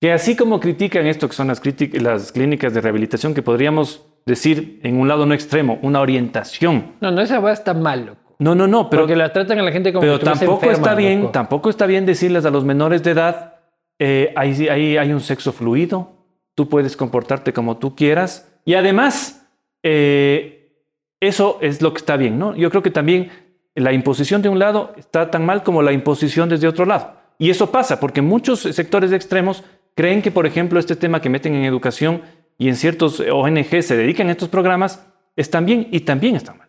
[0.00, 1.60] Que así como critican esto que son las,
[1.94, 6.92] las clínicas de rehabilitación, que podríamos decir en un lado no extremo, una orientación.
[7.00, 8.36] No, no, esa va está mal, loco.
[8.38, 10.76] No, no, no, pero, Porque la tratan a la gente como pero que tampoco enferma,
[10.76, 11.32] está bien, loco.
[11.32, 13.56] tampoco está bien decirles a los menores de edad,
[13.98, 16.19] eh, ahí, ahí hay un sexo fluido,
[16.60, 18.46] tú puedes comportarte como tú quieras.
[18.66, 19.48] Y además,
[19.82, 20.74] eh,
[21.18, 22.54] eso es lo que está bien, ¿no?
[22.54, 23.30] Yo creo que también
[23.74, 27.14] la imposición de un lado está tan mal como la imposición desde otro lado.
[27.38, 29.64] Y eso pasa porque muchos sectores extremos
[29.94, 32.20] creen que, por ejemplo, este tema que meten en educación
[32.58, 35.06] y en ciertos ONG se dedican a estos programas,
[35.36, 36.68] están bien y también están mal.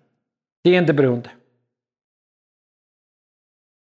[0.63, 1.40] Siguiente pregunta.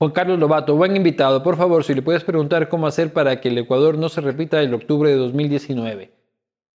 [0.00, 1.42] Juan Carlos Lobato, buen invitado.
[1.42, 4.62] Por favor, si le puedes preguntar cómo hacer para que el Ecuador no se repita
[4.62, 6.10] el octubre de 2019.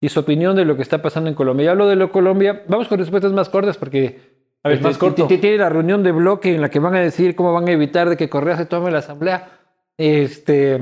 [0.01, 1.67] Y su opinión de lo que está pasando en Colombia.
[1.67, 2.65] Ya hablo de lo Colombia.
[2.67, 5.27] Vamos con respuestas más cortas porque A ver, este, más corto.
[5.27, 8.09] Tiene la reunión de bloque en la que van a decir cómo van a evitar
[8.09, 9.51] de que Correa se tome la asamblea.
[9.99, 10.81] Este,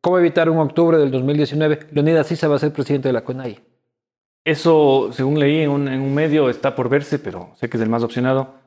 [0.00, 1.88] cómo evitar un octubre del 2019.
[1.90, 3.58] Leonidas Sisa va a ser presidente de la CONAI.
[4.44, 7.82] Eso, según leí en un, en un medio, está por verse, pero sé que es
[7.82, 8.59] el más opcionado.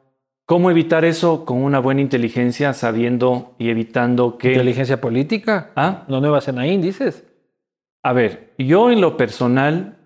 [0.53, 4.51] ¿Cómo evitar eso con una buena inteligencia, sabiendo y evitando que...
[4.51, 5.71] Inteligencia política.
[5.75, 6.03] ¿Ah?
[6.07, 7.23] No nueva Senaín, dices.
[8.03, 9.97] A ver, yo en lo personal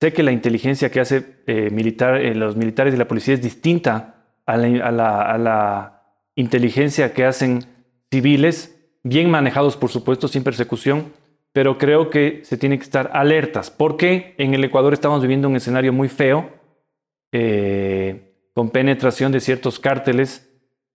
[0.00, 3.40] sé que la inteligencia que hace eh, militar, eh, los militares y la policía es
[3.40, 4.16] distinta
[4.46, 6.02] a la, a la- a la
[6.34, 7.60] inteligencia que hacen
[8.10, 11.12] civiles, bien manejados por supuesto, sin persecución,
[11.52, 15.54] pero creo que se tiene que estar alertas, porque en el Ecuador estamos viviendo un
[15.54, 16.50] escenario muy feo,
[17.30, 20.50] eh, con penetración de ciertos cárteles,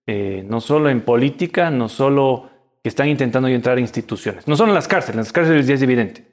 [0.06, 2.50] eh, no solo en política, no solo
[2.82, 5.74] que están intentando entrar a instituciones, no solo en las cárceles, en las cárceles ya
[5.74, 6.26] es evidente.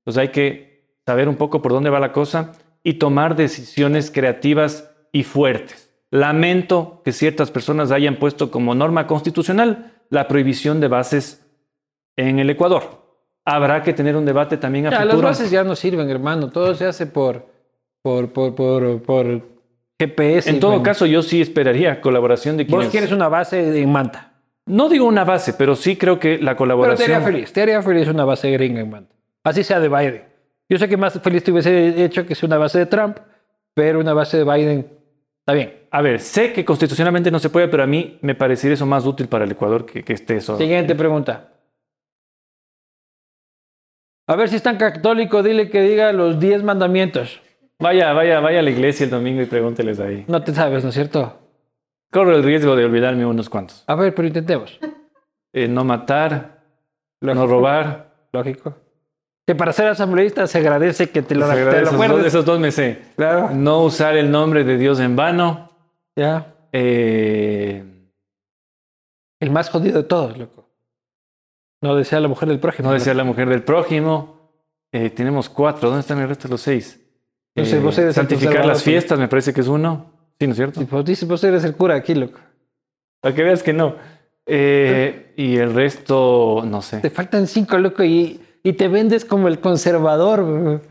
[0.00, 2.52] Entonces hay que saber un poco por dónde va la cosa
[2.82, 5.90] y tomar decisiones creativas y fuertes.
[6.10, 11.46] Lamento que ciertas personas hayan puesto como norma constitucional la prohibición de bases
[12.16, 13.02] en el Ecuador.
[13.46, 15.28] Habrá que tener un debate también a Ya, las futuro.
[15.28, 16.50] bases ya no sirven, hermano.
[16.50, 17.46] Todo se hace por,
[18.02, 19.53] por, por, por, por
[19.98, 20.50] GPS.
[20.50, 20.84] En todo bueno.
[20.84, 22.90] caso, yo sí esperaría colaboración de vos quienes...
[22.90, 24.32] quieres una base en Manta.
[24.66, 27.12] No digo una base, pero sí creo que la Pero te colaboración...
[27.12, 27.52] haría feliz.
[27.52, 29.14] Te haría feliz una base gringa en Manta.
[29.44, 30.24] Así sea de Biden.
[30.68, 33.18] Yo sé que más feliz te hubiese hecho que sea una base de Trump,
[33.74, 34.86] pero una base de Biden
[35.40, 35.74] está bien.
[35.90, 39.04] A ver, sé que constitucionalmente no se puede, pero a mí me parecería eso más
[39.04, 40.56] útil para el Ecuador que, que esté eso.
[40.56, 41.50] Siguiente pregunta.
[44.26, 47.42] A ver si es tan católico, dile que diga los 10 mandamientos.
[47.80, 50.24] Vaya, vaya, vaya a la iglesia el domingo y pregúnteles ahí.
[50.28, 51.38] No te sabes, ¿no es cierto?
[52.10, 53.84] Corro el riesgo de olvidarme unos cuantos.
[53.86, 54.78] A ver, pero intentemos.
[55.52, 56.62] Eh, no matar,
[57.20, 58.28] no robar.
[58.32, 58.74] Lógico.
[59.46, 62.44] Que para ser asambleísta se agradece que te lo, Se te lo esos, dos, esos
[62.44, 63.02] dos me sé.
[63.16, 63.50] Claro.
[63.50, 65.70] No usar el nombre de Dios en vano.
[66.16, 66.54] Ya.
[66.72, 67.84] Eh,
[69.40, 70.70] El más jodido de todos, loco.
[71.82, 72.88] No desea la mujer del prójimo.
[72.88, 74.50] no desear la mujer del prójimo.
[74.92, 75.88] Eh, tenemos cuatro.
[75.88, 77.03] ¿Dónde están el resto de los seis?
[77.56, 80.06] No sé, Eh, vos eres el santificar las fiestas, me parece que es uno.
[80.38, 80.80] Sí, ¿no es cierto?
[80.80, 82.40] Si vos dices, vos eres el cura aquí, loco.
[83.20, 83.94] Para que veas que no.
[84.46, 86.98] Eh, y el resto, no sé.
[86.98, 90.82] Te faltan cinco, loco, y, y te vendes como el conservador.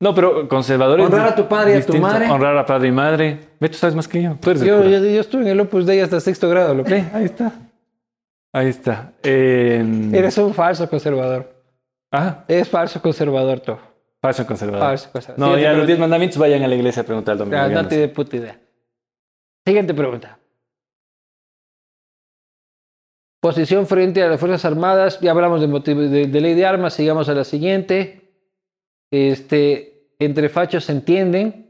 [0.00, 1.06] No, pero conservadores.
[1.06, 2.30] Honrar a tu padre y a tu madre.
[2.30, 3.40] Honrar a padre y madre.
[3.58, 4.36] Ve, tú sabes más que yo.
[4.40, 6.88] Tú eres el Yo, yo estuve en el Opus Dei hasta sexto grado, loco.
[6.90, 7.52] Ve, ahí está.
[8.52, 9.12] Ahí está.
[9.22, 11.52] Eh, Eres un falso conservador.
[12.12, 13.72] Ah, Es falso conservador, tú.
[14.20, 14.80] Falso conservador.
[14.86, 15.38] Falso conservador.
[15.40, 15.86] No, Siguiente ya los pregunta.
[15.92, 17.56] 10 mandamientos vayan a la iglesia a preguntar al domingo.
[17.68, 18.60] No no de puta idea.
[19.66, 20.38] Siguiente pregunta.
[23.40, 25.20] Posición frente a las Fuerzas Armadas.
[25.20, 26.94] Ya hablamos de, motivo- de, de ley de armas.
[26.94, 28.32] Sigamos a la siguiente.
[29.12, 31.66] Este, entre fachos se entienden.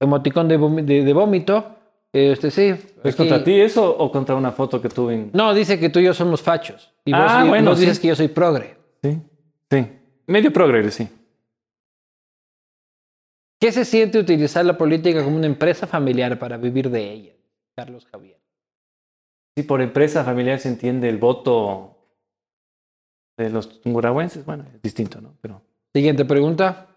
[0.00, 1.76] Emoticón de, de- de vómito.
[2.12, 2.62] Este, sí.
[3.04, 5.30] ¿Es aquí- contra ti eso o contra una foto que tuve en.?
[5.32, 6.92] No, dice que tú y yo somos fachos.
[7.04, 7.84] Y vos, Ah, y- bueno, vos sí.
[7.84, 8.76] dices que yo soy progre.
[9.02, 9.18] Sí.
[9.70, 9.86] Sí.
[10.26, 11.08] Medio progreso, sí.
[13.60, 17.32] ¿Qué se siente utilizar la política como una empresa familiar para vivir de ella?
[17.76, 18.38] Carlos Javier.
[19.56, 21.96] Si por empresa familiar se entiende el voto
[23.38, 25.34] de los tungurahuenses, bueno, es distinto, ¿no?
[25.40, 25.62] Pero.
[25.94, 26.88] Siguiente pregunta.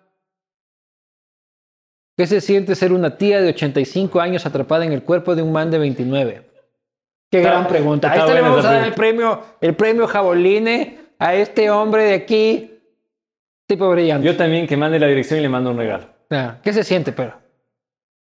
[2.18, 5.54] ¿Qué se siente ser una tía de 85 años atrapada en el cuerpo de un
[5.54, 6.50] man de 29?
[7.32, 8.12] Qué Está- gran pregunta.
[8.12, 12.14] A este le vamos a dar el premio, el premio Jaboline a este hombre de
[12.16, 12.76] aquí.
[13.66, 14.26] Tipo brillante.
[14.28, 16.08] Yo también que mande la dirección y le mando un regalo.
[16.64, 17.34] ¿Qué se siente, pero?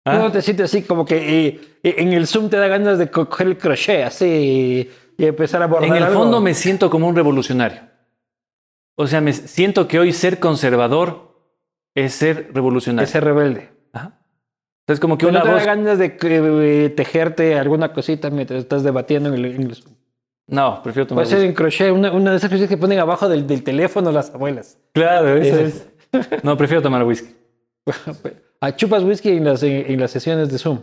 [0.04, 0.18] ¿Ah?
[0.18, 1.16] No te sientes así como que
[1.46, 5.62] eh, eh, en el Zoom te da ganas de coger el crochet así y empezar
[5.62, 6.20] a bordar En el algo?
[6.20, 7.82] fondo me siento como un revolucionario.
[8.96, 11.38] O sea, me siento que hoy ser conservador
[11.94, 13.04] es ser revolucionario.
[13.06, 13.70] Ese rebelde.
[13.92, 14.18] Ajá.
[14.82, 15.64] Entonces, como que ¿No una te da voz.
[15.66, 19.94] ganas de eh, tejerte alguna cosita mientras estás debatiendo en el, en el Zoom?
[20.48, 21.24] No, prefiero tomar.
[21.24, 24.10] Puede ser en crochet, una, una de esas cosas que ponen abajo del, del teléfono
[24.10, 24.78] las abuelas.
[24.92, 26.42] Claro, eso Ese es.
[26.42, 27.32] No, prefiero tomar whisky.
[28.64, 30.82] Ah, chupas whisky en las, en, en las sesiones de Zoom.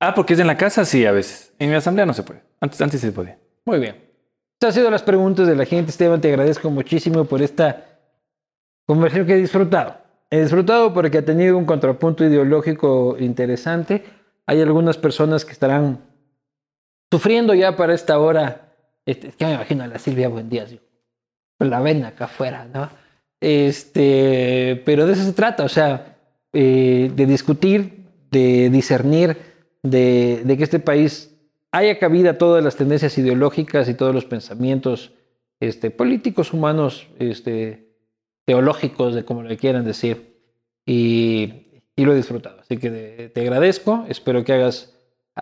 [0.00, 1.54] Ah, porque es en la casa, sí, a veces.
[1.60, 2.42] En la asamblea no se puede.
[2.60, 3.38] Antes, antes se podía.
[3.64, 3.94] Muy bien.
[4.54, 5.92] Estas han sido las preguntas de la gente.
[5.92, 8.00] Esteban, te agradezco muchísimo por esta
[8.86, 9.98] conversación que he disfrutado.
[10.30, 14.04] He disfrutado porque ha tenido un contrapunto ideológico interesante.
[14.46, 16.00] Hay algunas personas que estarán
[17.10, 18.72] sufriendo ya para esta hora.
[19.06, 20.80] Este, es que me imagino a la Silvia Buendía, así,
[21.56, 22.90] con la vena acá afuera, ¿no?
[23.40, 26.16] Este, pero de eso se trata, o sea,
[26.52, 29.36] eh, de discutir, de discernir,
[29.82, 31.30] de, de que este país
[31.72, 35.12] haya cabida todas las tendencias ideológicas y todos los pensamientos
[35.60, 37.88] este, políticos, humanos, este,
[38.44, 40.34] teológicos, de como le quieran decir.
[40.86, 42.60] Y, y lo he disfrutado.
[42.60, 44.04] Así que de- te agradezco.
[44.08, 44.94] Espero que hagas,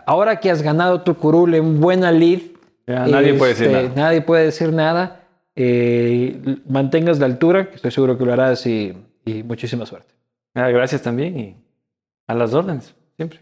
[0.06, 2.40] ahora que has ganado tu curul en buena lid,
[2.86, 3.92] Ya, nadie puede decir este, nada.
[3.96, 5.21] Nadie puede decir nada.
[5.54, 10.14] Eh, mantengas la altura, que estoy seguro que lo harás y, y muchísima suerte.
[10.54, 11.56] Ah, gracias también y
[12.26, 13.40] a las órdenes, siempre.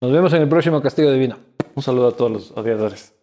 [0.00, 1.38] Nos vemos en el próximo Castigo Divino.
[1.74, 3.17] Un saludo a todos los odiadores.